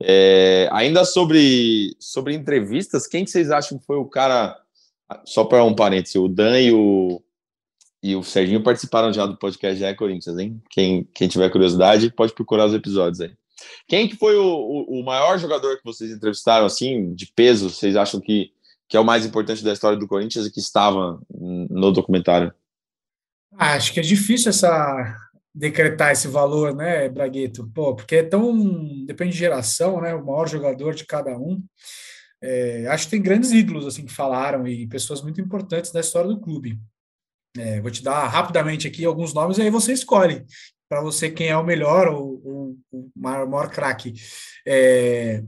É, 0.00 0.68
ainda 0.70 1.04
sobre, 1.04 1.96
sobre 1.98 2.34
entrevistas, 2.34 3.06
quem 3.06 3.24
que 3.24 3.30
vocês 3.30 3.50
acham 3.50 3.78
que 3.78 3.86
foi 3.86 3.96
o 3.96 4.04
cara? 4.04 4.56
Só 5.24 5.44
para 5.44 5.64
um 5.64 5.74
parênteses, 5.74 6.16
o 6.16 6.28
Dan 6.28 6.60
e 6.60 6.72
o, 6.72 7.22
e 8.02 8.14
o 8.14 8.22
Serginho 8.22 8.62
participaram 8.62 9.12
já 9.12 9.26
do 9.26 9.36
podcast 9.36 9.78
Já 9.78 9.94
Corinthians, 9.94 10.38
hein? 10.38 10.62
Quem, 10.70 11.08
quem 11.14 11.28
tiver 11.28 11.50
curiosidade 11.50 12.12
pode 12.12 12.34
procurar 12.34 12.66
os 12.66 12.74
episódios 12.74 13.20
aí. 13.20 13.32
Quem 13.88 14.06
que 14.06 14.16
foi 14.16 14.36
o, 14.36 14.44
o, 14.44 15.00
o, 15.00 15.04
maior 15.04 15.38
jogador 15.38 15.78
que 15.78 15.84
vocês 15.84 16.10
entrevistaram, 16.10 16.66
assim, 16.66 17.12
de 17.14 17.26
peso, 17.26 17.70
vocês 17.70 17.96
acham 17.96 18.20
que, 18.20 18.52
que 18.86 18.96
é 18.96 19.00
o 19.00 19.04
mais 19.04 19.26
importante 19.26 19.64
da 19.64 19.72
história 19.72 19.98
do 19.98 20.06
Corinthians 20.06 20.46
e 20.46 20.50
que 20.50 20.60
estava 20.60 21.20
no 21.30 21.90
documentário? 21.90 22.52
Ah, 23.56 23.74
acho 23.74 23.92
que 23.92 23.98
é 23.98 24.02
difícil 24.02 24.50
essa, 24.50 25.27
decretar 25.58 26.12
esse 26.12 26.28
valor, 26.28 26.74
né, 26.74 27.08
Bragueto? 27.08 27.68
Pô, 27.74 27.94
porque 27.96 28.16
é 28.16 28.22
tão. 28.22 29.04
depende 29.04 29.32
de 29.32 29.38
geração, 29.38 30.00
né? 30.00 30.14
O 30.14 30.24
maior 30.24 30.48
jogador 30.48 30.94
de 30.94 31.04
cada 31.04 31.36
um. 31.36 31.62
É, 32.40 32.86
acho 32.86 33.06
que 33.06 33.10
tem 33.10 33.22
grandes 33.22 33.50
ídolos 33.50 33.84
assim 33.84 34.06
que 34.06 34.12
falaram 34.12 34.66
e 34.66 34.86
pessoas 34.86 35.20
muito 35.22 35.40
importantes 35.40 35.90
da 35.90 36.00
história 36.00 36.30
do 36.30 36.40
clube. 36.40 36.78
É, 37.56 37.80
vou 37.80 37.90
te 37.90 38.02
dar 38.02 38.28
rapidamente 38.28 38.86
aqui 38.86 39.04
alguns 39.04 39.34
nomes, 39.34 39.58
aí 39.58 39.70
você 39.70 39.92
escolhe 39.92 40.46
para 40.88 41.00
você 41.00 41.30
quem 41.30 41.48
é 41.48 41.56
o 41.56 41.64
melhor 41.64 42.06
ou, 42.06 42.40
ou 42.44 42.76
o 42.92 43.10
maior, 43.16 43.48
maior 43.48 43.70
craque. 43.70 44.14
É, 44.66 45.42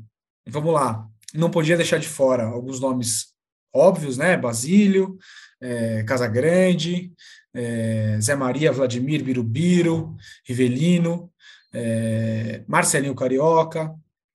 vamos 0.49 0.73
lá, 0.75 1.07
não 1.33 1.51
podia 1.51 1.77
deixar 1.77 1.99
de 1.99 2.09
fora 2.09 2.45
alguns 2.45 2.81
nomes 2.81 3.33
óbvios, 3.73 4.19
né? 4.19 4.37
Basílio, 4.37 5.17
é, 5.61 6.03
Casagrande, 6.03 7.13
é, 7.55 8.19
Zé 8.21 8.35
Maria, 8.35 8.73
Vladimir 8.73 9.25
Birubiru, 9.25 10.17
Rivelino, 10.47 11.31
é, 11.73 12.63
Marcelinho 12.67 13.15
Carioca, 13.15 13.95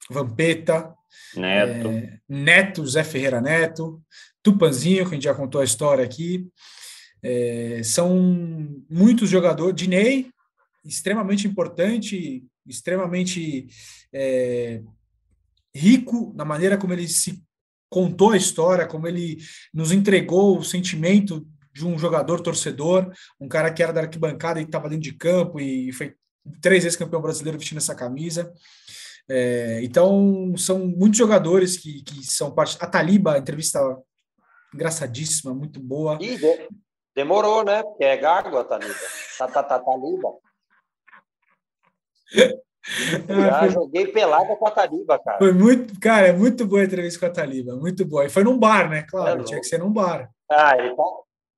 Vampeta, 0.10 0.94
Neto. 1.36 1.88
É, 1.90 2.20
Neto, 2.28 2.88
Zé 2.88 3.04
Ferreira 3.04 3.42
Neto, 3.42 4.02
Tupanzinho, 4.44 5.06
que 5.06 5.12
a 5.12 5.14
gente 5.16 5.24
já 5.24 5.34
contou 5.34 5.62
a 5.62 5.66
história 5.66 6.04
aqui. 6.04 6.48
É, 7.22 7.82
são 7.84 8.84
muitos 8.90 9.30
jogadores. 9.30 9.76
Dinei, 9.76 10.28
extremamente 10.84 11.48
importante, 11.48 12.44
extremamente 12.68 13.68
é, 14.14 14.82
rico 15.76 16.34
na 16.36 16.46
maneira 16.46 16.78
como 16.78 16.94
ele 16.94 17.08
se 17.08 17.44
contou 17.90 18.32
a 18.32 18.38
história, 18.38 18.88
como 18.88 19.08
ele 19.08 19.38
nos 19.74 19.92
entregou 19.92 20.58
o 20.58 20.64
sentimento 20.64 21.48
de 21.76 21.86
um 21.86 22.00
jogador 22.00 22.40
torcedor, 22.40 23.12
um 23.38 23.50
cara 23.50 23.70
que 23.72 23.84
era 23.84 23.92
da 23.92 24.00
arquibancada 24.00 24.62
e 24.62 24.64
estava 24.64 24.88
dentro 24.88 25.04
de 25.04 25.18
campo 25.18 25.60
e 25.60 25.92
foi 25.92 26.16
três 26.62 26.84
vezes 26.84 26.98
campeão 26.98 27.22
brasileiro 27.22 27.60
vestindo 27.60 27.80
essa 27.80 27.94
camisa. 27.94 28.54
É, 29.28 29.82
então, 29.84 30.54
são 30.58 30.88
muitos 30.88 31.18
jogadores 31.18 31.76
que, 31.76 32.02
que 32.04 32.26
são 32.26 32.50
parte. 32.50 32.78
A 32.80 32.88
Taliba, 32.88 33.38
entrevista 33.38 33.82
engraçadíssima, 34.74 35.54
muito 35.54 35.82
boa. 35.82 36.18
Ih, 36.22 36.40
demorou, 37.14 37.66
né? 37.66 37.84
Porque 37.84 38.06
é 38.06 38.16
gago 38.16 38.58
a 38.58 38.64
Taliba. 38.64 38.96
Tá, 39.38 39.48
tá, 39.50 39.64
tá, 39.64 39.80
Taliba. 39.80 40.30
Já 43.28 43.60
foi... 43.60 43.70
joguei 43.70 44.08
pelada 44.08 44.56
com 44.56 44.68
a 44.68 44.72
Taliba, 44.72 45.20
cara. 45.20 45.40
Foi 45.40 45.52
muito, 45.52 46.00
cara, 46.00 46.28
é 46.28 46.32
muito 46.32 46.66
boa 46.66 46.82
a 46.82 46.86
entrevista 46.86 47.20
com 47.20 47.26
a 47.26 47.32
Taliba, 47.32 47.76
muito 47.76 48.06
boa. 48.06 48.26
E 48.26 48.30
foi 48.30 48.44
num 48.46 48.58
bar, 48.58 48.90
né? 48.90 49.02
Claro, 49.10 49.42
é 49.42 49.44
tinha 49.44 49.60
que 49.60 49.66
ser 49.66 49.80
num 49.80 49.92
bar. 49.92 50.30
Ah, 50.50 50.78
ele 50.78 50.96
tá... 50.96 51.04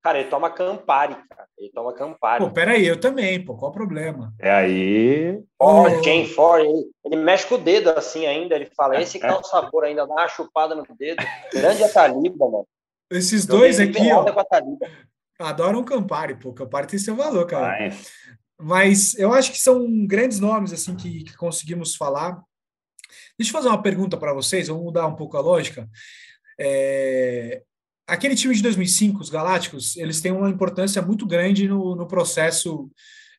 Cara, 0.07 0.21
ele 0.21 0.29
toma 0.29 0.49
Campari, 0.49 1.15
cara. 1.27 1.49
Ele 1.57 1.69
toma 1.73 1.93
Campari. 1.93 2.41
Pô, 2.41 2.49
peraí, 2.49 2.87
eu 2.87 2.97
também, 2.97 3.43
pô, 3.43 3.57
qual 3.57 3.71
o 3.71 3.73
problema? 3.73 4.33
É 4.39 4.49
aí. 4.49 5.43
Ó, 5.59 5.81
oh, 5.81 6.01
Jane 6.01 6.25
Ford, 6.25 6.63
ele, 6.63 6.89
ele, 7.03 7.15
mexe 7.17 7.45
com 7.45 7.55
o 7.55 7.57
dedo 7.57 7.89
assim 7.89 8.25
ainda, 8.25 8.55
ele 8.55 8.71
fala, 8.73 9.01
esse 9.01 9.19
que 9.19 9.27
tá 9.27 9.37
o 9.37 9.43
sabor 9.43 9.83
ainda, 9.83 10.07
dá 10.07 10.13
uma 10.13 10.27
chupada 10.29 10.73
no 10.75 10.85
dedo. 10.97 11.21
Grande 11.51 11.83
a 11.83 11.89
Taliba, 11.89 12.49
mano. 12.49 12.65
Esses 13.11 13.45
dois 13.45 13.81
aqui, 13.81 14.09
ó. 14.13 14.25
Adoram 15.45 15.83
Campari, 15.83 16.35
pô. 16.39 16.53
Campari 16.53 16.87
tem 16.87 16.99
seu 16.99 17.13
valor, 17.17 17.45
cara. 17.45 17.73
Ai. 17.73 17.91
Mas 18.57 19.13
eu 19.19 19.33
acho 19.33 19.51
que 19.51 19.59
são 19.59 20.07
grandes 20.07 20.39
nomes 20.39 20.71
assim 20.71 20.95
que, 20.95 21.25
que 21.25 21.35
conseguimos 21.35 21.97
falar. 21.97 22.41
Deixa 23.37 23.51
eu 23.51 23.57
fazer 23.57 23.67
uma 23.67 23.81
pergunta 23.81 24.15
para 24.15 24.31
vocês, 24.31 24.69
vamos 24.69 24.85
mudar 24.85 25.05
um 25.05 25.17
pouco 25.17 25.35
a 25.35 25.41
lógica. 25.41 25.85
É, 26.57 27.61
aquele 28.07 28.35
time 28.35 28.55
de 28.55 28.61
2005, 28.61 29.19
os 29.19 29.29
Galácticos, 29.29 29.97
eles 29.97 30.21
têm 30.21 30.31
uma 30.31 30.49
importância 30.49 31.01
muito 31.01 31.25
grande 31.25 31.67
no, 31.67 31.95
no 31.95 32.07
processo, 32.07 32.89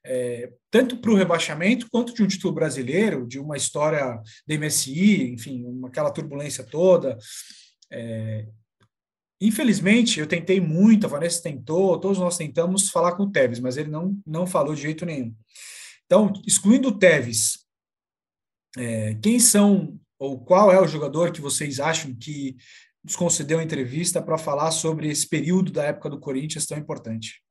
é, 0.04 0.52
tanto 0.70 0.98
para 0.98 1.10
o 1.10 1.16
rebaixamento 1.16 1.88
quanto 1.90 2.14
de 2.14 2.22
um 2.22 2.26
título 2.28 2.54
brasileiro, 2.54 3.26
de 3.26 3.38
uma 3.38 3.56
história 3.56 4.20
da 4.46 4.58
MSI, 4.58 5.32
enfim, 5.32 5.64
uma, 5.64 5.88
aquela 5.88 6.10
turbulência 6.10 6.62
toda. 6.62 7.16
É, 7.90 8.46
Infelizmente, 9.40 10.18
eu 10.18 10.26
tentei 10.26 10.60
muito, 10.60 11.06
a 11.06 11.08
Vanessa 11.08 11.42
tentou, 11.42 11.98
todos 12.00 12.18
nós 12.18 12.36
tentamos 12.36 12.90
falar 12.90 13.12
com 13.12 13.22
o 13.22 13.30
Tevez, 13.30 13.60
mas 13.60 13.76
ele 13.76 13.88
não, 13.88 14.20
não 14.26 14.46
falou 14.48 14.74
de 14.74 14.82
jeito 14.82 15.06
nenhum. 15.06 15.32
Então, 16.04 16.32
excluindo 16.44 16.88
o 16.88 16.98
Tevez, 16.98 17.64
é, 18.76 19.14
quem 19.22 19.38
são 19.38 19.98
ou 20.18 20.40
qual 20.40 20.72
é 20.72 20.80
o 20.80 20.88
jogador 20.88 21.30
que 21.30 21.40
vocês 21.40 21.78
acham 21.78 22.12
que 22.12 22.56
nos 23.08 23.16
concedeu 23.16 23.58
a 23.58 23.62
entrevista 23.62 24.20
para 24.20 24.36
falar 24.36 24.70
sobre 24.70 25.08
esse 25.08 25.26
período 25.26 25.72
da 25.72 25.82
época 25.82 26.10
do 26.10 26.20
Corinthians 26.20 26.66
tão 26.66 26.76
importante? 26.76 27.42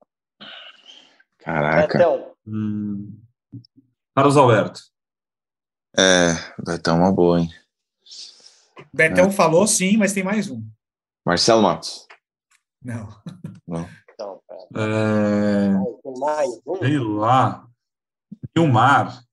Caraca. 1.40 1.98
Betão. 1.98 2.32
Hum. 2.46 3.20
Carlos 4.16 4.38
Alberto. 4.38 4.80
É, 5.98 6.34
Betão 6.64 6.98
é 6.98 7.00
uma 7.00 7.12
boa, 7.12 7.40
hein? 7.40 7.50
Betão 8.94 9.30
é. 9.30 9.32
falou 9.32 9.66
sim, 9.66 9.98
mas 9.98 10.14
tem 10.14 10.24
mais 10.24 10.48
um. 10.48 10.64
Marcelo 11.26 11.64
Matos. 11.64 12.08
Não. 12.80 13.10
Não. 13.68 13.90
Então, 14.14 14.40
é... 14.76 15.72
Sei 16.80 17.00
lá. 17.00 17.68
Gilmar. 18.56 19.24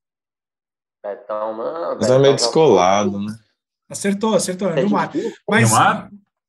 Betão, 1.02 1.52
mano. 1.52 1.98
Mas 2.00 2.10
é 2.10 2.18
meio 2.18 2.34
descolado, 2.34 3.20
né? 3.20 3.38
Acertou, 3.88 4.34
acertou. 4.34 4.70
É 4.70 4.80
Gilmar. 4.80 5.12
Mas, 5.48 5.70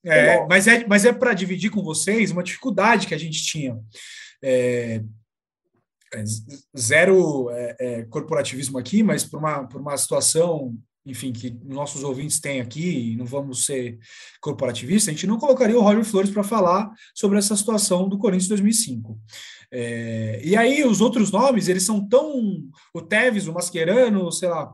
É, 0.05 0.45
mas 0.47 0.67
é, 0.67 0.85
mas 0.87 1.05
é 1.05 1.11
para 1.11 1.33
dividir 1.33 1.71
com 1.71 1.81
vocês 1.81 2.31
uma 2.31 2.43
dificuldade 2.43 3.07
que 3.07 3.13
a 3.13 3.17
gente 3.17 3.43
tinha. 3.43 3.79
É, 4.43 5.01
é 6.13 6.23
zero 6.77 7.49
é, 7.49 7.75
é, 7.79 8.03
corporativismo 8.03 8.77
aqui, 8.77 9.01
mas 9.01 9.23
por 9.23 9.39
uma, 9.39 9.67
por 9.67 9.81
uma 9.81 9.97
situação 9.97 10.77
enfim, 11.05 11.31
que 11.31 11.55
nossos 11.63 12.03
ouvintes 12.03 12.39
têm 12.39 12.59
aqui, 12.59 13.11
e 13.11 13.15
não 13.15 13.25
vamos 13.25 13.65
ser 13.65 13.99
corporativistas, 14.41 15.09
a 15.09 15.11
gente 15.11 15.27
não 15.27 15.37
colocaria 15.37 15.77
o 15.77 15.81
Roger 15.81 16.03
Flores 16.03 16.31
para 16.31 16.43
falar 16.43 16.91
sobre 17.13 17.37
essa 17.37 17.55
situação 17.55 18.09
do 18.09 18.17
Corinthians 18.17 18.47
2005. 18.47 19.19
É, 19.71 20.41
e 20.43 20.57
aí 20.57 20.83
os 20.83 21.01
outros 21.01 21.31
nomes, 21.31 21.67
eles 21.67 21.83
são 21.83 22.07
tão... 22.07 22.63
O 22.93 23.01
Tevez, 23.01 23.47
o 23.47 23.53
Mascherano, 23.53 24.31
sei 24.31 24.49
lá... 24.49 24.73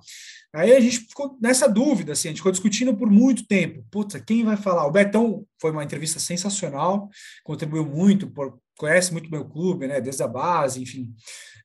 Aí 0.53 0.73
a 0.73 0.79
gente 0.79 0.99
ficou 0.99 1.37
nessa 1.41 1.67
dúvida, 1.67 2.11
assim, 2.11 2.27
a 2.27 2.31
gente 2.31 2.39
ficou 2.39 2.51
discutindo 2.51 2.95
por 2.95 3.09
muito 3.09 3.47
tempo. 3.47 3.85
Puta, 3.89 4.19
quem 4.19 4.43
vai 4.43 4.57
falar? 4.57 4.85
O 4.85 4.91
Betão 4.91 5.45
foi 5.59 5.71
uma 5.71 5.83
entrevista 5.83 6.19
sensacional, 6.19 7.09
contribuiu 7.43 7.85
muito, 7.85 8.29
por, 8.29 8.59
conhece 8.77 9.13
muito 9.13 9.31
meu 9.31 9.45
clube, 9.45 9.87
né, 9.87 10.01
desde 10.01 10.23
a 10.23 10.27
base, 10.27 10.81
enfim 10.81 11.13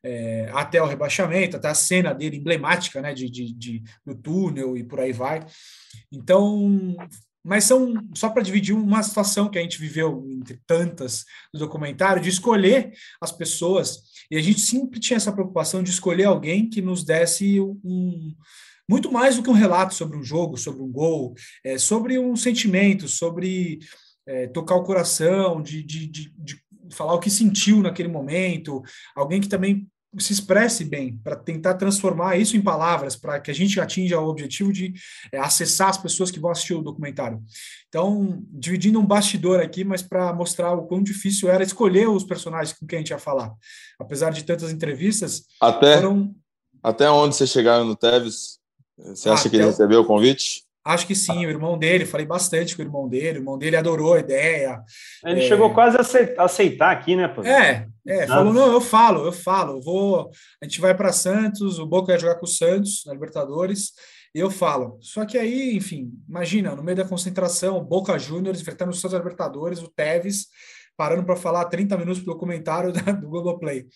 é, 0.07 0.49
até 0.53 0.80
o 0.80 0.87
rebaixamento, 0.87 1.57
até 1.57 1.68
a 1.68 1.74
cena 1.74 2.14
dele 2.14 2.37
emblemática, 2.37 3.01
né, 3.01 3.12
de, 3.12 3.28
de, 3.28 3.53
de 3.53 3.82
do 4.05 4.14
túnel 4.14 4.76
e 4.76 4.84
por 4.84 5.01
aí 5.01 5.12
vai. 5.12 5.45
Então, 6.12 6.97
mas 7.43 7.64
são 7.64 7.95
só 8.14 8.28
para 8.28 8.43
dividir 8.43 8.74
uma 8.74 9.03
situação 9.03 9.49
que 9.49 9.59
a 9.59 9.62
gente 9.62 9.80
viveu 9.80 10.24
entre 10.30 10.61
tantas 10.64 11.24
no 11.53 11.59
documentário, 11.59 12.22
de 12.22 12.28
escolher 12.28 12.93
as 13.20 13.32
pessoas, 13.32 14.03
e 14.30 14.37
a 14.37 14.43
gente 14.43 14.61
sempre 14.61 15.01
tinha 15.01 15.16
essa 15.16 15.32
preocupação 15.32 15.82
de 15.82 15.91
escolher 15.91 16.24
alguém 16.24 16.68
que 16.68 16.80
nos 16.80 17.05
desse 17.05 17.61
um 17.61 18.34
muito 18.89 19.11
mais 19.11 19.37
do 19.37 19.43
que 19.43 19.51
um 19.51 19.55
relato 19.55 19.95
sobre 19.95 20.16
um 20.16 20.22
jogo, 20.22 20.57
sobre 20.57 20.82
um 20.82 20.91
gol, 20.91 21.34
é, 21.64 21.78
sobre 21.78 22.18
um 22.18 22.37
sentimento, 22.37 23.09
sobre 23.09 23.80
é, 24.26 24.47
tocar 24.47 24.76
o 24.76 24.84
coração, 24.84 25.62
de, 25.62 25.82
de, 25.82 26.07
de, 26.07 26.32
de 26.37 26.61
falar 26.93 27.14
o 27.14 27.20
que 27.20 27.30
sentiu 27.30 27.82
naquele 27.82 28.09
momento, 28.09 28.82
alguém 29.14 29.41
que 29.41 29.49
também 29.49 29.89
se 30.18 30.32
expresse 30.32 30.84
bem, 30.84 31.18
para 31.22 31.37
tentar 31.37 31.74
transformar 31.74 32.37
isso 32.37 32.57
em 32.57 32.62
palavras, 32.62 33.16
para 33.16 33.39
que 33.39 33.51
a 33.51 33.55
gente 33.55 33.78
atinja 33.80 34.18
o 34.18 34.28
objetivo 34.28 34.72
de 34.72 34.95
é, 35.30 35.39
acessar 35.39 35.91
as 35.91 35.99
pessoas 35.99 36.30
que 36.30 36.41
vão 36.41 36.51
assistir 36.51 36.74
o 36.74 36.82
documentário. 36.82 37.43
Então, 37.89 38.43
dividindo 38.51 38.99
um 38.99 39.07
bastidor 39.07 39.61
aqui, 39.61 39.84
mas 39.84 40.03
para 40.03 40.32
mostrar 40.32 40.72
o 40.72 40.87
quão 40.87 41.03
difícil 41.03 41.51
era 41.51 41.62
escolher 41.62 42.09
os 42.09 42.24
personagens 42.24 42.76
com 42.78 42.87
quem 42.87 42.99
a 42.99 43.01
gente 43.01 43.11
ia 43.11 43.18
falar. 43.18 43.53
Apesar 43.99 44.30
de 44.30 44.45
tantas 44.45 44.70
entrevistas. 44.70 45.45
Até, 45.61 45.97
foram... 45.97 46.34
até 46.82 47.11
onde 47.11 47.37
você 47.37 47.47
chegaram 47.47 47.84
no 47.84 47.97
Tevez? 47.97 48.59
Você 48.99 49.28
acha 49.28 49.47
ah, 49.47 49.51
que 49.51 49.57
ele 49.57 49.66
recebeu 49.66 50.01
o 50.01 50.07
convite? 50.07 50.64
Acho 50.84 51.05
que 51.05 51.16
sim, 51.16 51.44
o 51.44 51.51
irmão 51.51 51.76
dele, 51.76 52.07
falei 52.07 52.24
bastante 52.24 52.76
com 52.76 52.80
o 52.80 52.84
irmão 52.84 53.09
dele, 53.09 53.38
o 53.38 53.40
irmão 53.40 53.59
dele 53.59 53.76
adorou 53.76 54.14
a 54.14 54.20
ideia. 54.20 54.80
Ele 55.24 55.40
é... 55.40 55.49
chegou 55.49 55.74
quase 55.74 55.97
a 55.97 56.44
aceitar 56.44 56.92
aqui, 56.92 57.16
né? 57.16 57.26
Pô? 57.26 57.42
É, 57.42 57.88
é, 58.07 58.26
falou, 58.28 58.53
não, 58.53 58.72
eu 58.72 58.80
falo, 58.80 59.26
eu 59.26 59.32
falo, 59.32 59.78
eu 59.78 59.82
vou, 59.82 60.30
a 60.62 60.64
gente 60.64 60.80
vai 60.80 60.94
para 60.94 61.12
Santos, 61.12 61.80
o 61.80 61.86
Boca 61.86 62.12
vai 62.12 62.20
jogar 62.20 62.36
com 62.36 62.47
o 62.47 62.49
Santos 62.49 63.03
na 63.05 63.12
Libertadores, 63.14 63.94
e 64.32 64.38
eu 64.38 64.49
falo. 64.49 64.97
Só 65.01 65.24
que 65.24 65.36
aí, 65.36 65.74
enfim, 65.74 66.12
imagina, 66.28 66.76
no 66.76 66.84
meio 66.84 66.97
da 66.97 67.05
concentração, 67.05 67.82
Boca 67.82 68.16
Juniors 68.16 68.61
enfrentando 68.61 68.92
os 68.92 69.01
Santos 69.01 69.18
Libertadores, 69.18 69.82
o 69.82 69.88
Tevez 69.88 70.47
parando 70.97 71.24
para 71.24 71.36
falar 71.36 71.64
30 71.64 71.97
minutos 71.97 72.20
do 72.22 72.26
documentário 72.26 72.92
do 72.92 73.28
Google 73.28 73.59
Play. 73.59 73.86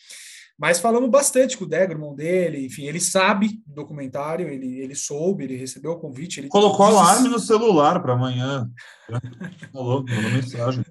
Mas 0.61 0.79
falamos 0.79 1.09
bastante 1.09 1.57
com 1.57 1.65
o 1.65 1.75
irmão 1.75 2.15
dele, 2.15 2.67
enfim, 2.67 2.85
ele 2.85 3.01
sabe 3.01 3.63
do 3.67 3.77
documentário, 3.77 4.47
ele, 4.47 4.79
ele 4.79 4.95
soube, 4.95 5.45
ele 5.45 5.57
recebeu 5.57 5.93
o 5.93 5.99
convite. 5.99 6.39
Ele 6.39 6.49
Colocou 6.49 6.87
disse... 6.87 6.99
alarme 6.99 7.29
no 7.31 7.39
celular 7.39 8.03
para 8.03 8.13
amanhã. 8.13 8.69
Falou, 9.73 10.05
mandou 10.05 10.31
mensagem. 10.31 10.85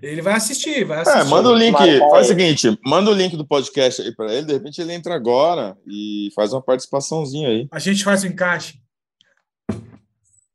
Ele 0.00 0.22
vai 0.22 0.34
assistir, 0.34 0.84
vai 0.84 1.00
assistir. 1.00 1.18
É, 1.18 1.24
manda 1.24 1.50
o 1.50 1.56
link, 1.56 1.76
faz 1.76 2.26
o 2.26 2.28
seguinte, 2.28 2.78
manda 2.86 3.10
o 3.10 3.14
link 3.14 3.36
do 3.36 3.44
podcast 3.44 4.00
aí 4.00 4.14
para 4.14 4.32
ele, 4.32 4.46
de 4.46 4.52
repente 4.52 4.80
ele 4.80 4.92
entra 4.92 5.16
agora 5.16 5.76
e 5.84 6.28
faz 6.32 6.52
uma 6.52 6.62
participaçãozinha 6.62 7.48
aí. 7.48 7.66
A 7.72 7.80
gente 7.80 8.04
faz 8.04 8.22
o 8.22 8.28
encaixe. 8.28 8.80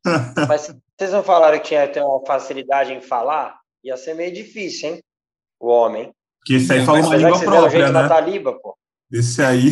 Mas 0.48 0.74
vocês 0.98 1.12
não 1.12 1.24
falaram 1.24 1.60
que 1.60 1.68
tinha 1.68 1.86
ter 1.90 2.02
uma 2.02 2.26
facilidade 2.26 2.94
em 2.94 3.02
falar? 3.02 3.60
Ia 3.84 3.98
ser 3.98 4.14
meio 4.14 4.34
difícil, 4.34 4.92
hein? 4.92 5.04
O 5.60 5.68
homem. 5.68 6.14
Que 6.46 6.56
esse 6.56 6.74
aí 6.74 6.86
fala 6.86 7.00
uma 7.00 7.16
língua 7.16 7.40
própria, 7.40 7.92
né? 7.92 8.08
Taliba, 8.08 8.54
pô. 8.54 8.76
Esse 9.12 9.42
aí. 9.44 9.72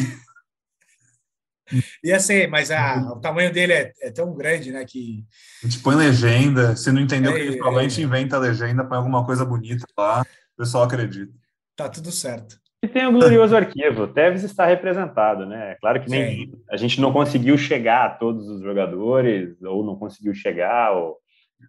Ia 2.04 2.20
ser, 2.20 2.48
mas 2.48 2.72
a, 2.72 3.14
o 3.14 3.20
tamanho 3.20 3.52
dele 3.54 3.74
é, 3.74 3.94
é, 4.02 4.12
tão 4.12 4.34
grande, 4.34 4.72
né? 4.72 4.84
Que. 4.86 5.24
A 5.64 5.68
gente 5.68 5.80
põe 5.80 5.96
legenda. 5.96 6.76
Se 6.76 6.92
não 6.92 7.02
entendeu, 7.02 7.36
é, 7.36 7.52
provavelmente 7.58 8.02
é, 8.02 8.04
inventa 8.04 8.36
a 8.36 8.40
legenda, 8.40 8.84
põe 8.84 8.98
alguma 8.98 9.26
coisa 9.26 9.46
bonita 9.46 9.86
lá, 9.98 10.22
o 10.22 10.58
pessoal 10.58 10.84
acredita. 10.84 11.32
Tá 11.76 11.88
tudo 11.88 12.12
certo. 12.12 12.60
E 12.82 12.88
tem 12.88 13.06
o 13.06 13.12
glorioso 13.12 13.56
arquivo. 13.56 14.04
O 14.04 14.08
Tevez 14.08 14.44
está 14.44 14.66
representado, 14.66 15.46
né? 15.46 15.76
Claro 15.82 16.02
que 16.02 16.10
nem 16.10 16.46
Sim. 16.46 16.52
a 16.70 16.78
gente 16.78 17.02
não 17.02 17.12
conseguiu 17.12 17.58
chegar 17.58 18.06
a 18.06 18.10
todos 18.10 18.48
os 18.48 18.62
jogadores, 18.62 19.62
ou 19.62 19.84
não 19.84 19.96
conseguiu 19.96 20.34
chegar, 20.34 20.92
ou 20.92 21.18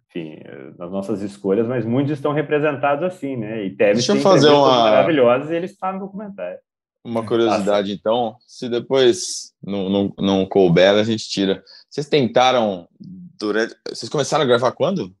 enfim, 0.09 0.37
nas 0.77 0.91
nossas 0.91 1.21
escolhas, 1.21 1.67
mas 1.67 1.85
muitos 1.85 2.13
estão 2.13 2.33
representados 2.33 3.03
assim, 3.03 3.35
né? 3.37 3.65
E 3.65 3.75
Tevez 3.75 3.97
Deixa 3.97 4.13
eu 4.13 4.21
fazer 4.21 4.49
uma 4.49 4.83
maravilhosas 4.83 5.49
e 5.49 5.55
ele 5.55 5.65
está 5.65 5.91
no 5.91 5.99
documentário. 5.99 6.57
Uma 7.03 7.25
curiosidade, 7.25 7.91
então, 7.91 8.35
se 8.45 8.69
depois 8.69 9.53
não, 9.63 9.89
não, 9.89 10.13
não 10.19 10.45
couber, 10.45 10.93
a 10.93 11.03
gente 11.03 11.27
tira. 11.27 11.63
Vocês 11.89 12.07
tentaram 12.07 12.87
durante. 13.39 13.75
Vocês 13.89 14.07
começaram 14.07 14.43
a 14.43 14.47
gravar 14.47 14.71
quando? 14.71 15.11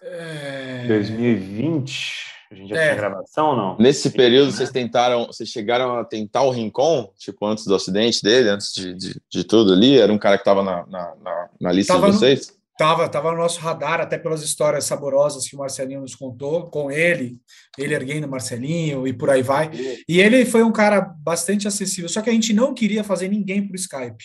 É... 0.00 0.86
2020. 0.86 2.32
A 2.52 2.54
gente 2.54 2.68
já 2.68 2.76
é. 2.76 2.84
tinha 2.84 2.94
gravação 2.96 3.50
ou 3.50 3.56
não? 3.56 3.76
Nesse 3.78 4.10
Sim, 4.10 4.16
período, 4.16 4.50
né? 4.50 4.52
vocês 4.52 4.70
tentaram, 4.70 5.26
vocês 5.26 5.48
chegaram 5.48 5.98
a 5.98 6.04
tentar 6.04 6.42
o 6.42 6.50
Rincon, 6.50 7.10
tipo, 7.18 7.46
antes 7.46 7.64
do 7.64 7.74
acidente 7.74 8.22
dele, 8.22 8.50
antes 8.50 8.74
de, 8.74 8.94
de, 8.94 9.20
de 9.28 9.44
tudo 9.44 9.72
ali? 9.72 9.98
Era 9.98 10.12
um 10.12 10.18
cara 10.18 10.36
que 10.36 10.42
estava 10.42 10.62
na, 10.62 10.86
na, 10.86 11.14
na, 11.16 11.48
na, 11.58 11.72
lista 11.72 11.94
tava 11.94 12.10
de 12.10 12.16
vocês? 12.16 12.48
No, 12.48 12.54
tava, 12.82 13.08
tava 13.08 13.30
no 13.30 13.38
nosso 13.38 13.60
radar, 13.60 14.00
até 14.00 14.18
pelas 14.18 14.42
histórias 14.42 14.86
saborosas 14.86 15.46
que 15.46 15.54
o 15.54 15.58
Marcelinho 15.60 16.00
nos 16.00 16.16
contou, 16.16 16.68
com 16.68 16.90
ele, 16.90 17.38
ele 17.78 17.94
erguendo 17.94 18.26
o 18.26 18.30
Marcelinho 18.30 19.06
e 19.06 19.12
por 19.12 19.30
aí 19.30 19.40
vai. 19.40 19.70
E 20.08 20.20
ele 20.20 20.44
foi 20.44 20.64
um 20.64 20.72
cara 20.72 21.00
bastante 21.00 21.68
acessível, 21.68 22.08
só 22.08 22.20
que 22.20 22.28
a 22.28 22.32
gente 22.32 22.52
não 22.52 22.74
queria 22.74 23.04
fazer 23.04 23.28
ninguém 23.28 23.64
por 23.64 23.76
Skype. 23.76 24.24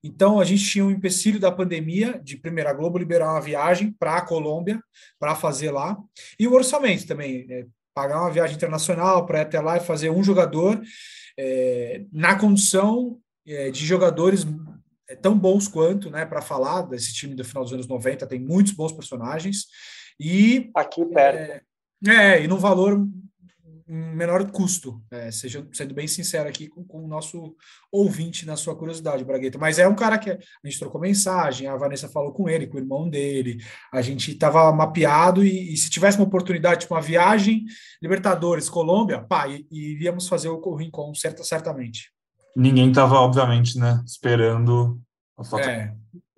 Então, 0.00 0.38
a 0.38 0.44
gente 0.44 0.64
tinha 0.64 0.84
um 0.84 0.92
empecilho 0.92 1.40
da 1.40 1.50
pandemia, 1.50 2.20
de 2.22 2.36
primeira 2.36 2.72
Globo 2.72 2.98
liberar 2.98 3.32
uma 3.32 3.40
viagem 3.40 3.92
para 3.98 4.18
a 4.18 4.22
Colômbia, 4.22 4.80
para 5.18 5.34
fazer 5.34 5.72
lá, 5.72 5.98
e 6.38 6.46
o 6.46 6.54
orçamento 6.54 7.04
também, 7.04 7.48
é, 7.50 7.66
pagar 7.92 8.20
uma 8.20 8.30
viagem 8.30 8.54
internacional 8.54 9.26
para 9.26 9.40
ir 9.40 9.42
até 9.42 9.60
lá 9.60 9.76
e 9.76 9.80
fazer 9.80 10.08
um 10.08 10.22
jogador 10.22 10.80
é, 11.36 12.02
na 12.12 12.36
condição 12.36 13.18
é, 13.44 13.72
de 13.72 13.84
jogadores 13.84 14.46
tão 15.16 15.38
bons 15.38 15.68
quanto, 15.68 16.10
né, 16.10 16.24
para 16.26 16.42
falar 16.42 16.82
desse 16.82 17.12
time 17.14 17.34
do 17.34 17.44
final 17.44 17.64
dos 17.64 17.72
anos 17.72 17.86
90, 17.86 18.26
tem 18.26 18.40
muitos 18.40 18.72
bons 18.72 18.92
personagens, 18.92 19.66
e... 20.20 20.70
Aqui 20.74 21.04
perto. 21.04 21.64
É, 22.06 22.34
é 22.36 22.42
e 22.42 22.48
no 22.48 22.58
valor 22.58 23.06
menor 23.88 24.50
custo, 24.50 25.02
é, 25.10 25.30
seja, 25.30 25.66
sendo 25.72 25.94
bem 25.94 26.06
sincero 26.06 26.46
aqui 26.46 26.68
com, 26.68 26.84
com, 26.84 27.04
o 27.04 27.08
nosso 27.08 27.56
ouvinte 27.90 28.44
na 28.44 28.54
sua 28.54 28.76
curiosidade, 28.76 29.24
Bragueta. 29.24 29.56
Mas 29.56 29.78
é 29.78 29.88
um 29.88 29.94
cara 29.94 30.18
que 30.18 30.30
a 30.30 30.38
gente 30.64 30.78
trocou 30.78 31.00
mensagem, 31.00 31.66
a 31.66 31.76
Vanessa 31.76 32.06
falou 32.08 32.32
com 32.32 32.48
ele, 32.48 32.66
com 32.66 32.76
o 32.76 32.80
irmão 32.80 33.08
dele, 33.08 33.64
a 33.90 34.02
gente 34.02 34.32
estava 34.32 34.70
mapeado 34.72 35.42
e, 35.42 35.72
e, 35.72 35.76
se 35.76 35.88
tivesse 35.88 36.18
uma 36.18 36.26
oportunidade, 36.26 36.82
tipo 36.82 36.94
uma 36.94 37.00
viagem, 37.00 37.64
Libertadores, 38.02 38.68
Colômbia, 38.68 39.22
pá, 39.22 39.46
iríamos 39.70 40.28
fazer 40.28 40.48
o 40.48 40.74
Rincon, 40.74 41.14
certa, 41.14 41.42
certamente. 41.42 42.12
Ninguém 42.56 42.88
estava, 42.88 43.16
obviamente, 43.16 43.78
né, 43.78 44.02
esperando 44.06 45.00
a 45.36 45.44
foto. 45.44 45.68
É, 45.68 45.94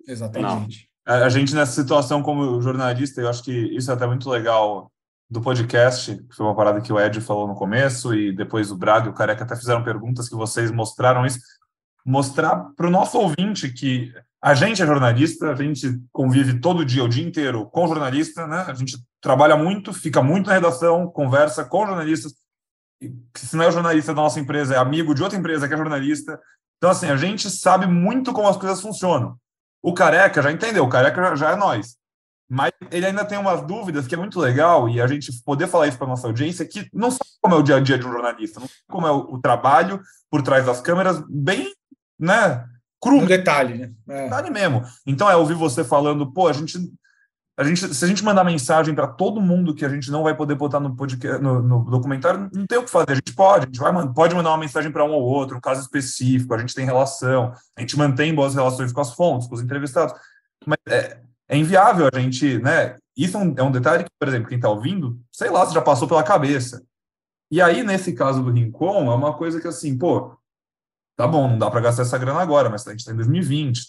exatamente. 0.07 0.89
Não. 1.05 1.15
A 1.15 1.29
gente, 1.29 1.55
nessa 1.55 1.81
situação 1.81 2.21
como 2.21 2.61
jornalista, 2.61 3.21
eu 3.21 3.29
acho 3.29 3.43
que 3.43 3.51
isso 3.51 3.89
é 3.89 3.93
até 3.93 4.05
muito 4.05 4.29
legal 4.29 4.91
do 5.29 5.41
podcast, 5.41 6.15
que 6.15 6.35
foi 6.35 6.45
uma 6.45 6.55
parada 6.55 6.81
que 6.81 6.91
o 6.91 6.99
Ed 6.99 7.19
falou 7.21 7.47
no 7.47 7.55
começo, 7.55 8.13
e 8.13 8.35
depois 8.35 8.69
o 8.69 8.77
Braga 8.77 9.07
e 9.07 9.09
o 9.09 9.13
Careca 9.13 9.43
até 9.43 9.55
fizeram 9.55 9.83
perguntas 9.83 10.29
que 10.29 10.35
vocês 10.35 10.69
mostraram 10.71 11.25
isso. 11.25 11.39
Mostrar 12.05 12.71
para 12.75 12.87
o 12.87 12.91
nosso 12.91 13.17
ouvinte 13.17 13.71
que 13.71 14.11
a 14.41 14.53
gente 14.53 14.81
é 14.81 14.85
jornalista, 14.85 15.51
a 15.51 15.55
gente 15.55 16.01
convive 16.11 16.59
todo 16.59 16.83
dia, 16.83 17.03
o 17.03 17.07
dia 17.07 17.25
inteiro 17.25 17.65
com 17.67 17.87
jornalista, 17.87 18.45
né? 18.47 18.65
A 18.67 18.73
gente 18.73 18.97
trabalha 19.21 19.55
muito, 19.55 19.93
fica 19.93 20.21
muito 20.21 20.47
na 20.47 20.53
redação, 20.53 21.07
conversa 21.07 21.63
com 21.63 21.85
jornalistas. 21.85 22.33
Se 23.35 23.55
não 23.55 23.65
é 23.65 23.67
o 23.67 23.71
jornalista 23.71 24.13
da 24.13 24.21
nossa 24.21 24.39
empresa, 24.39 24.75
é 24.75 24.77
amigo 24.77 25.15
de 25.15 25.23
outra 25.23 25.37
empresa 25.37 25.67
que 25.67 25.73
é 25.73 25.77
jornalista. 25.77 26.39
Então, 26.77 26.89
assim, 26.89 27.09
a 27.09 27.15
gente 27.15 27.49
sabe 27.49 27.87
muito 27.87 28.33
como 28.33 28.47
as 28.47 28.57
coisas 28.57 28.81
funcionam. 28.81 29.37
O 29.81 29.93
Careca 29.93 30.41
já 30.41 30.51
entendeu, 30.51 30.83
o 30.83 30.89
Careca 30.89 31.21
já, 31.21 31.35
já 31.35 31.51
é 31.51 31.55
nós. 31.55 31.95
Mas 32.49 32.71
ele 32.91 33.05
ainda 33.05 33.23
tem 33.23 33.37
umas 33.37 33.65
dúvidas 33.65 34.05
que 34.05 34.13
é 34.13 34.17
muito 34.17 34.39
legal 34.39 34.89
e 34.89 34.99
a 34.99 35.07
gente 35.07 35.31
poder 35.43 35.67
falar 35.67 35.87
isso 35.87 35.97
para 35.97 36.05
nossa 36.05 36.27
audiência, 36.27 36.67
que 36.67 36.89
não 36.93 37.09
sabe 37.09 37.29
como 37.41 37.55
é 37.55 37.57
o 37.57 37.63
dia 37.63 37.77
a 37.77 37.79
dia 37.79 37.97
de 37.97 38.05
um 38.05 38.11
jornalista, 38.11 38.59
não 38.59 38.67
sabe 38.67 38.83
como 38.89 39.07
é 39.07 39.11
o, 39.11 39.19
o 39.35 39.39
trabalho 39.39 40.01
por 40.29 40.41
trás 40.41 40.65
das 40.65 40.81
câmeras, 40.81 41.23
bem, 41.29 41.71
né, 42.19 42.65
cru. 43.01 43.19
Um 43.19 43.25
detalhe, 43.25 43.77
né? 43.77 43.91
É. 44.09 44.23
Detalhe 44.25 44.49
mesmo. 44.49 44.83
Então 45.07 45.29
é 45.29 45.35
ouvir 45.35 45.53
você 45.53 45.83
falando, 45.83 46.31
pô, 46.31 46.47
a 46.49 46.53
gente 46.53 46.77
a 47.57 47.63
gente, 47.63 47.93
se 47.93 48.05
a 48.05 48.07
gente 48.07 48.23
mandar 48.23 48.43
mensagem 48.43 48.95
para 48.95 49.07
todo 49.07 49.41
mundo 49.41 49.75
que 49.75 49.85
a 49.85 49.89
gente 49.89 50.09
não 50.09 50.23
vai 50.23 50.35
poder 50.35 50.55
botar 50.55 50.79
no, 50.79 50.95
podcast, 50.95 51.41
no, 51.41 51.61
no, 51.61 51.83
documentário, 51.83 52.49
não 52.53 52.65
tem 52.65 52.77
o 52.77 52.83
que 52.83 52.89
fazer. 52.89 53.11
A 53.11 53.15
gente 53.15 53.33
pode, 53.33 53.63
a 53.63 53.65
gente 53.65 53.79
vai, 53.79 54.13
pode 54.13 54.33
mandar 54.33 54.49
uma 54.51 54.57
mensagem 54.57 54.91
para 54.91 55.03
um 55.03 55.11
ou 55.11 55.21
outro, 55.21 55.57
um 55.57 55.61
caso 55.61 55.81
específico, 55.81 56.53
a 56.53 56.57
gente 56.57 56.73
tem 56.73 56.85
relação, 56.85 57.53
a 57.75 57.81
gente 57.81 57.97
mantém 57.97 58.33
boas 58.33 58.55
relações 58.55 58.91
com 58.91 59.01
as 59.01 59.13
fontes, 59.13 59.47
com 59.47 59.55
os 59.55 59.61
entrevistados. 59.61 60.13
Mas 60.65 60.77
é, 60.87 61.19
é 61.49 61.57
inviável 61.57 62.09
a 62.11 62.19
gente, 62.19 62.57
né? 62.59 62.95
Isso 63.15 63.37
é 63.37 63.39
um, 63.39 63.53
é 63.57 63.63
um 63.63 63.71
detalhe 63.71 64.05
que, 64.05 64.09
por 64.17 64.27
exemplo, 64.27 64.47
quem 64.47 64.57
está 64.57 64.69
ouvindo, 64.69 65.19
sei 65.31 65.49
lá 65.49 65.65
se 65.65 65.73
já 65.73 65.81
passou 65.81 66.07
pela 66.07 66.23
cabeça. 66.23 66.81
E 67.51 67.61
aí, 67.61 67.83
nesse 67.83 68.13
caso 68.13 68.41
do 68.41 68.51
Rincon, 68.51 69.11
é 69.11 69.15
uma 69.15 69.33
coisa 69.33 69.59
que 69.59 69.67
assim, 69.67 69.97
pô, 69.97 70.37
tá 71.17 71.27
bom, 71.27 71.49
não 71.49 71.59
dá 71.59 71.69
para 71.69 71.81
gastar 71.81 72.03
essa 72.03 72.17
grana 72.17 72.39
agora, 72.39 72.69
mas 72.69 72.87
a 72.87 72.91
gente 72.91 73.01
está 73.01 73.11
em 73.11 73.17
2020. 73.17 73.81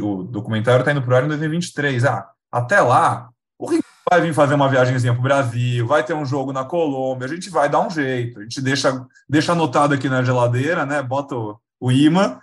O 0.00 0.22
documentário 0.22 0.80
está 0.80 0.92
indo 0.92 1.02
para 1.02 1.12
o 1.12 1.16
ar 1.16 1.24
em 1.24 1.28
2023. 1.28 2.04
Ah, 2.04 2.30
até 2.50 2.80
lá, 2.80 3.28
o 3.58 3.68
Rincon 3.68 3.82
vai 4.10 4.20
vir 4.20 4.34
fazer 4.34 4.54
uma 4.54 4.68
viagemzinha 4.68 5.12
para 5.12 5.20
o 5.20 5.22
Brasil, 5.22 5.86
vai 5.86 6.04
ter 6.04 6.14
um 6.14 6.24
jogo 6.24 6.52
na 6.52 6.64
Colômbia, 6.64 7.26
a 7.26 7.28
gente 7.28 7.50
vai 7.50 7.68
dar 7.68 7.86
um 7.86 7.90
jeito. 7.90 8.38
A 8.38 8.42
gente 8.42 8.60
deixa, 8.60 9.04
deixa 9.28 9.52
anotado 9.52 9.94
aqui 9.94 10.08
na 10.08 10.22
geladeira, 10.22 10.86
né? 10.86 11.02
Bota 11.02 11.34
o, 11.34 11.58
o 11.80 11.90
imã 11.90 12.38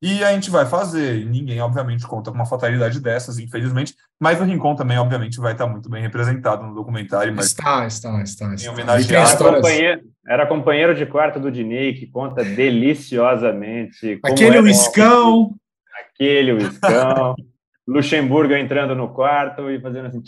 e 0.00 0.22
a 0.22 0.32
gente 0.32 0.50
vai 0.50 0.64
fazer. 0.64 1.18
E 1.18 1.24
ninguém, 1.24 1.60
obviamente, 1.60 2.06
conta 2.06 2.30
com 2.30 2.36
uma 2.36 2.46
fatalidade 2.46 3.00
dessas, 3.00 3.38
infelizmente. 3.38 3.94
Mas 4.20 4.40
o 4.40 4.44
Rincon 4.44 4.74
também, 4.74 4.98
obviamente, 4.98 5.40
vai 5.40 5.52
estar 5.52 5.66
muito 5.66 5.88
bem 5.90 6.02
representado 6.02 6.64
no 6.64 6.74
documentário. 6.74 7.34
Mas 7.34 7.46
está, 7.46 7.86
está, 7.86 8.22
está. 8.22 8.54
está. 8.54 8.72
Era, 9.12 9.36
companheiro, 9.36 10.02
era 10.26 10.46
companheiro 10.46 10.94
de 10.94 11.06
quarto 11.06 11.40
do 11.40 11.50
Dinei, 11.50 11.94
que 11.94 12.06
conta 12.06 12.44
deliciosamente. 12.44 14.20
Aquele 14.24 14.58
uiscão. 14.60 15.54
Aquele 16.00 16.52
uiscão. 16.52 17.34
Luxemburgo 17.88 18.54
entrando 18.54 18.94
no 18.94 19.14
quarto 19.14 19.70
e 19.70 19.80
fazendo 19.80 20.06
assim. 20.06 20.22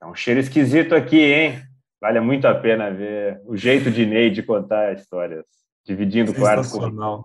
É 0.00 0.06
um 0.06 0.14
cheiro 0.14 0.38
esquisito 0.38 0.94
aqui, 0.94 1.20
hein? 1.20 1.62
Vale 2.00 2.20
muito 2.20 2.46
a 2.46 2.54
pena 2.54 2.90
ver 2.90 3.40
o 3.46 3.56
jeito 3.56 3.90
de 3.90 4.06
Ney 4.06 4.30
de 4.30 4.42
contar 4.42 4.94
histórias, 4.94 5.44
dividindo 5.84 6.30
o 6.30 6.34
quarto 6.34 6.70
com 6.70 7.24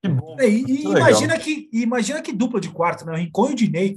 que 0.00 0.08
bom. 0.08 0.36
É, 0.38 0.46
e, 0.46 0.64
e 0.64 0.82
imagina, 0.84 1.38
que, 1.38 1.68
imagina 1.72 2.22
que 2.22 2.32
dupla 2.32 2.60
de 2.60 2.70
quarto, 2.70 3.04
né? 3.04 3.16
Rincon 3.16 3.48
e 3.48 3.52
o 3.52 3.56
Dinei. 3.56 3.96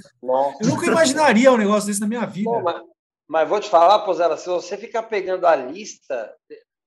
Eu 0.59 0.67
nunca 0.67 0.87
imaginaria 0.87 1.51
um 1.51 1.57
negócio 1.57 1.87
desse 1.87 2.01
na 2.01 2.07
minha 2.07 2.25
vida. 2.25 2.49
Bom, 2.49 2.61
mas, 2.61 2.81
mas, 3.27 3.47
vou 3.47 3.59
te 3.59 3.69
falar, 3.69 3.99
Pozela, 3.99 4.35
se 4.35 4.47
você 4.47 4.75
ficar 4.77 5.03
pegando 5.03 5.45
a 5.45 5.55
lista 5.55 6.33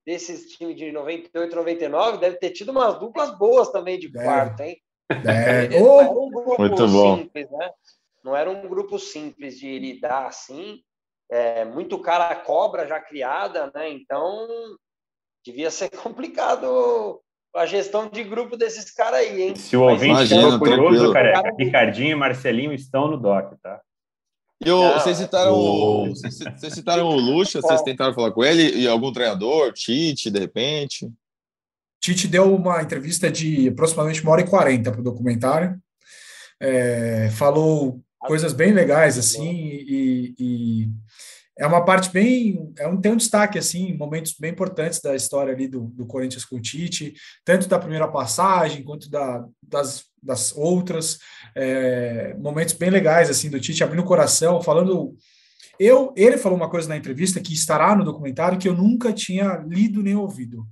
desses 0.04 0.46
times 0.48 0.76
de 0.76 0.90
98, 0.90 1.54
99, 1.54 2.18
deve 2.18 2.36
ter 2.36 2.50
tido 2.50 2.72
umas 2.72 2.98
duplas 2.98 3.38
boas 3.38 3.70
também 3.70 3.98
de 3.98 4.10
quarto, 4.10 4.60
hein? 4.60 4.76
É. 5.10 5.68
Não 5.80 6.00
era 6.00 6.10
um 6.10 6.30
grupo 6.30 6.58
Muito 6.58 6.88
bom. 6.88 7.18
simples, 7.18 7.50
né? 7.50 7.70
Não 8.22 8.34
era 8.34 8.50
um 8.50 8.66
grupo 8.66 8.98
simples 8.98 9.58
de 9.58 9.78
lidar 9.78 10.26
assim. 10.26 10.80
É, 11.30 11.64
muito 11.64 11.98
cara 11.98 12.34
cobra 12.36 12.86
já 12.86 12.98
criada, 13.00 13.70
né? 13.74 13.90
Então 13.90 14.48
devia 15.44 15.70
ser 15.70 15.90
complicado 16.02 17.20
a 17.54 17.66
gestão 17.66 18.08
de 18.08 18.24
grupo 18.24 18.56
desses 18.56 18.90
caras 18.90 19.20
aí, 19.20 19.42
hein? 19.42 19.56
Se 19.56 19.76
o 19.76 19.82
ouvinte 19.82 20.28
for 20.28 20.58
curioso, 20.58 21.12
cara, 21.12 21.42
Ricardinho 21.58 22.12
e 22.12 22.14
Marcelinho 22.14 22.72
estão 22.72 23.08
no 23.08 23.16
DOC, 23.16 23.56
tá? 23.62 23.80
E 24.64 24.70
o, 24.70 24.80
Não, 24.80 24.94
vocês, 24.94 25.18
citaram 25.18 25.52
o, 25.52 26.08
vocês, 26.08 26.38
vocês 26.38 26.72
citaram 26.72 27.08
o 27.08 27.16
Lucha, 27.16 27.60
vocês 27.60 27.82
tentaram 27.82 28.14
falar 28.14 28.32
com 28.32 28.42
ele? 28.42 28.76
E 28.76 28.88
algum 28.88 29.12
treinador? 29.12 29.72
Tite, 29.72 30.30
de 30.30 30.38
repente? 30.38 31.10
Tite 32.04 32.28
deu 32.28 32.54
uma 32.54 32.82
entrevista 32.82 33.30
de 33.30 33.68
aproximadamente 33.68 34.22
uma 34.22 34.32
hora 34.32 34.42
e 34.42 34.46
quarenta 34.46 34.92
para 34.92 35.00
o 35.00 35.04
documentário. 35.04 35.80
É, 36.60 37.30
falou 37.30 37.98
coisas 38.18 38.52
bem 38.52 38.74
legais, 38.74 39.16
assim, 39.16 39.50
e, 39.50 40.34
e 40.38 40.88
é 41.58 41.66
uma 41.66 41.82
parte 41.82 42.10
bem. 42.10 42.70
É 42.78 42.86
um, 42.86 43.00
tem 43.00 43.10
um 43.10 43.16
destaque, 43.16 43.58
assim, 43.58 43.96
momentos 43.96 44.34
bem 44.38 44.50
importantes 44.50 45.00
da 45.00 45.16
história 45.16 45.54
ali 45.54 45.66
do, 45.66 45.84
do 45.94 46.04
Corinthians 46.04 46.44
com 46.44 46.56
o 46.56 46.60
Tite, 46.60 47.14
tanto 47.42 47.68
da 47.68 47.78
primeira 47.78 48.06
passagem 48.06 48.84
quanto 48.84 49.08
da, 49.08 49.42
das, 49.62 50.04
das 50.22 50.54
outras. 50.54 51.18
É, 51.56 52.34
momentos 52.34 52.74
bem 52.74 52.90
legais, 52.90 53.30
assim, 53.30 53.48
do 53.48 53.58
Tite 53.58 53.82
abrindo 53.82 54.02
o 54.02 54.06
coração, 54.06 54.60
falando. 54.60 55.16
Eu, 55.80 56.12
ele 56.14 56.36
falou 56.36 56.58
uma 56.58 56.68
coisa 56.68 56.86
na 56.86 56.98
entrevista 56.98 57.40
que 57.40 57.54
estará 57.54 57.96
no 57.96 58.04
documentário 58.04 58.58
que 58.58 58.68
eu 58.68 58.76
nunca 58.76 59.10
tinha 59.10 59.64
lido 59.66 60.02
nem 60.02 60.14
ouvido. 60.14 60.66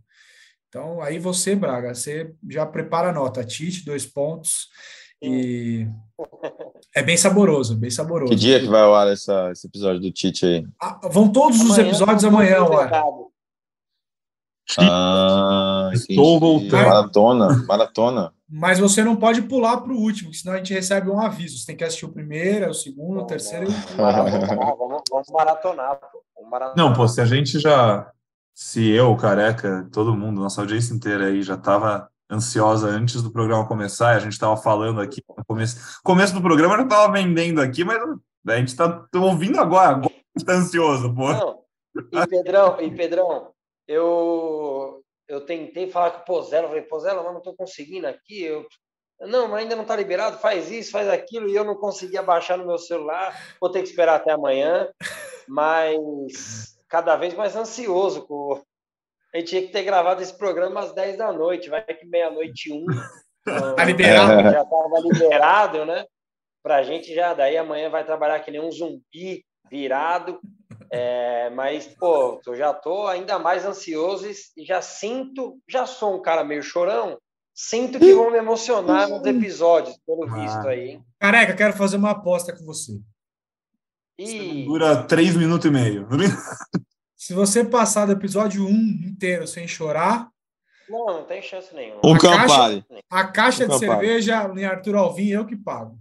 Então, 0.73 1.03
aí 1.03 1.19
você, 1.19 1.55
Braga, 1.55 1.95
você 1.95 2.33
já 2.49 2.65
prepara 2.65 3.11
a 3.11 3.13
nota. 3.13 3.45
Tite, 3.45 3.85
dois 3.85 4.07
pontos. 4.07 4.69
E 5.21 5.87
é 6.97 7.03
bem 7.03 7.15
saboroso, 7.15 7.77
bem 7.77 7.91
saboroso. 7.91 8.33
Que 8.33 8.39
dia 8.39 8.59
que 8.59 8.69
vai 8.69 8.81
ao 8.81 8.95
ar 8.95 9.07
essa, 9.07 9.51
esse 9.53 9.67
episódio 9.67 10.01
do 10.01 10.11
Tite 10.11 10.47
aí? 10.47 10.67
Ah, 10.81 10.99
vão 11.11 11.31
todos 11.31 11.61
amanhã, 11.61 11.73
os 11.73 11.79
episódios 11.79 12.25
amanhã 12.25 12.61
ao 12.61 12.75
ar. 12.75 12.91
Ah, 14.79 15.91
Estou 15.93 16.41
voltando. 16.41 16.87
Maratona, 16.87 17.65
maratona. 17.69 18.33
Mas 18.49 18.79
você 18.79 19.05
não 19.05 19.15
pode 19.15 19.43
pular 19.43 19.77
para 19.77 19.93
o 19.93 19.99
último, 19.99 20.33
senão 20.33 20.55
a 20.55 20.57
gente 20.57 20.73
recebe 20.73 21.11
um 21.11 21.21
aviso. 21.21 21.59
Você 21.59 21.67
tem 21.67 21.77
que 21.77 21.85
assistir 21.85 22.07
o 22.07 22.13
primeiro, 22.13 22.71
o 22.71 22.75
segundo, 22.75 23.21
o 23.21 23.27
terceiro. 23.27 23.67
Vamos, 23.95 25.03
vamos 25.11 25.29
maratonar. 25.31 26.01
Vamos 26.35 26.51
maratonar. 26.51 26.77
Não, 26.79 26.95
pô, 26.95 27.07
se 27.07 27.21
a 27.21 27.27
gente 27.27 27.59
já. 27.61 28.11
Se 28.55 28.91
eu, 28.91 29.17
careca, 29.17 29.89
todo 29.93 30.17
mundo, 30.17 30.41
nossa 30.41 30.61
audiência 30.61 30.95
inteira 30.95 31.27
aí 31.27 31.43
já 31.43 31.55
estava 31.55 32.11
ansiosa 32.31 32.89
antes 32.89 33.23
do 33.23 33.31
programa 33.31 33.67
começar, 33.67 34.11
a 34.11 34.19
gente 34.19 34.33
estava 34.33 34.57
falando 34.57 35.01
aqui 35.01 35.23
no 35.37 35.45
começo, 35.45 36.01
começo 36.03 36.35
do 36.35 36.43
programa, 36.43 36.75
eu 36.75 36.79
já 36.79 36.85
estava 36.85 37.13
vendendo 37.13 37.61
aqui, 37.61 37.85
mas 37.85 37.99
a 38.47 38.57
gente 38.57 38.69
está 38.69 39.07
ouvindo 39.15 39.61
agora, 39.61 39.97
agora 39.97 40.13
está 40.37 40.55
ansioso, 40.55 41.15
pô. 41.15 41.33
Não, 41.33 41.63
E 41.95 42.27
Pedrão, 42.27 42.81
e 42.81 42.91
Pedrão, 42.91 43.53
eu, 43.87 45.03
eu 45.29 45.41
tentei 45.45 45.91
falar 45.91 46.11
com 46.13 46.21
o 46.21 46.25
Pozella, 46.25 46.69
falei, 46.69 46.83
Pozella, 46.83 47.23
mas 47.23 47.33
não 47.33 47.39
estou 47.39 47.55
conseguindo 47.55 48.07
aqui, 48.07 48.43
eu 48.43 48.67
não, 49.21 49.47
mas 49.47 49.63
ainda 49.63 49.77
não 49.77 49.83
está 49.83 49.95
liberado, 49.95 50.39
faz 50.39 50.71
isso, 50.71 50.91
faz 50.91 51.09
aquilo, 51.09 51.49
e 51.49 51.55
eu 51.55 51.65
não 51.65 51.77
conseguia 51.77 52.23
baixar 52.23 52.59
no 52.59 52.67
meu 52.67 52.79
celular, 52.79 53.39
vou 53.61 53.71
ter 53.71 53.81
que 53.83 53.89
esperar 53.89 54.17
até 54.17 54.33
amanhã, 54.33 54.89
mas 55.47 56.77
cada 56.93 57.17
vez 57.17 57.33
mais 57.33 57.57
ansioso. 57.57 58.27
Com... 58.27 58.63
A 59.35 59.39
gente 59.39 59.49
tinha 59.49 59.63
que 59.63 59.73
ter 59.73 59.83
gravado 59.83 60.23
esse 60.23 60.37
programa 60.37 60.81
às 60.81 60.93
10 60.93 61.17
da 61.17 61.33
noite, 61.33 61.71
vai 61.71 61.83
que 61.83 62.07
meia-noite 62.07 62.71
um. 62.71 62.85
Tá 63.45 63.85
liberado? 63.85 64.41
Já 64.41 64.63
estava 64.63 65.01
liberado, 65.03 65.85
né? 65.85 66.05
Para 66.63 66.77
a 66.77 66.83
gente 66.85 67.13
já, 67.13 67.35
daí 67.35 67.57
amanhã 67.57 67.91
vai 67.91 68.05
trabalhar 68.05 68.39
que 68.39 68.53
nem 68.53 68.61
um 68.61 68.71
zumbi 68.71 69.45
virado. 69.69 70.39
É, 70.89 71.51
mas, 71.51 71.89
pô, 71.89 72.41
eu 72.47 72.55
já 72.55 72.73
tô 72.73 73.09
ainda 73.09 73.41
mais 73.41 73.67
ansioso 73.67 74.31
e 74.57 74.65
já 74.65 74.81
sinto, 74.81 75.59
já 75.69 75.87
sou 75.87 76.15
um 76.15 76.23
cara 76.23 76.45
meio 76.45 76.63
chorão, 76.63 77.19
Sinto 77.55 77.99
que 77.99 78.15
vão 78.15 78.31
me 78.31 78.39
emocionar 78.39 79.09
nos 79.09 79.27
episódios, 79.27 79.99
pelo 80.07 80.25
ah. 80.25 80.35
visto 80.35 80.69
aí. 80.69 80.91
Hein? 80.91 81.05
Careca, 81.21 81.55
quero 81.55 81.75
fazer 81.75 81.97
uma 81.97 82.13
aposta 82.13 82.57
com 82.57 82.65
você. 82.65 82.93
E... 84.19 84.65
Dura 84.65 85.03
três 85.05 85.37
minutos 85.37 85.67
e 85.67 85.71
meio. 85.71 86.09
Se 87.17 87.35
você 87.35 87.65
passar 87.65 88.07
do 88.07 88.13
episódio 88.13 88.67
1 88.67 88.71
inteiro 89.09 89.47
sem 89.47 89.69
chorar. 89.69 90.29
Não, 90.89 91.07
não 91.07 91.25
tem 91.25 91.41
chance 91.41 91.75
nenhuma. 91.75 92.01
Um 92.05 92.15
a 92.15 92.19
Campari. 92.19 92.83
Caixa, 92.83 93.05
a 93.09 93.25
caixa 93.25 93.69
de 93.69 93.79
cerveja 93.79 94.53
em 94.57 94.65
Arthur 94.65 94.97
Alvim, 94.97 95.29
eu 95.29 95.47
que 95.47 95.57
pago. 95.57 95.97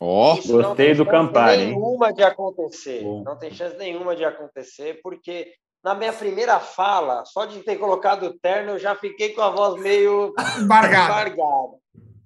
Ó, 0.00 0.32
oh, 0.32 0.36
gostei 0.36 0.94
do 0.94 1.06
Campari. 1.06 1.58
Não 1.58 1.64
tem 1.64 1.74
nenhuma 1.74 2.12
de 2.12 2.22
acontecer. 2.24 3.04
Não 3.04 3.38
tem 3.38 3.52
chance 3.52 3.76
nenhuma 3.76 4.16
de 4.16 4.24
acontecer, 4.24 4.98
porque 5.02 5.52
na 5.84 5.94
minha 5.94 6.12
primeira 6.12 6.58
fala, 6.58 7.24
só 7.24 7.44
de 7.44 7.60
ter 7.60 7.76
colocado 7.76 8.24
o 8.24 8.38
terno, 8.38 8.72
eu 8.72 8.78
já 8.78 8.94
fiquei 8.94 9.34
com 9.34 9.42
a 9.42 9.50
voz 9.50 9.80
meio 9.80 10.32
embargada. 10.58 11.28
embargada. 11.28 11.81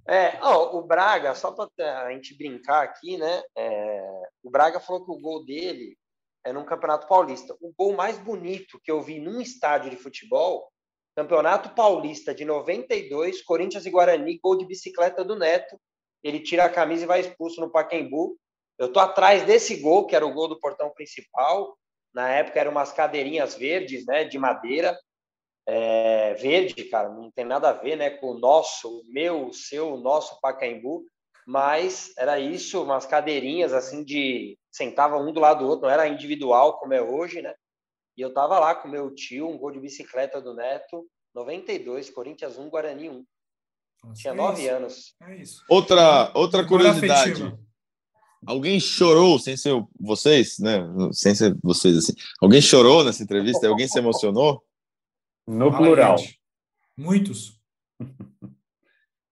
É, 0.08 0.38
ó, 0.40 0.76
o 0.78 0.82
Braga, 0.82 1.34
só 1.34 1.50
para 1.50 2.04
a 2.04 2.12
gente 2.12 2.36
brincar 2.36 2.84
aqui, 2.84 3.16
né? 3.16 3.42
É, 3.56 4.22
o 4.42 4.50
Braga 4.50 4.78
falou 4.78 5.04
que 5.04 5.10
o 5.10 5.20
gol 5.20 5.44
dele 5.44 5.96
é 6.44 6.52
num 6.52 6.64
Campeonato 6.64 7.08
Paulista. 7.08 7.56
O 7.60 7.72
gol 7.76 7.92
mais 7.94 8.16
bonito 8.18 8.80
que 8.84 8.90
eu 8.90 9.02
vi 9.02 9.18
num 9.18 9.40
estádio 9.40 9.90
de 9.90 9.96
futebol, 9.96 10.70
Campeonato 11.16 11.70
Paulista 11.74 12.32
de 12.32 12.44
92, 12.44 13.42
Corinthians 13.42 13.84
e 13.84 13.90
Guarani, 13.90 14.38
gol 14.38 14.56
de 14.56 14.64
bicicleta 14.64 15.24
do 15.24 15.34
Neto. 15.34 15.76
Ele 16.22 16.38
tira 16.40 16.64
a 16.64 16.70
camisa 16.70 17.02
e 17.02 17.06
vai 17.06 17.20
expulso 17.20 17.60
no 17.60 17.70
Pacaembu. 17.70 18.38
Eu 18.78 18.92
tô 18.92 19.00
atrás 19.00 19.44
desse 19.44 19.76
gol, 19.76 20.06
que 20.06 20.14
era 20.14 20.26
o 20.26 20.32
gol 20.32 20.46
do 20.46 20.60
portão 20.60 20.90
principal. 20.90 21.76
Na 22.14 22.28
época 22.28 22.60
eram 22.60 22.70
umas 22.70 22.92
cadeirinhas 22.92 23.56
verdes, 23.56 24.06
né, 24.06 24.24
de 24.24 24.38
madeira. 24.38 24.96
É, 25.68 26.34
verde, 26.34 26.84
cara, 26.84 27.08
não 27.08 27.30
tem 27.30 27.44
nada 27.44 27.70
a 27.70 27.72
ver, 27.72 27.96
né, 27.96 28.10
com 28.10 28.32
o 28.32 28.38
nosso, 28.38 29.02
meu, 29.08 29.52
seu, 29.52 29.96
nosso 29.96 30.40
Pacaembu, 30.40 31.04
mas 31.46 32.12
era 32.16 32.38
isso, 32.38 32.82
umas 32.82 33.04
cadeirinhas 33.04 33.72
assim 33.72 34.04
de 34.04 34.56
sentava 34.70 35.16
um 35.16 35.32
do 35.32 35.40
lado 35.40 35.64
do 35.64 35.70
outro, 35.70 35.86
não 35.86 35.92
era 35.92 36.06
individual 36.08 36.78
como 36.78 36.92
é 36.92 37.02
hoje, 37.02 37.40
né? 37.40 37.54
E 38.16 38.20
eu 38.20 38.32
tava 38.32 38.58
lá 38.58 38.74
com 38.74 38.88
meu 38.88 39.14
tio, 39.14 39.48
um 39.48 39.58
gol 39.58 39.70
de 39.70 39.80
bicicleta 39.80 40.40
do 40.40 40.54
Neto, 40.54 41.06
92, 41.34 42.10
Corinthians 42.10 42.58
1, 42.58 42.68
Guarani 42.68 43.10
1. 43.10 43.24
Nossa, 44.04 44.20
Tinha 44.20 44.32
é 44.32 44.36
nove 44.36 44.62
isso. 44.62 44.70
anos. 44.70 45.14
É 45.22 45.36
isso. 45.36 45.64
Outra, 45.68 46.30
outra 46.34 46.66
curiosidade. 46.66 47.54
Alguém 48.46 48.78
chorou, 48.78 49.38
sem 49.38 49.56
ser 49.56 49.72
vocês, 49.98 50.58
né? 50.58 50.80
Sem 51.12 51.34
ser 51.34 51.56
vocês, 51.62 51.98
assim. 51.98 52.14
Alguém 52.40 52.60
chorou 52.60 53.04
nessa 53.04 53.22
entrevista? 53.22 53.66
Alguém 53.68 53.88
se 53.88 53.98
emocionou? 53.98 54.62
No 55.46 55.76
plural. 55.76 56.16
Muitos. 56.96 57.60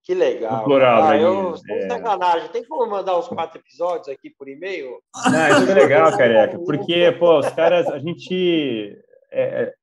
Que 0.05 0.15
legal. 0.15 0.59
No 0.59 0.65
plural, 0.65 1.03
ah, 1.05 1.17
eu, 1.17 1.55
é... 1.71 1.89
sacanagem. 1.89 2.49
Tem 2.51 2.65
como 2.65 2.91
mandar 2.91 3.17
os 3.17 3.27
quatro 3.27 3.59
episódios 3.59 4.09
aqui 4.09 4.31
por 4.31 4.49
e-mail? 4.49 5.01
Não, 5.25 5.63
isso 5.63 5.71
é 5.71 5.75
legal, 5.75 6.17
careca. 6.17 6.59
Porque, 6.59 7.11
pô, 7.13 7.39
os 7.39 7.49
caras, 7.51 7.87
a 7.89 7.99
gente. 7.99 8.99
É, 9.33 9.63
é 9.63 9.75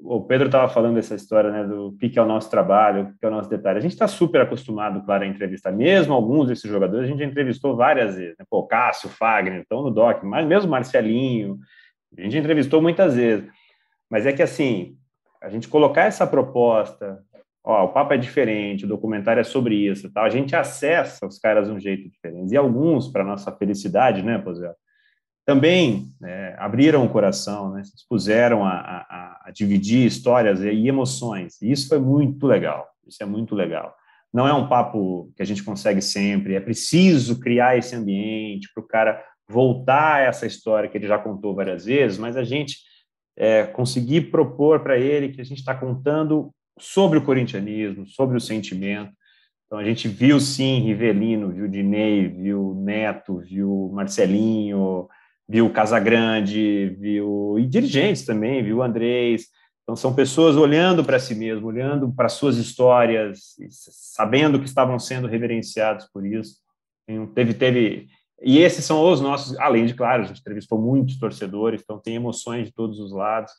o 0.00 0.22
Pedro 0.22 0.46
estava 0.46 0.72
falando 0.72 0.94
dessa 0.94 1.14
história, 1.14 1.50
né, 1.50 1.64
do 1.64 1.96
que 1.98 2.18
é 2.18 2.22
o 2.22 2.26
nosso 2.26 2.48
trabalho, 2.48 3.02
o 3.02 3.18
que 3.18 3.24
é 3.24 3.28
o 3.28 3.32
nosso 3.32 3.48
detalhe. 3.48 3.78
A 3.78 3.82
gente 3.82 3.92
está 3.92 4.06
super 4.06 4.40
acostumado, 4.40 5.04
claro, 5.04 5.24
a 5.24 5.26
entrevistar. 5.26 5.72
Mesmo 5.72 6.14
alguns 6.14 6.48
desses 6.48 6.70
jogadores, 6.70 7.06
a 7.06 7.08
gente 7.10 7.18
já 7.18 7.24
entrevistou 7.24 7.76
várias 7.76 8.14
vezes. 8.14 8.36
Né? 8.38 8.44
Pô, 8.48 8.64
Cássio, 8.64 9.08
Fagner, 9.08 9.62
estão 9.62 9.82
no 9.82 9.90
DOC, 9.90 10.24
mas 10.24 10.46
mesmo 10.46 10.70
Marcelinho, 10.70 11.58
a 12.16 12.22
gente 12.22 12.38
entrevistou 12.38 12.80
muitas 12.80 13.16
vezes. 13.16 13.50
Mas 14.08 14.24
é 14.24 14.32
que, 14.32 14.42
assim, 14.42 14.96
a 15.42 15.48
gente 15.48 15.68
colocar 15.68 16.04
essa 16.04 16.26
proposta, 16.26 17.22
ó, 17.64 17.84
o 17.84 17.88
papo 17.88 18.14
é 18.14 18.16
diferente, 18.16 18.84
o 18.84 18.88
documentário 18.88 19.40
é 19.40 19.44
sobre 19.44 19.74
isso, 19.74 20.12
tal, 20.12 20.24
a 20.24 20.30
gente 20.30 20.56
acessa 20.56 21.26
os 21.26 21.38
caras 21.38 21.68
de 21.68 21.72
um 21.74 21.80
jeito 21.80 22.08
diferente. 22.08 22.52
E 22.52 22.56
alguns, 22.56 23.08
para 23.08 23.24
nossa 23.24 23.50
felicidade, 23.52 24.22
né, 24.22 24.38
Pozé? 24.38 24.72
também 25.48 26.12
é, 26.22 26.54
abriram 26.58 27.06
o 27.06 27.08
coração, 27.08 27.72
né, 27.72 27.82
se 27.82 27.96
expuseram 27.96 28.66
a, 28.66 28.74
a, 28.74 29.40
a, 29.46 29.50
dividir 29.50 30.06
histórias 30.06 30.60
e 30.60 30.86
emoções. 30.86 31.58
E 31.62 31.72
isso 31.72 31.88
foi 31.88 31.98
muito 31.98 32.46
legal. 32.46 32.86
Isso 33.06 33.22
é 33.22 33.24
muito 33.24 33.54
legal. 33.54 33.94
Não 34.30 34.46
é 34.46 34.52
um 34.52 34.68
papo 34.68 35.32
que 35.34 35.42
a 35.42 35.46
gente 35.46 35.64
consegue 35.64 36.02
sempre. 36.02 36.54
É 36.54 36.60
preciso 36.60 37.40
criar 37.40 37.78
esse 37.78 37.96
ambiente 37.96 38.68
para 38.74 38.84
o 38.84 38.86
cara 38.86 39.24
voltar 39.48 40.16
a 40.16 40.20
essa 40.20 40.44
história 40.46 40.86
que 40.86 40.98
ele 40.98 41.06
já 41.06 41.18
contou 41.18 41.54
várias 41.54 41.86
vezes, 41.86 42.18
mas 42.18 42.36
a 42.36 42.44
gente 42.44 42.76
é, 43.38 43.62
conseguir 43.64 44.32
propor 44.32 44.80
para 44.80 44.98
ele 44.98 45.28
que 45.28 45.40
a 45.40 45.44
gente 45.44 45.58
está 45.58 45.72
contando 45.72 46.50
sobre 46.76 47.18
o 47.18 47.24
corintianismo, 47.24 48.04
sobre 48.06 48.36
o 48.36 48.40
sentimento. 48.40 49.12
Então 49.66 49.78
a 49.78 49.84
gente 49.84 50.08
viu 50.08 50.40
sim 50.40 50.80
Rivelino, 50.80 51.52
viu 51.52 51.68
Dinei, 51.68 52.26
viu 52.26 52.74
Neto, 52.74 53.38
viu 53.38 53.90
Marcelinho, 53.94 55.06
viu 55.48 55.70
Casagrande, 55.70 56.96
viu 56.98 57.56
e 57.58 57.66
dirigentes 57.66 58.24
também, 58.24 58.62
viu 58.62 58.82
Andrés. 58.82 59.46
Então 59.82 59.94
são 59.94 60.14
pessoas 60.14 60.56
olhando 60.56 61.04
para 61.04 61.20
si 61.20 61.34
mesmo, 61.34 61.66
olhando 61.66 62.12
para 62.12 62.28
suas 62.28 62.56
histórias, 62.56 63.54
sabendo 63.70 64.58
que 64.58 64.66
estavam 64.66 64.98
sendo 64.98 65.28
reverenciados 65.28 66.06
por 66.12 66.26
isso. 66.26 66.56
Teve 67.34 67.54
teve 67.54 68.08
e 68.40 68.58
esses 68.58 68.84
são 68.84 69.10
os 69.10 69.20
nossos, 69.20 69.58
além 69.58 69.86
de 69.86 69.94
claro, 69.94 70.22
a 70.22 70.26
gente 70.26 70.40
entrevistou 70.40 70.80
muitos 70.80 71.18
torcedores, 71.18 71.82
então 71.82 71.98
tem 71.98 72.14
emoções 72.14 72.66
de 72.66 72.72
todos 72.72 73.00
os 73.00 73.12
lados. 73.12 73.52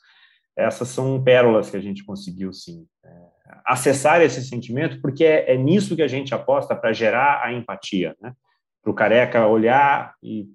Essas 0.56 0.88
são 0.88 1.22
pérolas 1.22 1.70
que 1.70 1.76
a 1.76 1.80
gente 1.80 2.04
conseguiu 2.04 2.52
sim 2.52 2.86
é, 3.04 3.10
acessar 3.64 4.20
esse 4.22 4.42
sentimento, 4.42 5.00
porque 5.00 5.24
é, 5.24 5.52
é 5.52 5.56
nisso 5.56 5.94
que 5.94 6.02
a 6.02 6.08
gente 6.08 6.34
aposta 6.34 6.74
para 6.74 6.92
gerar 6.92 7.42
a 7.44 7.52
empatia, 7.52 8.16
né? 8.20 8.32
Para 8.82 8.90
o 8.90 8.94
careca 8.94 9.46
olhar 9.46 10.14
e 10.22 10.48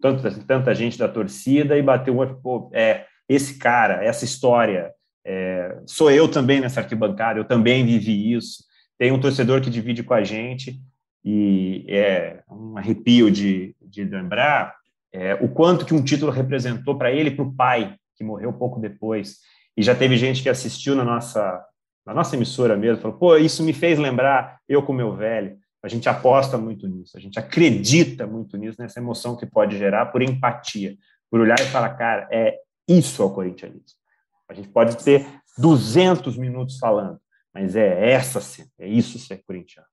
tanta, 0.00 0.30
tanta 0.46 0.74
gente 0.74 0.98
da 0.98 1.08
torcida 1.08 1.76
e 1.76 1.82
bater 1.82 2.10
o 2.10 2.16
olho, 2.18 2.38
pô, 2.42 2.70
é, 2.72 3.06
esse 3.28 3.58
cara, 3.58 4.04
essa 4.04 4.24
história, 4.24 4.92
é, 5.26 5.78
sou 5.86 6.10
eu 6.10 6.30
também 6.30 6.60
nessa 6.60 6.80
arquibancada, 6.80 7.38
eu 7.38 7.44
também 7.44 7.84
vivi 7.84 8.34
isso. 8.34 8.64
Tem 8.98 9.10
um 9.10 9.20
torcedor 9.20 9.60
que 9.62 9.70
divide 9.70 10.02
com 10.02 10.14
a 10.14 10.22
gente 10.22 10.78
e 11.24 11.86
é 11.88 12.42
um 12.50 12.76
arrepio 12.76 13.30
de, 13.30 13.74
de 13.80 14.04
lembrar 14.04 14.74
é, 15.12 15.34
o 15.34 15.48
quanto 15.48 15.86
que 15.86 15.94
um 15.94 16.02
título 16.02 16.30
representou 16.30 16.98
para 16.98 17.10
ele 17.10 17.30
e 17.30 17.34
para 17.34 17.44
o 17.44 17.54
pai, 17.54 17.96
que 18.16 18.24
morreu 18.24 18.52
pouco 18.52 18.80
depois. 18.80 19.38
E 19.76 19.82
já 19.82 19.94
teve 19.94 20.16
gente 20.16 20.42
que 20.42 20.48
assistiu 20.48 20.94
na 20.94 21.04
nossa, 21.04 21.64
na 22.04 22.12
nossa 22.12 22.36
emissora 22.36 22.76
mesmo, 22.76 23.00
falou, 23.00 23.16
pô, 23.16 23.36
isso 23.36 23.62
me 23.62 23.72
fez 23.72 23.98
lembrar 23.98 24.58
eu 24.68 24.82
com 24.82 24.92
meu 24.92 25.14
velho. 25.14 25.56
A 25.82 25.88
gente 25.88 26.08
aposta 26.08 26.58
muito 26.58 26.88
nisso, 26.88 27.16
a 27.16 27.20
gente 27.20 27.38
acredita 27.38 28.26
muito 28.26 28.56
nisso, 28.56 28.80
nessa 28.80 29.00
emoção 29.00 29.36
que 29.36 29.46
pode 29.46 29.76
gerar 29.78 30.06
por 30.06 30.22
empatia, 30.22 30.96
por 31.30 31.40
olhar 31.40 31.60
e 31.60 31.66
falar, 31.66 31.90
cara, 31.90 32.26
é 32.30 32.58
isso 32.88 33.22
é 33.22 33.24
o 33.24 33.30
corintianismo. 33.30 33.98
A 34.48 34.54
gente 34.54 34.68
pode 34.68 34.96
ter 35.02 35.26
200 35.58 36.36
minutos 36.36 36.78
falando, 36.78 37.20
mas 37.52 37.76
é 37.76 38.10
essa 38.10 38.40
cena, 38.40 38.70
é 38.78 38.88
isso 38.88 39.18
ser 39.18 39.42
corintiano. 39.46 39.86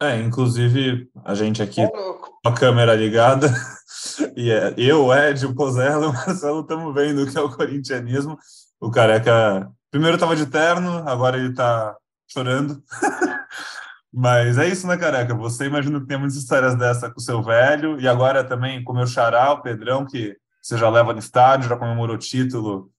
É, 0.00 0.20
inclusive 0.20 1.08
a 1.24 1.34
gente 1.34 1.62
aqui 1.62 1.86
com 1.88 2.48
a 2.48 2.52
câmera 2.52 2.94
ligada 2.94 3.48
e 4.36 4.50
é, 4.50 4.74
eu, 4.76 5.12
Ed, 5.12 5.46
o 5.46 5.54
Pozella 5.54 6.04
e 6.06 6.08
o 6.08 6.12
Marcelo 6.12 6.60
estamos 6.60 6.94
vendo 6.94 7.22
o 7.22 7.30
que 7.30 7.36
é 7.36 7.40
o 7.40 7.50
corintianismo. 7.50 8.38
O 8.80 8.90
careca 8.90 9.70
primeiro 9.90 10.16
estava 10.16 10.36
de 10.36 10.46
terno, 10.46 11.08
agora 11.08 11.38
ele 11.38 11.50
está 11.50 11.96
chorando. 12.28 12.82
Mas 14.12 14.58
é 14.58 14.66
isso, 14.66 14.86
né, 14.86 14.96
careca? 14.96 15.34
Você 15.34 15.66
imagina 15.66 16.00
que 16.00 16.06
tem 16.06 16.18
muitas 16.18 16.36
histórias 16.36 16.74
dessa 16.74 17.10
com 17.10 17.18
o 17.18 17.22
seu 17.22 17.42
velho, 17.42 18.00
e 18.00 18.08
agora 18.08 18.42
também 18.42 18.82
com 18.82 18.92
o 18.92 18.96
meu 18.96 19.06
xará, 19.06 19.52
o 19.52 19.60
Pedrão, 19.60 20.06
que 20.06 20.36
você 20.62 20.78
já 20.78 20.88
leva 20.88 21.12
no 21.12 21.18
estádio, 21.18 21.68
já 21.68 21.76
comemorou 21.76 22.16
o 22.16 22.18
título, 22.18 22.90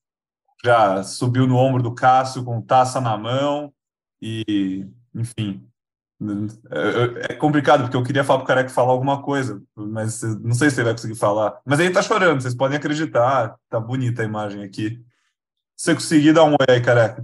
já 0.64 1.04
subiu 1.04 1.48
no 1.48 1.58
ombro 1.58 1.82
do 1.82 1.94
Cássio 1.94 2.44
com 2.44 2.62
taça 2.62 3.02
na 3.02 3.18
mão, 3.18 3.74
e, 4.22 4.88
enfim, 5.14 5.67
É, 6.20 7.34
é 7.34 7.36
complicado, 7.36 7.82
porque 7.84 7.96
eu 7.96 8.04
queria 8.04 8.24
falar 8.24 8.40
pro 8.40 8.48
Careca 8.48 8.70
falar 8.70 8.92
alguma 8.92 9.22
coisa, 9.22 9.62
mas 9.76 10.24
não 10.24 10.54
sei 10.54 10.70
se 10.70 10.78
ele 10.78 10.86
vai 10.86 10.94
conseguir 10.94 11.16
falar. 11.16 11.62
Mas 11.64 11.80
ele 11.80 11.94
tá 11.94 12.02
chorando, 12.02 12.42
vocês 12.42 12.56
podem 12.56 12.78
acreditar. 12.78 13.56
Tá 13.70 13.80
bonita 13.80 14.24
a 14.24 14.26
imagem 14.26 14.64
aqui. 14.64 15.00
Você 15.76 15.94
conseguir, 15.94 16.34
dar 16.34 16.44
um 16.44 16.54
oi 16.54 16.66
aí, 16.68 16.82
Careca. 16.82 17.24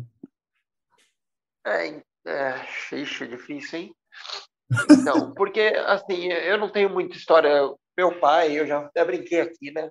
É, 1.66 2.02
é, 2.28 2.66
ixi, 2.91 3.28
difícil, 3.28 3.80
hein? 3.80 3.96
Não, 5.04 5.34
porque, 5.34 5.62
assim, 5.88 6.28
eu 6.28 6.58
não 6.60 6.70
tenho 6.70 6.89
muita 6.89 7.18
história. 7.18 7.50
Meu 7.98 8.20
pai, 8.20 8.60
eu 8.60 8.68
já 8.68 8.80
até 8.80 9.04
brinquei 9.04 9.41
aqui, 9.41 9.72
né? 9.72 9.89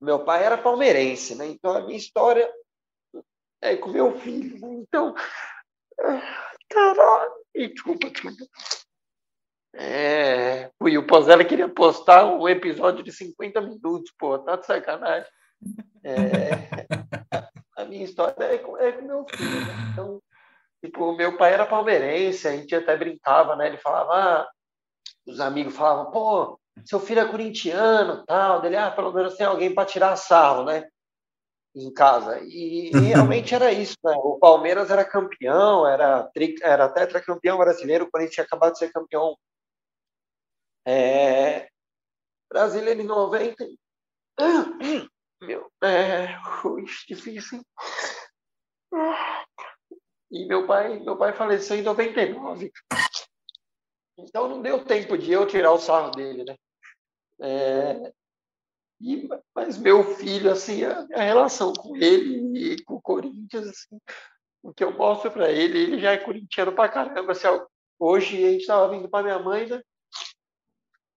Meu 0.00 0.24
pai 0.24 0.44
era 0.44 0.58
palmeirense, 0.58 1.34
né? 1.34 1.46
Então 1.46 1.72
a 1.72 1.80
minha 1.84 1.96
história 1.96 2.48
é 3.62 3.76
com 3.76 3.90
meu 3.90 4.18
filho, 4.20 4.60
né? 4.60 4.74
Então, 4.74 5.14
caralho, 6.68 7.37
desculpa, 7.66 8.08
desculpa. 8.10 8.44
É, 9.74 10.70
e 10.86 10.98
o 10.98 11.06
Pozella 11.06 11.44
queria 11.44 11.68
postar 11.68 12.24
um 12.24 12.48
episódio 12.48 13.02
de 13.02 13.12
50 13.12 13.60
minutos, 13.60 14.12
pô, 14.18 14.38
tá 14.38 14.56
de 14.56 14.66
sacanagem. 14.66 15.28
É, 16.04 16.86
a 17.76 17.84
minha 17.84 18.04
história 18.04 18.34
é 18.44 18.58
com, 18.58 18.76
é 18.78 18.92
com 18.92 19.02
meu 19.02 19.26
filho, 19.28 19.60
né? 19.66 19.74
Então, 19.92 20.22
tipo, 20.84 21.14
meu 21.14 21.36
pai 21.36 21.52
era 21.52 21.66
palmeirense, 21.66 22.48
a 22.48 22.56
gente 22.56 22.74
até 22.74 22.96
brincava, 22.96 23.56
né? 23.56 23.66
Ele 23.66 23.76
falava, 23.78 24.12
ah, 24.12 24.48
os 25.26 25.40
amigos 25.40 25.76
falavam, 25.76 26.10
pô, 26.10 26.58
seu 26.84 26.98
filho 26.98 27.20
é 27.20 27.28
corintiano, 27.28 28.24
tal, 28.24 28.60
dele, 28.60 28.76
ah, 28.76 28.90
pelo 28.90 29.12
menos 29.12 29.36
tem 29.36 29.46
alguém 29.46 29.74
para 29.74 29.86
tirar 29.86 30.16
sarro, 30.16 30.64
né? 30.64 30.88
Em 31.80 31.92
casa. 31.92 32.40
E, 32.40 32.90
e 32.90 32.98
realmente 32.98 33.54
era 33.54 33.70
isso, 33.70 33.96
né? 34.02 34.12
O 34.16 34.38
Palmeiras 34.38 34.90
era 34.90 35.04
campeão, 35.04 35.86
era, 35.86 36.24
tri, 36.34 36.56
era 36.60 36.88
tetracampeão 36.88 37.56
brasileiro, 37.56 38.04
o 38.04 38.10
Corinthians 38.10 38.34
tinha 38.34 38.44
acabado 38.44 38.72
de 38.72 38.78
ser 38.78 38.92
campeão 38.92 39.36
é, 40.84 41.68
brasileiro 42.50 43.00
em 43.00 43.04
90. 43.04 43.64
Meu, 45.40 45.70
é, 45.84 46.36
difícil. 47.06 47.62
E 50.30 50.46
meu 50.46 50.66
pai, 50.66 50.98
meu 50.98 51.16
pai 51.16 51.32
faleceu 51.32 51.76
em 51.76 51.82
99. 51.82 52.72
Então 54.18 54.48
não 54.48 54.60
deu 54.60 54.84
tempo 54.84 55.16
de 55.16 55.30
eu 55.30 55.46
tirar 55.46 55.72
o 55.72 55.78
sarro 55.78 56.10
dele, 56.10 56.44
né? 56.44 56.56
É, 57.40 58.12
e, 59.00 59.28
mas 59.54 59.78
meu 59.78 60.02
filho, 60.16 60.50
assim, 60.50 60.84
a, 60.84 61.06
a, 61.14 61.22
relação 61.22 61.72
com 61.72 61.96
ele 61.96 62.72
e 62.72 62.82
com 62.84 62.94
o 62.94 63.00
Corinthians, 63.00 63.68
assim, 63.68 63.98
o 64.62 64.72
que 64.72 64.82
eu 64.82 64.92
mostro 64.96 65.30
para 65.30 65.50
ele, 65.50 65.78
ele 65.78 66.00
já 66.00 66.12
é 66.12 66.18
corintiano 66.18 66.72
pra 66.72 66.88
caramba. 66.88 67.32
Assim, 67.32 67.46
hoje 67.98 68.44
a 68.44 68.50
gente 68.50 68.62
estava 68.62 68.88
vindo 68.88 69.08
para 69.08 69.22
minha 69.22 69.38
mãe, 69.38 69.66
né? 69.66 69.80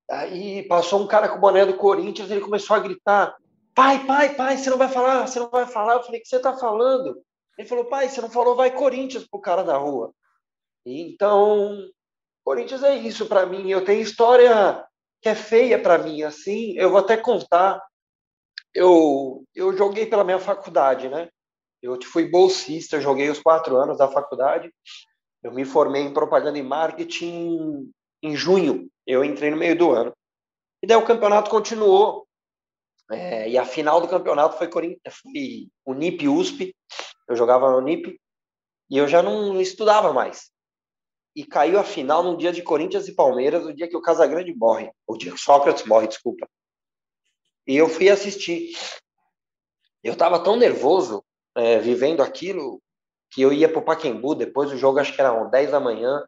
Aí 0.09 0.67
passou 0.67 1.01
um 1.01 1.07
cara 1.07 1.29
com 1.29 1.37
o 1.37 1.41
boné 1.41 1.65
do 1.65 1.77
Corinthians, 1.77 2.29
ele 2.29 2.41
começou 2.41 2.75
a 2.75 2.79
gritar: 2.79 3.35
pai, 3.73 4.05
pai, 4.05 4.35
pai, 4.35 4.57
você 4.57 4.69
não 4.69 4.77
vai 4.77 4.89
falar, 4.89 5.27
você 5.27 5.39
não 5.39 5.49
vai 5.49 5.65
falar. 5.65 5.93
Eu 5.93 6.03
falei: 6.03 6.19
o 6.19 6.23
que 6.23 6.29
você 6.29 6.35
está 6.35 6.55
falando? 6.57 7.19
Ele 7.57 7.67
falou: 7.67 7.85
pai, 7.85 8.09
você 8.09 8.21
não 8.21 8.29
falou, 8.29 8.55
vai 8.55 8.71
Corinthians 8.71 9.25
pro 9.27 9.39
cara 9.39 9.63
da 9.63 9.77
rua. 9.77 10.13
Então, 10.85 11.89
Corinthians 12.43 12.83
é 12.83 12.95
isso 12.95 13.25
para 13.25 13.45
mim. 13.45 13.69
Eu 13.69 13.85
tenho 13.85 14.01
história 14.01 14.85
que 15.21 15.29
é 15.29 15.35
feia 15.35 15.79
para 15.79 15.97
mim, 15.97 16.23
assim, 16.23 16.73
eu 16.77 16.89
vou 16.89 16.99
até 16.99 17.15
contar. 17.15 17.81
Eu, 18.73 19.43
eu 19.53 19.75
joguei 19.77 20.05
pela 20.05 20.23
minha 20.23 20.39
faculdade, 20.39 21.07
né? 21.09 21.29
Eu 21.81 21.97
fui 22.03 22.27
bolsista, 22.27 23.01
joguei 23.01 23.29
os 23.29 23.39
quatro 23.39 23.75
anos 23.77 23.97
da 23.97 24.07
faculdade. 24.07 24.71
Eu 25.43 25.51
me 25.51 25.65
formei 25.65 26.03
em 26.03 26.13
propaganda 26.13 26.57
e 26.57 26.63
marketing 26.63 27.91
em 28.23 28.35
junho. 28.35 28.89
Eu 29.05 29.23
entrei 29.23 29.51
no 29.51 29.57
meio 29.57 29.77
do 29.77 29.91
ano. 29.91 30.13
E 30.81 30.87
daí 30.87 30.97
o 30.97 31.05
campeonato 31.05 31.49
continuou. 31.49 32.27
É, 33.11 33.49
e 33.49 33.57
a 33.57 33.65
final 33.65 33.99
do 33.99 34.07
campeonato 34.07 34.57
foi, 34.57 34.67
Corinthians, 34.67 35.15
foi 35.15 35.67
Unip 35.85 36.27
USP. 36.27 36.73
Eu 37.27 37.35
jogava 37.35 37.69
no 37.69 37.77
Unip. 37.77 38.17
E 38.89 38.97
eu 38.97 39.07
já 39.07 39.21
não 39.21 39.59
estudava 39.59 40.13
mais 40.13 40.51
e 41.35 41.45
caiu 41.45 41.79
a 41.79 41.83
final 41.83 42.23
num 42.23 42.35
dia 42.35 42.51
de 42.51 42.61
Corinthians 42.61 43.07
e 43.07 43.15
Palmeiras, 43.15 43.65
o 43.65 43.73
dia 43.73 43.87
que 43.87 43.95
o 43.95 44.01
Casagrande 44.01 44.53
morre, 44.53 44.91
o 45.07 45.17
dia 45.17 45.31
que 45.31 45.37
Sócrates 45.37 45.85
morre, 45.85 46.07
desculpa. 46.07 46.47
E 47.65 47.77
eu 47.77 47.87
fui 47.87 48.09
assistir. 48.09 48.73
Eu 50.03 50.13
estava 50.13 50.43
tão 50.43 50.55
nervoso 50.55 51.23
é, 51.55 51.79
vivendo 51.79 52.21
aquilo 52.21 52.81
que 53.29 53.41
eu 53.41 53.53
ia 53.53 53.69
para 53.69 53.79
o 53.79 53.85
Paquembu 53.85 54.35
depois 54.35 54.69
do 54.69 54.77
jogo, 54.77 54.99
acho 54.99 55.13
que 55.13 55.21
era 55.21 55.31
10 55.45 55.71
da 55.71 55.79
manhã, 55.79 56.25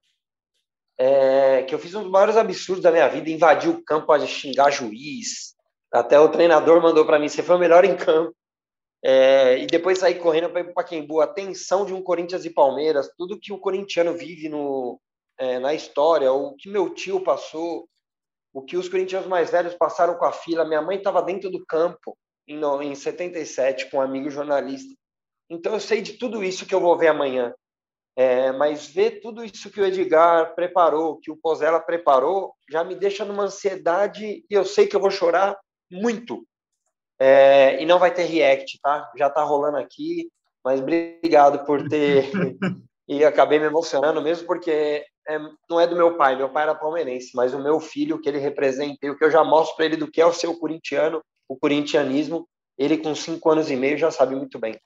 é, 0.97 1.64
que 1.64 1.76
eu 1.76 1.80
fiz 1.80 1.93
um 1.95 2.04
dos 2.04 2.12
maiores 2.12 2.38
absurdos 2.38 2.84
da 2.84 2.91
minha 2.91 3.08
vida, 3.10 3.30
invadi 3.30 3.68
o 3.68 3.84
campo 3.84 4.12
a 4.12 4.26
xingar 4.26 4.72
juiz. 4.72 5.54
Até 5.91 6.20
o 6.20 6.30
treinador 6.30 6.82
mandou 6.82 7.06
para 7.06 7.20
mim: 7.20 7.28
você 7.28 7.43
foi 7.43 7.56
o 7.56 7.60
melhor 7.60 7.84
em 7.84 7.95
campo. 7.95 8.34
É, 9.06 9.60
e 9.60 9.68
depois 9.68 9.99
sair 9.99 10.16
correndo 10.16 10.49
para 10.49 10.62
o 10.62 10.74
Pacaembu, 10.74 11.20
a 11.20 11.28
tensão 11.28 11.86
de 11.86 11.93
um 11.93 12.01
Corinthians 12.01 12.45
e 12.45 12.49
Palmeiras, 12.49 13.12
tudo 13.18 13.39
que 13.39 13.51
o 13.51 13.60
corintiano 13.60 14.14
vive 14.14 14.47
no, 14.47 14.99
é, 15.38 15.60
na 15.60 15.74
história, 15.74 16.32
o 16.32 16.56
que 16.56 16.70
meu 16.70 16.89
tio 16.93 17.22
passou, 17.22 17.88
o 18.54 18.62
que 18.62 18.78
os 18.78 18.88
corintianos 18.88 19.28
mais 19.28 19.49
velhos 19.49 19.76
passaram 19.76 20.16
com 20.16 20.24
a 20.24 20.32
fila. 20.32 20.64
Minha 20.64 20.82
mãe 20.82 20.97
estava 20.97 21.22
dentro 21.22 21.49
do 21.49 21.66
campo 21.66 22.18
em, 22.47 22.62
em 22.84 22.95
77 22.95 23.89
com 23.89 23.97
um 23.97 24.01
amigo 24.01 24.30
jornalista. 24.30 24.93
Então 25.49 25.74
eu 25.74 25.80
sei 25.82 26.01
de 26.01 26.14
tudo 26.14 26.41
isso 26.41 26.66
que 26.66 26.74
eu 26.74 26.80
vou 26.80 26.97
ver 26.97 27.08
amanhã. 27.08 27.54
É, 28.16 28.51
mas 28.51 28.88
ver 28.88 29.22
tudo 29.22 29.43
isso 29.43 29.72
que 29.72 29.82
o 29.82 29.86
Edgar 29.86 30.54
preparou, 30.54 31.20
que 31.20 31.32
o 31.32 31.36
Pozella 31.36 31.80
preparou, 31.80 32.54
já 32.70 32.84
me 32.84 32.93
deixa 32.93 33.26
numa 33.26 33.45
ansiedade 33.45 34.24
e 34.24 34.45
eu 34.51 34.64
sei 34.64 34.86
que 34.86 34.95
eu 34.95 34.99
vou 34.99 35.10
chorar 35.10 35.60
muito 35.91 36.45
é, 37.26 37.82
e 37.82 37.86
não 37.86 37.99
vai 37.99 38.13
ter 38.13 38.24
react, 38.24 38.78
tá? 38.82 39.09
Já 39.17 39.30
tá 39.30 39.41
rolando 39.43 39.78
aqui, 39.78 40.30
mas 40.61 40.82
obrigado 40.82 41.65
por 41.65 41.88
ter. 41.88 42.30
e 43.07 43.24
acabei 43.24 43.59
me 43.59 43.65
emocionando 43.65 44.21
mesmo, 44.21 44.45
porque 44.45 45.05
é, 45.26 45.39
não 45.69 45.80
é 45.80 45.88
do 45.88 45.95
meu 45.95 46.17
pai, 46.17 46.36
meu 46.36 46.49
pai 46.49 46.63
era 46.63 46.76
palmeirense, 46.76 47.32
mas 47.34 47.53
o 47.53 47.59
meu 47.59 47.80
filho, 47.80 48.19
que 48.19 48.28
ele 48.28 48.39
representa, 48.39 48.97
e 49.03 49.09
o 49.09 49.17
que 49.17 49.24
eu 49.24 49.32
já 49.32 49.41
mostro 49.41 49.78
para 49.78 49.86
ele 49.86 49.95
do 49.95 50.11
que 50.11 50.19
é 50.19 50.26
o 50.26 50.34
seu 50.34 50.53
corintiano, 50.59 51.21
o 51.47 51.55
corintianismo, 51.55 52.45
ele 52.78 52.97
com 52.97 53.15
cinco 53.15 53.49
anos 53.49 53.71
e 53.71 53.78
meio 53.78 53.97
já 53.97 54.11
sabe 54.11 54.36
muito 54.36 54.59
bem. 54.59 54.78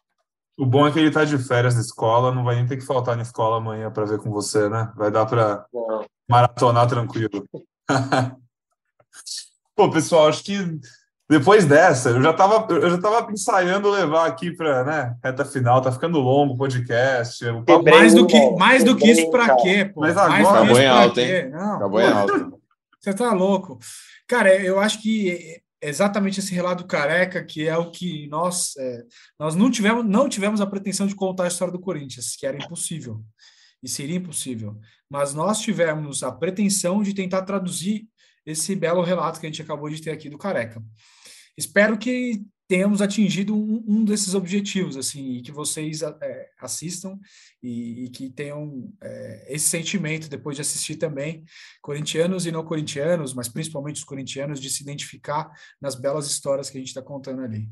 O 0.55 0.65
bom 0.65 0.85
é 0.85 0.91
que 0.91 0.99
ele 0.99 1.09
tá 1.09 1.25
de 1.25 1.39
férias 1.39 1.73
na 1.73 1.81
escola, 1.81 2.31
não 2.31 2.43
vai 2.43 2.57
nem 2.57 2.67
ter 2.67 2.77
que 2.77 2.85
faltar 2.85 3.15
na 3.15 3.23
escola 3.23 3.57
amanhã 3.57 3.89
para 3.89 4.05
ver 4.05 4.19
com 4.19 4.29
você, 4.29 4.69
né? 4.69 4.93
Vai 4.95 5.09
dar 5.09 5.25
para 5.25 5.65
maratonar 6.29 6.87
tranquilo. 6.87 7.47
Pô, 9.75 9.89
pessoal, 9.89 10.27
acho 10.27 10.43
que 10.43 10.53
depois 11.29 11.65
dessa, 11.65 12.11
eu 12.11 12.21
já 12.21 12.31
estava 12.31 12.73
eu 12.73 12.89
já 12.89 12.97
tava 12.97 13.29
ensaiando 13.31 13.89
levar 13.89 14.27
aqui 14.27 14.49
para 14.51 14.83
né, 14.85 15.15
reta 15.21 15.43
final, 15.43 15.81
tá 15.81 15.91
ficando 15.91 16.19
longo 16.19 16.53
o 16.53 16.57
podcast. 16.57 17.45
O 17.45 17.63
papo... 17.63 17.83
mais, 17.83 18.13
do 18.13 18.25
que, 18.25 18.51
mais 18.51 18.83
do 18.83 18.95
que 18.95 19.11
isso 19.11 19.29
para 19.29 19.57
quê, 19.57 19.83
pô? 19.83 20.01
Mas 20.01 20.15
agora 20.15 20.61
acabou 20.61 20.79
em 20.79 20.87
alta, 20.87 21.21
hein? 21.21 21.49
Não, 21.49 21.75
acabou 21.75 21.99
em 21.99 22.07
alta. 22.07 22.51
Você 23.01 23.13
tá 23.13 23.33
louco. 23.33 23.77
Cara, 24.25 24.55
eu 24.55 24.79
acho 24.79 25.01
que 25.01 25.61
exatamente 25.81 26.39
esse 26.39 26.53
relato 26.53 26.87
careca 26.87 27.43
que 27.43 27.67
é 27.67 27.77
o 27.77 27.91
que 27.91 28.27
nós 28.29 28.75
é, 28.77 29.03
nós 29.39 29.53
não 29.53 29.69
tivemos 29.69 30.03
não 30.05 30.27
tivemos 30.27 30.59
a 30.59 30.65
pretensão 30.65 31.05
de 31.05 31.13
contar 31.13 31.43
a 31.43 31.47
história 31.47 31.73
do 31.73 31.79
Corinthians, 31.79 32.37
que 32.37 32.47
era 32.47 32.57
impossível. 32.57 33.21
E 33.83 33.89
seria 33.89 34.15
impossível. 34.15 34.77
Mas 35.09 35.33
nós 35.33 35.59
tivemos 35.59 36.23
a 36.23 36.31
pretensão 36.31 37.03
de 37.03 37.13
tentar 37.13 37.41
traduzir 37.41 38.07
esse 38.45 38.75
belo 38.77 39.01
relato 39.01 39.41
que 39.41 39.45
a 39.45 39.49
gente 39.49 39.61
acabou 39.61 39.89
de 39.89 40.01
ter 40.01 40.11
aqui 40.11 40.29
do 40.29 40.37
Careca. 40.37 40.81
Espero 41.57 41.97
que 41.97 42.45
tenhamos 42.67 43.01
atingido 43.01 43.55
um, 43.55 43.83
um 43.87 44.03
desses 44.03 44.35
objetivos, 44.35 44.97
assim, 44.97 45.37
e 45.37 45.41
que 45.41 45.51
vocês 45.51 46.01
é, 46.01 46.49
assistam 46.59 47.17
e, 47.63 48.05
e, 48.05 48.09
que 48.09 48.29
tenham 48.29 48.91
é, 49.01 49.55
esse 49.55 49.67
sentimento 49.67 50.29
depois 50.29 50.57
de 50.57 50.61
assistir 50.61 50.97
também, 50.97 51.45
corintianos 51.81 52.45
e 52.45 52.51
não 52.51 52.65
corintianos, 52.65 53.33
mas 53.33 53.47
principalmente 53.47 53.97
os 53.97 54.03
corintianos, 54.03 54.59
de 54.59 54.69
se 54.69 54.83
identificar 54.83 55.49
nas 55.81 55.95
belas 55.95 56.27
histórias 56.27 56.69
que 56.69 56.77
a 56.77 56.81
gente 56.81 56.89
está 56.89 57.01
contando 57.01 57.41
ali. 57.41 57.69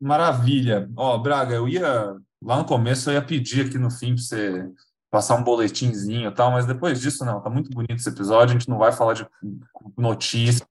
Maravilha. 0.00 0.90
Ó, 0.96 1.16
Braga, 1.18 1.54
eu 1.54 1.68
ia 1.68 2.16
lá 2.42 2.58
no 2.58 2.64
começo 2.64 3.08
eu 3.08 3.14
ia 3.14 3.22
pedir 3.22 3.66
aqui 3.66 3.78
no 3.78 3.90
fim 3.90 4.14
para 4.14 4.22
você 4.22 4.70
passar 5.10 5.36
um 5.36 5.44
boletinzinho 5.44 6.28
e 6.28 6.34
tal, 6.34 6.50
mas 6.50 6.66
depois 6.66 7.00
disso, 7.00 7.24
não, 7.24 7.40
tá 7.40 7.48
muito 7.48 7.70
bonito 7.70 7.94
esse 7.94 8.08
episódio, 8.08 8.54
a 8.54 8.58
gente 8.58 8.68
não 8.68 8.78
vai 8.78 8.92
falar 8.92 9.14
de 9.14 9.26
notícia. 9.96 10.66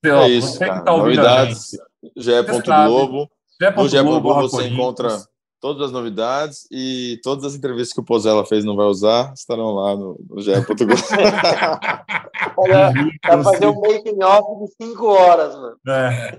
Pelo, 0.00 0.20
é 0.20 0.28
isso, 0.28 0.58
cara. 0.58 0.80
Tá 0.82 0.96
Novidades, 0.96 1.70
GE. 2.16 2.30
Globo. 2.64 3.30
No 3.76 3.88
GE. 3.88 4.02
Globo 4.02 4.34
você 4.34 4.68
encontra 4.68 5.08
todas 5.60 5.82
as 5.82 5.92
novidades 5.92 6.68
e 6.70 7.20
todas 7.22 7.44
as 7.44 7.54
entrevistas 7.54 7.92
que 7.92 8.00
o 8.00 8.04
Pozella 8.04 8.46
fez 8.46 8.64
não 8.64 8.76
vai 8.76 8.86
usar 8.86 9.32
estarão 9.34 9.74
lá 9.74 9.96
no, 9.96 10.18
no 10.28 10.40
GE. 10.40 10.52
Globo. 10.60 10.94
Olha, 12.56 12.92
vai 13.24 13.42
fazer 13.44 13.66
um 13.66 13.80
making 13.80 14.22
off 14.22 14.64
de 14.64 14.86
cinco 14.86 15.06
horas, 15.06 15.54
mano. 15.54 15.76
É. 15.88 16.38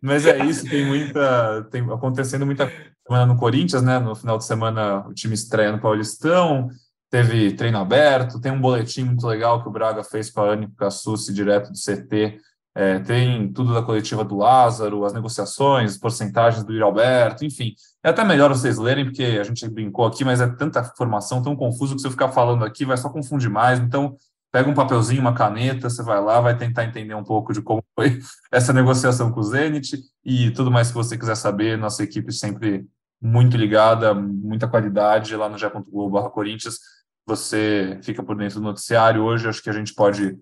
Mas 0.00 0.26
é 0.26 0.44
isso, 0.44 0.68
tem 0.68 0.86
muita. 0.86 1.66
Tem 1.70 1.82
acontecendo 1.82 2.46
muita 2.46 2.70
semana 3.06 3.26
no 3.26 3.38
Corinthians, 3.38 3.82
né? 3.82 3.98
No 3.98 4.14
final 4.14 4.38
de 4.38 4.44
semana 4.44 5.06
o 5.08 5.14
time 5.14 5.34
estreia 5.34 5.72
no 5.72 5.80
Paulistão. 5.80 6.68
teve 7.10 7.52
treino 7.54 7.78
aberto, 7.78 8.40
tem 8.40 8.52
um 8.52 8.60
boletim 8.60 9.04
muito 9.04 9.26
legal 9.26 9.62
que 9.62 9.68
o 9.68 9.72
Braga 9.72 10.04
fez 10.04 10.30
com 10.30 10.40
a 10.40 10.52
Anne 10.52 10.68
Cassucci 10.76 11.32
direto 11.32 11.72
do 11.72 11.78
CT, 11.78 12.38
é, 12.78 13.00
tem 13.00 13.52
tudo 13.52 13.74
da 13.74 13.82
coletiva 13.82 14.24
do 14.24 14.36
Lázaro, 14.36 15.04
as 15.04 15.12
negociações, 15.12 15.98
porcentagens 15.98 16.62
do 16.62 16.84
Alberto, 16.84 17.44
enfim. 17.44 17.74
É 18.04 18.10
até 18.10 18.22
melhor 18.22 18.50
vocês 18.50 18.78
lerem, 18.78 19.04
porque 19.04 19.24
a 19.24 19.42
gente 19.42 19.68
brincou 19.68 20.06
aqui, 20.06 20.24
mas 20.24 20.40
é 20.40 20.46
tanta 20.46 20.78
informação, 20.78 21.42
tão 21.42 21.56
confuso, 21.56 21.96
que 21.96 22.00
se 22.00 22.06
eu 22.06 22.12
ficar 22.12 22.28
falando 22.28 22.64
aqui 22.64 22.84
vai 22.84 22.96
só 22.96 23.08
confundir 23.10 23.50
mais. 23.50 23.80
Então, 23.80 24.16
pega 24.52 24.70
um 24.70 24.74
papelzinho, 24.74 25.20
uma 25.20 25.34
caneta, 25.34 25.90
você 25.90 26.04
vai 26.04 26.22
lá, 26.22 26.40
vai 26.40 26.56
tentar 26.56 26.84
entender 26.84 27.16
um 27.16 27.24
pouco 27.24 27.52
de 27.52 27.60
como 27.60 27.82
foi 27.96 28.20
essa 28.52 28.72
negociação 28.72 29.32
com 29.32 29.40
o 29.40 29.42
Zenit 29.42 29.98
e 30.24 30.52
tudo 30.52 30.70
mais 30.70 30.86
que 30.86 30.94
você 30.94 31.18
quiser 31.18 31.34
saber. 31.34 31.76
Nossa 31.76 32.04
equipe 32.04 32.32
sempre 32.32 32.86
muito 33.20 33.56
ligada, 33.56 34.14
muita 34.14 34.68
qualidade 34.68 35.34
lá 35.34 35.48
no 35.48 35.58
Globo 35.82 36.30
Corinthians. 36.30 36.78
Você 37.26 37.98
fica 38.04 38.22
por 38.22 38.36
dentro 38.36 38.60
do 38.60 38.66
noticiário. 38.66 39.24
Hoje 39.24 39.48
acho 39.48 39.60
que 39.60 39.68
a 39.68 39.72
gente 39.72 39.92
pode 39.92 40.38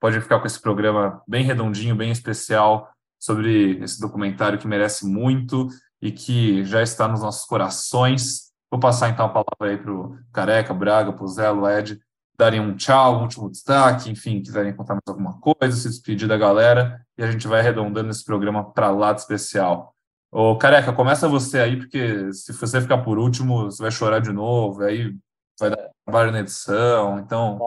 pode 0.00 0.20
ficar 0.20 0.40
com 0.40 0.46
esse 0.46 0.60
programa 0.60 1.22
bem 1.26 1.44
redondinho, 1.44 1.96
bem 1.96 2.10
especial 2.10 2.90
sobre 3.20 3.82
esse 3.82 4.00
documentário 4.00 4.58
que 4.58 4.68
merece 4.68 5.06
muito 5.06 5.68
e 6.00 6.12
que 6.12 6.64
já 6.64 6.82
está 6.82 7.08
nos 7.08 7.22
nossos 7.22 7.44
corações. 7.44 8.52
Vou 8.70 8.78
passar 8.78 9.08
então 9.08 9.26
a 9.26 9.28
palavra 9.28 9.74
aí 9.74 9.76
para 9.76 9.92
o 9.92 10.16
Careca, 10.32 10.72
Braga, 10.72 11.12
para 11.12 11.24
o 11.24 11.28
Zé, 11.28 11.50
o 11.50 11.68
Ed, 11.68 12.00
darem 12.38 12.60
um 12.60 12.76
tchau, 12.76 13.18
um 13.18 13.22
último 13.22 13.50
destaque, 13.50 14.10
enfim, 14.10 14.40
quiserem 14.40 14.72
contar 14.72 14.94
mais 14.94 15.02
alguma 15.08 15.40
coisa, 15.40 15.76
se 15.76 15.88
despedir 15.88 16.28
da 16.28 16.36
galera, 16.36 17.04
e 17.16 17.22
a 17.22 17.30
gente 17.30 17.48
vai 17.48 17.60
arredondando 17.60 18.10
esse 18.10 18.24
programa 18.24 18.70
para 18.72 18.90
lá 18.90 19.12
de 19.12 19.20
especial. 19.20 19.92
Ô, 20.30 20.56
Careca, 20.56 20.92
começa 20.92 21.26
você 21.26 21.58
aí, 21.58 21.76
porque 21.76 22.32
se 22.32 22.52
você 22.52 22.80
ficar 22.80 22.98
por 22.98 23.18
último, 23.18 23.64
você 23.64 23.82
vai 23.82 23.90
chorar 23.90 24.20
de 24.20 24.30
novo, 24.30 24.82
aí 24.82 25.16
vai 25.58 25.70
dar 25.70 25.88
trabalho 26.04 26.30
na 26.30 26.40
edição, 26.40 27.18
então... 27.18 27.58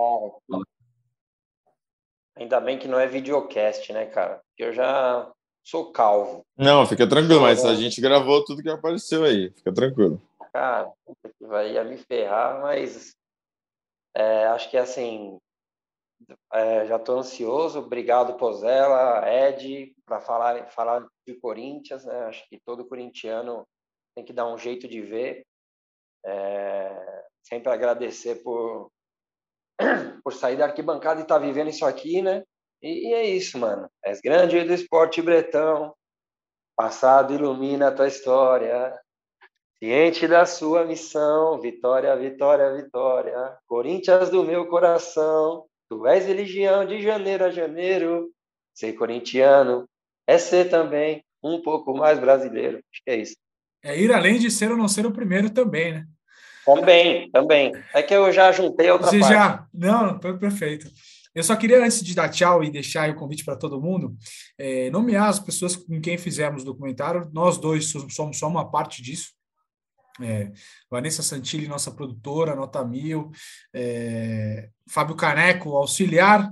Ainda 2.37 2.59
bem 2.59 2.79
que 2.79 2.87
não 2.87 2.99
é 2.99 3.07
videocast, 3.07 3.91
né, 3.91 4.05
cara? 4.05 4.41
Porque 4.47 4.63
eu 4.63 4.73
já 4.73 5.31
sou 5.63 5.91
calvo. 5.91 6.45
Não, 6.57 6.85
fica 6.85 7.07
tranquilo, 7.07 7.41
mas 7.41 7.63
a 7.65 7.75
gente 7.75 8.01
gravou 8.01 8.43
tudo 8.43 8.63
que 8.63 8.69
apareceu 8.69 9.23
aí, 9.23 9.51
fica 9.51 9.73
tranquilo. 9.73 10.21
Cara, 10.53 10.91
vai 11.39 11.73
ia 11.73 11.83
me 11.83 11.97
ferrar, 11.97 12.61
mas 12.61 13.15
é, 14.15 14.45
acho 14.47 14.69
que 14.69 14.77
assim, 14.77 15.37
é, 16.53 16.85
já 16.85 16.97
estou 16.97 17.19
ansioso. 17.19 17.79
Obrigado, 17.79 18.37
Pozella, 18.37 19.23
Ed, 19.27 19.93
para 20.05 20.19
falar, 20.19 20.69
falar 20.71 21.07
de 21.25 21.35
Corinthians. 21.35 22.05
Né? 22.05 22.25
Acho 22.25 22.47
que 22.49 22.59
todo 22.65 22.87
corintiano 22.87 23.65
tem 24.15 24.25
que 24.25 24.33
dar 24.33 24.47
um 24.47 24.57
jeito 24.57 24.87
de 24.87 25.01
ver. 25.01 25.45
É, 26.25 27.23
sempre 27.43 27.71
agradecer 27.71 28.43
por, 28.43 28.91
por 30.23 30.33
sair 30.33 30.57
da 30.57 30.65
arquibancada 30.65 31.19
e 31.19 31.23
estar 31.23 31.39
tá 31.39 31.45
vivendo 31.45 31.69
isso 31.69 31.85
aqui, 31.85 32.21
né? 32.21 32.43
E, 32.81 33.09
e 33.09 33.13
é 33.13 33.25
isso, 33.25 33.57
mano. 33.57 33.89
És 34.03 34.21
grande 34.21 34.63
do 34.63 34.73
esporte 34.73 35.21
bretão, 35.21 35.93
passado 36.75 37.33
ilumina 37.33 37.87
a 37.87 37.91
tua 37.91 38.07
história. 38.07 38.97
Ciente 39.77 40.27
da 40.27 40.45
sua 40.45 40.85
missão, 40.85 41.59
vitória, 41.59 42.15
vitória, 42.15 42.73
vitória. 42.75 43.57
Corinthians 43.65 44.29
do 44.29 44.43
meu 44.43 44.67
coração, 44.67 45.65
tu 45.89 46.05
és 46.05 46.25
religião 46.25 46.85
de 46.85 47.01
janeiro 47.01 47.45
a 47.45 47.49
janeiro. 47.49 48.31
Ser 48.73 48.93
corintiano 48.93 49.87
é 50.27 50.37
ser 50.37 50.69
também 50.69 51.23
um 51.43 51.61
pouco 51.61 51.93
mais 51.95 52.19
brasileiro. 52.19 52.77
Acho 52.77 53.03
que 53.03 53.11
é 53.11 53.15
isso. 53.17 53.35
É 53.83 53.99
ir 53.99 54.13
além 54.13 54.37
de 54.37 54.51
ser 54.51 54.71
ou 54.71 54.77
não 54.77 54.87
ser 54.87 55.05
o 55.05 55.11
primeiro 55.11 55.49
também, 55.49 55.93
né? 55.93 56.07
Também, 56.75 57.29
também. 57.31 57.73
É 57.93 58.01
que 58.01 58.13
eu 58.13 58.31
já 58.31 58.51
juntei 58.51 58.89
outra 58.91 59.09
Você 59.09 59.19
parte. 59.19 59.33
já? 59.33 59.65
Não, 59.73 60.19
perfeito. 60.19 60.89
Eu 61.33 61.43
só 61.43 61.55
queria, 61.55 61.83
antes 61.83 62.03
de 62.03 62.13
dar 62.13 62.29
tchau 62.29 62.63
e 62.63 62.69
deixar 62.69 63.09
o 63.09 63.15
convite 63.15 63.45
para 63.45 63.55
todo 63.55 63.81
mundo, 63.81 64.15
é, 64.57 64.89
nomear 64.89 65.29
as 65.29 65.39
pessoas 65.39 65.75
com 65.75 66.01
quem 66.01 66.17
fizemos 66.17 66.63
o 66.63 66.65
documentário. 66.65 67.29
Nós 67.33 67.57
dois 67.57 67.91
somos 68.09 68.37
só 68.37 68.47
uma 68.47 68.69
parte 68.69 69.01
disso. 69.01 69.29
É, 70.21 70.51
Vanessa 70.89 71.23
Santilli, 71.23 71.67
nossa 71.67 71.89
produtora, 71.89 72.53
nota 72.53 72.83
mil. 72.83 73.31
É, 73.73 74.69
Fábio 74.89 75.15
Caneco, 75.15 75.77
auxiliar 75.77 76.51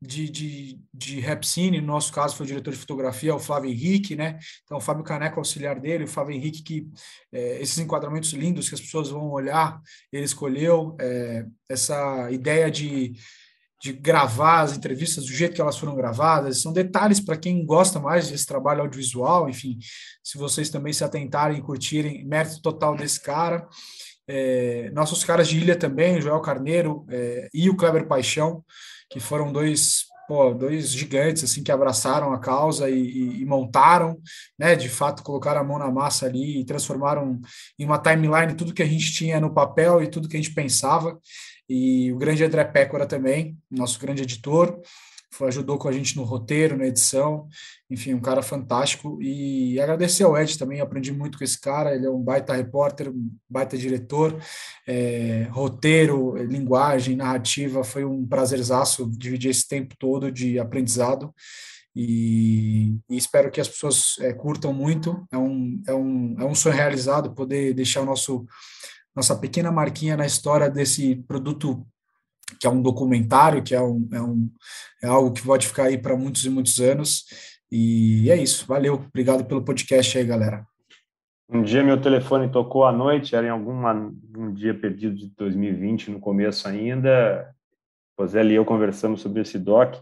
de, 0.00 0.28
de, 0.28 0.80
de 0.94 1.20
Repsine, 1.20 1.80
no 1.80 1.88
nosso 1.88 2.12
caso 2.12 2.36
foi 2.36 2.44
o 2.44 2.48
diretor 2.48 2.72
de 2.72 2.78
fotografia, 2.78 3.34
o 3.34 3.40
Flávio 3.40 3.70
Henrique, 3.70 4.14
né? 4.14 4.38
Então, 4.64 4.78
o 4.78 4.80
Fábio 4.80 5.04
Caneco, 5.04 5.40
auxiliar 5.40 5.80
dele, 5.80 6.04
o 6.04 6.08
Flávio 6.08 6.34
Henrique, 6.34 6.62
que 6.62 6.88
é, 7.32 7.60
esses 7.60 7.78
enquadramentos 7.78 8.32
lindos 8.32 8.68
que 8.68 8.74
as 8.74 8.80
pessoas 8.80 9.08
vão 9.08 9.28
olhar, 9.30 9.80
ele 10.12 10.24
escolheu 10.24 10.96
é, 11.00 11.44
essa 11.68 12.30
ideia 12.30 12.70
de, 12.70 13.12
de 13.82 13.92
gravar 13.92 14.60
as 14.60 14.76
entrevistas 14.76 15.24
do 15.24 15.32
jeito 15.32 15.54
que 15.54 15.60
elas 15.60 15.76
foram 15.76 15.96
gravadas, 15.96 16.62
são 16.62 16.72
detalhes 16.72 17.18
para 17.18 17.36
quem 17.36 17.66
gosta 17.66 17.98
mais 17.98 18.30
desse 18.30 18.46
trabalho 18.46 18.82
audiovisual, 18.82 19.48
enfim, 19.48 19.78
se 20.22 20.38
vocês 20.38 20.70
também 20.70 20.92
se 20.92 21.02
atentarem 21.02 21.60
curtirem, 21.60 22.24
mérito 22.24 22.62
total 22.62 22.96
desse 22.96 23.20
cara. 23.20 23.66
É, 24.30 24.90
nossos 24.92 25.24
caras 25.24 25.48
de 25.48 25.58
ilha 25.58 25.74
também, 25.74 26.18
o 26.18 26.20
Joel 26.20 26.40
Carneiro 26.40 27.06
é, 27.08 27.48
e 27.52 27.70
o 27.70 27.76
Kleber 27.76 28.06
Paixão, 28.06 28.62
que 29.10 29.20
foram 29.20 29.52
dois 29.52 30.06
pô, 30.28 30.52
dois 30.52 30.90
gigantes 30.90 31.42
assim 31.42 31.62
que 31.62 31.72
abraçaram 31.72 32.34
a 32.34 32.38
causa 32.38 32.90
e, 32.90 33.00
e, 33.00 33.40
e, 33.40 33.44
montaram, 33.46 34.20
né? 34.58 34.76
De 34.76 34.88
fato, 34.88 35.22
colocaram 35.22 35.62
a 35.62 35.64
mão 35.64 35.78
na 35.78 35.90
massa 35.90 36.26
ali 36.26 36.60
e 36.60 36.64
transformaram 36.66 37.40
em 37.78 37.86
uma 37.86 37.98
timeline 37.98 38.54
tudo 38.54 38.74
que 38.74 38.82
a 38.82 38.86
gente 38.86 39.10
tinha 39.10 39.40
no 39.40 39.54
papel 39.54 40.02
e 40.02 40.06
tudo 40.06 40.28
que 40.28 40.36
a 40.36 40.40
gente 40.40 40.52
pensava. 40.54 41.18
E 41.66 42.12
o 42.12 42.18
grande 42.18 42.44
André 42.44 42.64
Pécora 42.64 43.06
também, 43.06 43.56
nosso 43.70 43.98
grande 43.98 44.22
editor, 44.22 44.78
foi, 45.30 45.48
ajudou 45.48 45.78
com 45.78 45.88
a 45.88 45.92
gente 45.92 46.16
no 46.16 46.24
roteiro, 46.24 46.76
na 46.76 46.86
edição, 46.86 47.46
enfim, 47.90 48.14
um 48.14 48.20
cara 48.20 48.42
fantástico. 48.42 49.18
E 49.22 49.78
agradecer 49.80 50.24
ao 50.24 50.36
Ed 50.36 50.58
também, 50.58 50.80
aprendi 50.80 51.12
muito 51.12 51.38
com 51.38 51.44
esse 51.44 51.60
cara, 51.60 51.94
ele 51.94 52.06
é 52.06 52.10
um 52.10 52.22
baita 52.22 52.54
repórter, 52.54 53.12
baita 53.48 53.76
diretor, 53.76 54.40
é, 54.86 55.48
roteiro, 55.50 56.36
linguagem, 56.36 57.16
narrativa, 57.16 57.84
foi 57.84 58.04
um 58.04 58.26
prazerzaço 58.26 59.10
dividir 59.10 59.50
esse 59.50 59.66
tempo 59.66 59.94
todo 59.98 60.32
de 60.32 60.58
aprendizado. 60.58 61.32
E, 61.94 62.96
e, 63.10 63.16
espero 63.16 63.50
que 63.50 63.60
as 63.60 63.68
pessoas 63.68 64.16
é, 64.20 64.32
curtam 64.32 64.72
muito. 64.72 65.26
É 65.32 65.36
um, 65.38 65.82
é, 65.86 65.94
um, 65.94 66.36
é 66.38 66.44
um 66.44 66.54
sonho 66.54 66.76
realizado 66.76 67.34
poder 67.34 67.74
deixar 67.74 68.02
o 68.02 68.06
nosso 68.06 68.46
nossa 69.18 69.34
pequena 69.34 69.72
marquinha 69.72 70.16
na 70.16 70.24
história 70.24 70.70
desse 70.70 71.16
produto 71.26 71.84
que 72.60 72.66
é 72.66 72.70
um 72.70 72.82
documentário, 72.82 73.62
que 73.62 73.74
é, 73.74 73.82
um, 73.82 74.08
é, 74.12 74.20
um, 74.20 74.50
é 75.02 75.06
algo 75.06 75.32
que 75.32 75.42
pode 75.42 75.66
ficar 75.66 75.84
aí 75.84 75.98
para 75.98 76.16
muitos 76.16 76.44
e 76.44 76.50
muitos 76.50 76.78
anos. 76.80 77.24
E 77.70 78.30
é 78.30 78.36
isso. 78.36 78.66
Valeu. 78.66 78.94
Obrigado 78.94 79.44
pelo 79.44 79.64
podcast 79.64 80.16
aí, 80.16 80.24
galera. 80.24 80.64
Um 81.50 81.62
dia 81.62 81.82
meu 81.82 81.98
telefone 81.98 82.50
tocou 82.50 82.84
à 82.84 82.92
noite, 82.92 83.34
era 83.34 83.46
em 83.46 83.50
algum 83.50 83.72
um 84.36 84.52
dia 84.52 84.74
perdido 84.74 85.16
de 85.16 85.28
2020, 85.34 86.10
no 86.10 86.20
começo 86.20 86.68
ainda. 86.68 87.54
José 88.20 88.44
e 88.44 88.54
eu 88.54 88.64
conversamos 88.64 89.20
sobre 89.20 89.40
esse 89.40 89.58
doc. 89.58 89.94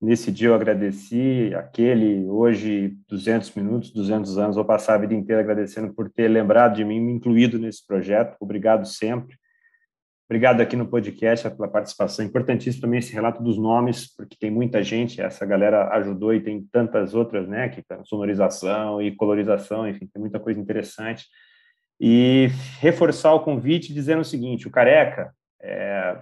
Nesse 0.00 0.30
dia 0.30 0.48
eu 0.48 0.54
agradeci 0.54 1.52
aquele, 1.56 2.28
hoje 2.28 2.96
200 3.08 3.54
minutos, 3.54 3.90
200 3.90 4.38
anos, 4.38 4.56
vou 4.56 4.64
passar 4.64 4.94
a 4.94 4.98
vida 4.98 5.14
inteira 5.14 5.40
agradecendo 5.40 5.94
por 5.94 6.10
ter 6.10 6.28
lembrado 6.28 6.76
de 6.76 6.84
mim, 6.84 7.00
me 7.00 7.12
incluído 7.12 7.58
nesse 7.58 7.84
projeto. 7.86 8.36
Obrigado 8.38 8.86
sempre. 8.86 9.36
Obrigado 10.26 10.62
aqui 10.62 10.74
no 10.74 10.88
podcast 10.88 11.50
pela 11.50 11.68
participação. 11.68 12.24
Importantíssimo 12.24 12.80
também 12.80 12.98
esse 12.98 13.12
relato 13.12 13.42
dos 13.42 13.58
nomes, 13.58 14.14
porque 14.16 14.36
tem 14.38 14.50
muita 14.50 14.82
gente, 14.82 15.20
essa 15.20 15.44
galera 15.44 15.90
ajudou 15.96 16.32
e 16.32 16.40
tem 16.40 16.66
tantas 16.72 17.14
outras, 17.14 17.46
né, 17.46 17.68
que 17.68 17.84
sonorização 18.04 19.02
e 19.02 19.14
colorização, 19.14 19.86
enfim, 19.86 20.06
tem 20.06 20.20
muita 20.20 20.40
coisa 20.40 20.58
interessante. 20.58 21.26
E 22.00 22.48
reforçar 22.80 23.34
o 23.34 23.40
convite 23.40 23.92
dizendo 23.92 24.20
o 24.20 24.24
seguinte, 24.24 24.66
o 24.66 24.70
Careca, 24.70 25.30
é, 25.62 26.18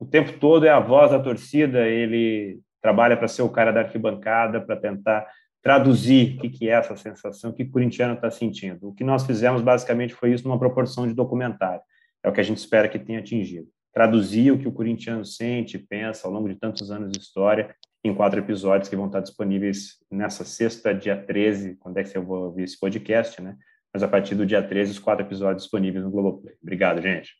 o 0.00 0.04
tempo 0.04 0.32
todo 0.40 0.66
é 0.66 0.70
a 0.70 0.80
voz 0.80 1.12
da 1.12 1.20
torcida, 1.20 1.86
ele 1.86 2.58
trabalha 2.82 3.16
para 3.16 3.28
ser 3.28 3.42
o 3.42 3.48
cara 3.48 3.72
da 3.72 3.82
arquibancada, 3.82 4.60
para 4.60 4.76
tentar 4.76 5.28
traduzir 5.62 6.36
o 6.36 6.40
que, 6.40 6.50
que 6.50 6.68
é 6.68 6.72
essa 6.72 6.96
sensação, 6.96 7.52
que 7.52 7.62
o 7.62 7.70
corintiano 7.70 8.14
está 8.14 8.32
sentindo. 8.32 8.88
O 8.88 8.94
que 8.94 9.04
nós 9.04 9.24
fizemos 9.24 9.62
basicamente 9.62 10.12
foi 10.12 10.32
isso 10.32 10.46
numa 10.46 10.58
proporção 10.58 11.06
de 11.06 11.14
documentário 11.14 11.80
é 12.26 12.28
o 12.28 12.32
que 12.32 12.40
a 12.40 12.44
gente 12.44 12.58
espera 12.58 12.88
que 12.88 12.98
tenha 12.98 13.20
atingido. 13.20 13.68
Traduzir 13.94 14.52
o 14.52 14.58
que 14.58 14.66
o 14.66 14.72
corintiano 14.72 15.24
sente, 15.24 15.78
pensa 15.78 16.26
ao 16.26 16.32
longo 16.32 16.48
de 16.48 16.56
tantos 16.56 16.90
anos 16.90 17.12
de 17.12 17.20
história 17.20 17.74
em 18.04 18.14
quatro 18.14 18.38
episódios 18.40 18.88
que 18.88 18.96
vão 18.96 19.06
estar 19.06 19.20
disponíveis 19.20 19.96
nessa 20.10 20.44
sexta, 20.44 20.92
dia 20.92 21.16
13, 21.16 21.76
quando 21.76 21.98
é 21.98 22.04
que 22.04 22.16
eu 22.16 22.24
vou 22.24 22.44
ouvir 22.46 22.64
esse 22.64 22.78
podcast, 22.78 23.40
né? 23.40 23.56
Mas 23.92 24.02
a 24.02 24.08
partir 24.08 24.34
do 24.34 24.44
dia 24.44 24.62
13, 24.62 24.92
os 24.92 24.98
quatro 24.98 25.24
episódios 25.24 25.62
disponíveis 25.62 26.04
no 26.04 26.10
Globoplay. 26.10 26.56
Obrigado, 26.62 27.00
gente. 27.00 27.30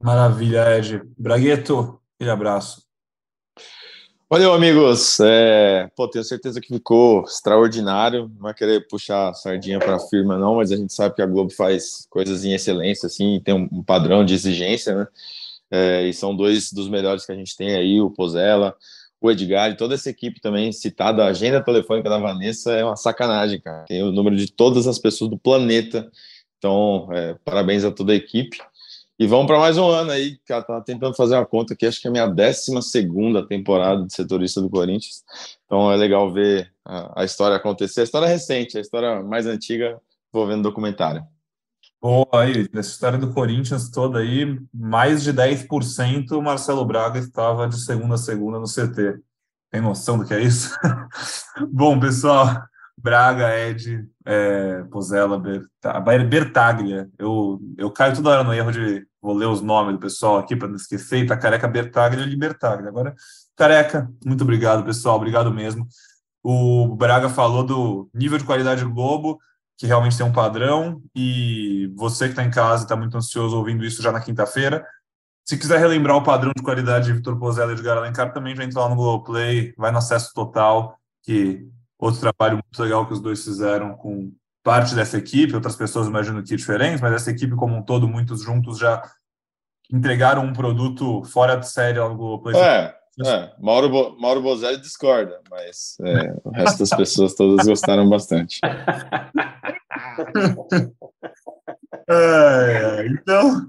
Maravilha, 0.00 0.76
Ed. 0.76 1.02
Bragueto, 1.16 2.00
aquele 2.16 2.30
abraço. 2.30 2.85
Valeu, 4.28 4.52
amigos. 4.52 5.20
É, 5.20 5.88
pô, 5.94 6.08
tenho 6.08 6.24
certeza 6.24 6.60
que 6.60 6.66
ficou 6.66 7.22
extraordinário. 7.22 8.28
Não 8.40 8.48
é 8.50 8.54
querer 8.54 8.88
puxar 8.88 9.28
a 9.28 9.34
sardinha 9.34 9.78
para 9.78 9.94
a 9.94 10.00
firma, 10.00 10.36
não, 10.36 10.56
mas 10.56 10.72
a 10.72 10.76
gente 10.76 10.92
sabe 10.92 11.14
que 11.14 11.22
a 11.22 11.26
Globo 11.26 11.52
faz 11.52 12.08
coisas 12.10 12.44
em 12.44 12.52
excelência, 12.52 13.06
assim, 13.06 13.40
tem 13.44 13.54
um, 13.54 13.84
padrão 13.84 14.24
de 14.24 14.34
exigência, 14.34 14.96
né? 14.96 15.06
É, 15.70 16.02
e 16.08 16.12
são 16.12 16.34
dois 16.34 16.72
dos 16.72 16.88
melhores 16.88 17.24
que 17.24 17.30
a 17.30 17.36
gente 17.36 17.56
tem 17.56 17.76
aí, 17.76 18.00
o 18.00 18.10
Pozella, 18.10 18.74
o 19.20 19.30
Edgar 19.30 19.70
e 19.70 19.76
toda 19.76 19.94
essa 19.94 20.10
equipe 20.10 20.40
também 20.40 20.72
citada. 20.72 21.24
A 21.24 21.28
agenda 21.28 21.62
telefônica 21.62 22.10
da 22.10 22.18
Vanessa 22.18 22.72
é 22.72 22.84
uma 22.84 22.96
sacanagem, 22.96 23.60
cara. 23.60 23.84
Tem 23.84 24.02
o 24.02 24.10
número 24.10 24.36
de 24.36 24.50
todas 24.50 24.88
as 24.88 24.98
pessoas 24.98 25.30
do 25.30 25.38
planeta. 25.38 26.10
Então, 26.58 27.08
é, 27.12 27.36
parabéns 27.44 27.84
a 27.84 27.92
toda 27.92 28.12
a 28.12 28.16
equipe. 28.16 28.58
E 29.18 29.26
vamos 29.26 29.46
para 29.46 29.58
mais 29.58 29.78
um 29.78 29.88
ano 29.88 30.10
aí, 30.10 30.38
cara. 30.46 30.62
Tá 30.62 30.78
tentando 30.82 31.16
fazer 31.16 31.36
uma 31.36 31.46
conta 31.46 31.72
aqui, 31.72 31.86
acho 31.86 32.00
que 32.02 32.06
é 32.06 32.10
a 32.10 32.12
minha 32.12 32.26
12 32.26 33.48
temporada 33.48 34.04
de 34.04 34.12
setorista 34.12 34.60
do 34.60 34.68
Corinthians. 34.68 35.24
Então 35.64 35.90
é 35.90 35.96
legal 35.96 36.30
ver 36.30 36.70
a, 36.84 37.22
a, 37.22 37.24
história 37.24 37.56
acontecer. 37.56 38.02
A 38.02 38.04
história 38.04 38.28
recente, 38.28 38.76
a 38.76 38.80
história 38.80 39.22
mais 39.22 39.46
antiga, 39.46 39.98
vou 40.30 40.46
vendo 40.46 40.64
documentário. 40.64 41.24
Boa, 41.98 42.28
aí, 42.34 42.68
nessa 42.74 42.90
história 42.90 43.18
do 43.18 43.32
Corinthians 43.32 43.90
toda 43.90 44.18
aí, 44.18 44.60
mais 44.72 45.22
de 45.22 45.32
10% 45.32 46.32
o 46.32 46.42
Marcelo 46.42 46.84
Braga 46.84 47.18
estava 47.18 47.66
de 47.66 47.80
segunda 47.80 48.16
a 48.16 48.18
segunda 48.18 48.58
no 48.58 48.66
CT. 48.66 49.18
Tem 49.70 49.80
noção 49.80 50.18
do 50.18 50.26
que 50.26 50.34
é 50.34 50.42
isso? 50.42 50.76
Bom, 51.72 51.98
pessoal, 51.98 52.48
Braga, 52.98 53.54
Ed, 53.58 54.08
é, 54.24 54.82
Pozella, 54.84 55.40
Bertaglia. 56.28 57.08
Eu, 57.18 57.60
eu 57.76 57.90
caio 57.90 58.14
toda 58.14 58.30
hora 58.30 58.44
no 58.44 58.54
erro 58.54 58.72
de 58.72 59.06
vou 59.20 59.34
ler 59.34 59.46
os 59.46 59.60
nomes 59.60 59.94
do 59.94 59.98
pessoal 59.98 60.38
aqui 60.38 60.54
para 60.54 60.68
não 60.68 60.76
esquecer. 60.76 61.26
Tá 61.26 61.36
Careca, 61.36 61.66
Bertaglia 61.66 62.24
e 62.24 62.28
Libertaglia. 62.28 62.88
Agora, 62.88 63.14
Careca, 63.56 64.08
muito 64.24 64.42
obrigado, 64.42 64.84
pessoal. 64.84 65.16
Obrigado 65.16 65.52
mesmo. 65.52 65.86
O 66.42 66.94
Braga 66.94 67.28
falou 67.28 67.64
do 67.64 68.08
nível 68.14 68.38
de 68.38 68.44
qualidade 68.44 68.84
Globo, 68.84 69.38
que 69.76 69.86
realmente 69.86 70.16
tem 70.16 70.24
um 70.24 70.32
padrão. 70.32 71.02
E 71.14 71.92
você 71.96 72.26
que 72.26 72.30
está 72.30 72.44
em 72.44 72.50
casa 72.50 72.84
está 72.84 72.96
muito 72.96 73.16
ansioso 73.16 73.56
ouvindo 73.56 73.84
isso 73.84 74.00
já 74.00 74.12
na 74.12 74.20
quinta-feira. 74.20 74.86
Se 75.44 75.56
quiser 75.58 75.78
relembrar 75.78 76.16
o 76.16 76.22
padrão 76.22 76.52
de 76.56 76.62
qualidade 76.62 77.06
de 77.06 77.12
Vitor 77.12 77.38
Pozella 77.38 77.72
e 77.72 77.74
Edgar 77.74 77.98
Alencar, 77.98 78.32
também 78.32 78.54
já 78.54 78.64
entra 78.64 78.80
lá 78.80 78.88
no 78.88 78.96
Globoplay, 78.96 79.74
vai 79.76 79.90
no 79.90 79.98
acesso 79.98 80.32
total, 80.34 80.98
que 81.22 81.68
outro 81.98 82.20
trabalho 82.20 82.54
muito 82.62 82.82
legal 82.82 83.06
que 83.06 83.12
os 83.12 83.20
dois 83.20 83.42
fizeram 83.42 83.94
com 83.94 84.32
parte 84.62 84.94
dessa 84.94 85.16
equipe, 85.16 85.54
outras 85.54 85.76
pessoas 85.76 86.08
imagino 86.08 86.42
que 86.42 86.56
diferentes, 86.56 87.00
mas 87.00 87.12
essa 87.14 87.30
equipe 87.30 87.54
como 87.54 87.76
um 87.76 87.82
todo, 87.82 88.08
muitos 88.08 88.42
juntos 88.42 88.78
já 88.78 89.02
entregaram 89.90 90.44
um 90.44 90.52
produto 90.52 91.22
fora 91.24 91.54
de 91.56 91.70
série 91.70 91.98
ao 91.98 92.16
Globoplay. 92.16 92.56
É, 92.56 92.94
é. 93.24 93.52
Mauro, 93.60 93.88
Bo, 93.88 94.20
Mauro 94.20 94.42
Bozelli 94.42 94.80
discorda, 94.80 95.40
mas 95.48 95.96
é, 96.02 96.36
o 96.44 96.50
resto 96.50 96.80
das 96.80 96.90
pessoas 96.90 97.34
todas 97.34 97.64
gostaram 97.66 98.08
bastante. 98.08 98.58
é, 102.10 103.06
então, 103.06 103.68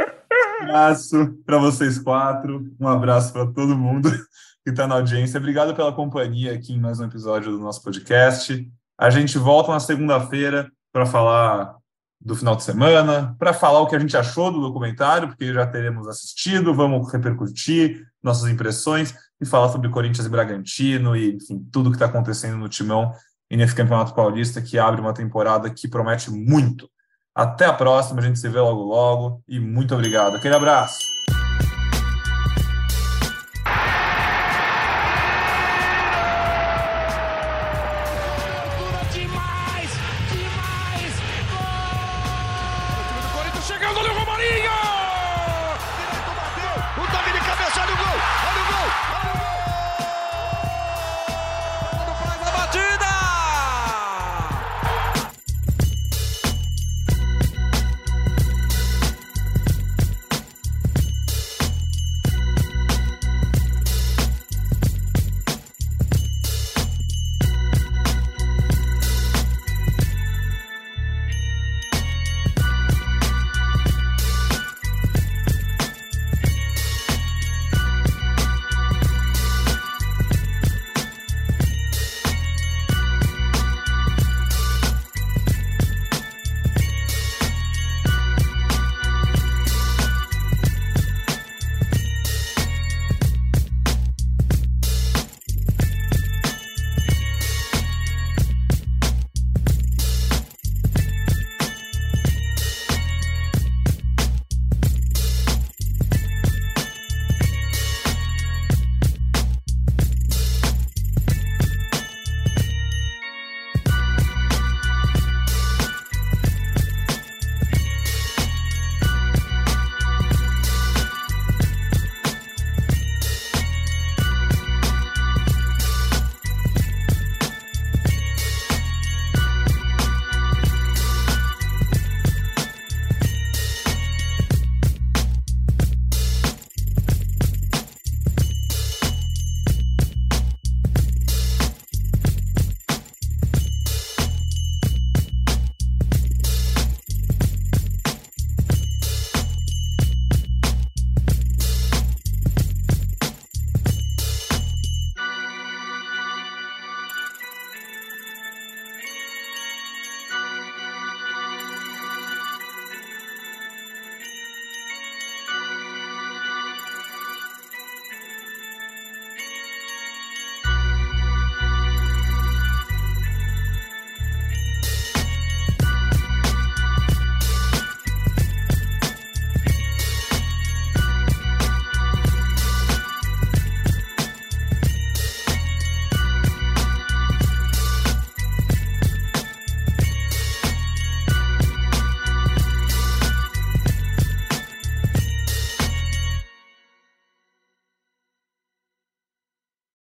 um 0.00 0.64
abraço 0.64 1.38
para 1.44 1.58
vocês 1.58 1.98
quatro, 1.98 2.74
um 2.80 2.88
abraço 2.88 3.32
para 3.32 3.46
todo 3.46 3.76
mundo 3.76 4.10
que 4.64 4.70
está 4.70 4.86
na 4.86 4.94
audiência. 4.94 5.38
Obrigado 5.38 5.74
pela 5.74 5.92
companhia 5.92 6.54
aqui 6.54 6.72
em 6.72 6.80
mais 6.80 6.98
um 6.98 7.04
episódio 7.04 7.52
do 7.52 7.58
nosso 7.58 7.82
podcast. 7.82 8.66
A 8.98 9.10
gente 9.10 9.36
volta 9.36 9.70
na 9.70 9.78
segunda-feira 9.78 10.72
para 10.90 11.04
falar 11.04 11.76
do 12.18 12.34
final 12.34 12.56
de 12.56 12.62
semana, 12.62 13.36
para 13.38 13.52
falar 13.52 13.80
o 13.80 13.86
que 13.86 13.94
a 13.94 13.98
gente 13.98 14.16
achou 14.16 14.50
do 14.50 14.62
documentário, 14.62 15.28
porque 15.28 15.52
já 15.52 15.66
teremos 15.66 16.08
assistido, 16.08 16.72
vamos 16.72 17.12
repercutir 17.12 18.06
nossas 18.22 18.50
impressões 18.50 19.14
e 19.38 19.44
falar 19.44 19.68
sobre 19.68 19.90
Corinthians 19.90 20.26
e 20.26 20.30
Bragantino 20.30 21.14
e, 21.14 21.34
enfim, 21.34 21.68
tudo 21.70 21.90
que 21.90 21.96
está 21.96 22.06
acontecendo 22.06 22.56
no 22.56 22.68
Timão 22.68 23.12
e 23.50 23.58
nesse 23.58 23.74
Campeonato 23.74 24.14
Paulista 24.14 24.62
que 24.62 24.78
abre 24.78 25.02
uma 25.02 25.12
temporada 25.12 25.68
que 25.68 25.86
promete 25.86 26.30
muito. 26.30 26.88
Até 27.34 27.66
a 27.66 27.72
próxima, 27.74 28.20
a 28.20 28.22
gente 28.24 28.38
se 28.38 28.48
vê 28.48 28.60
logo 28.60 28.82
logo 28.82 29.42
e 29.46 29.60
muito 29.60 29.94
obrigado. 29.94 30.36
Aquele 30.36 30.54
abraço! 30.54 31.13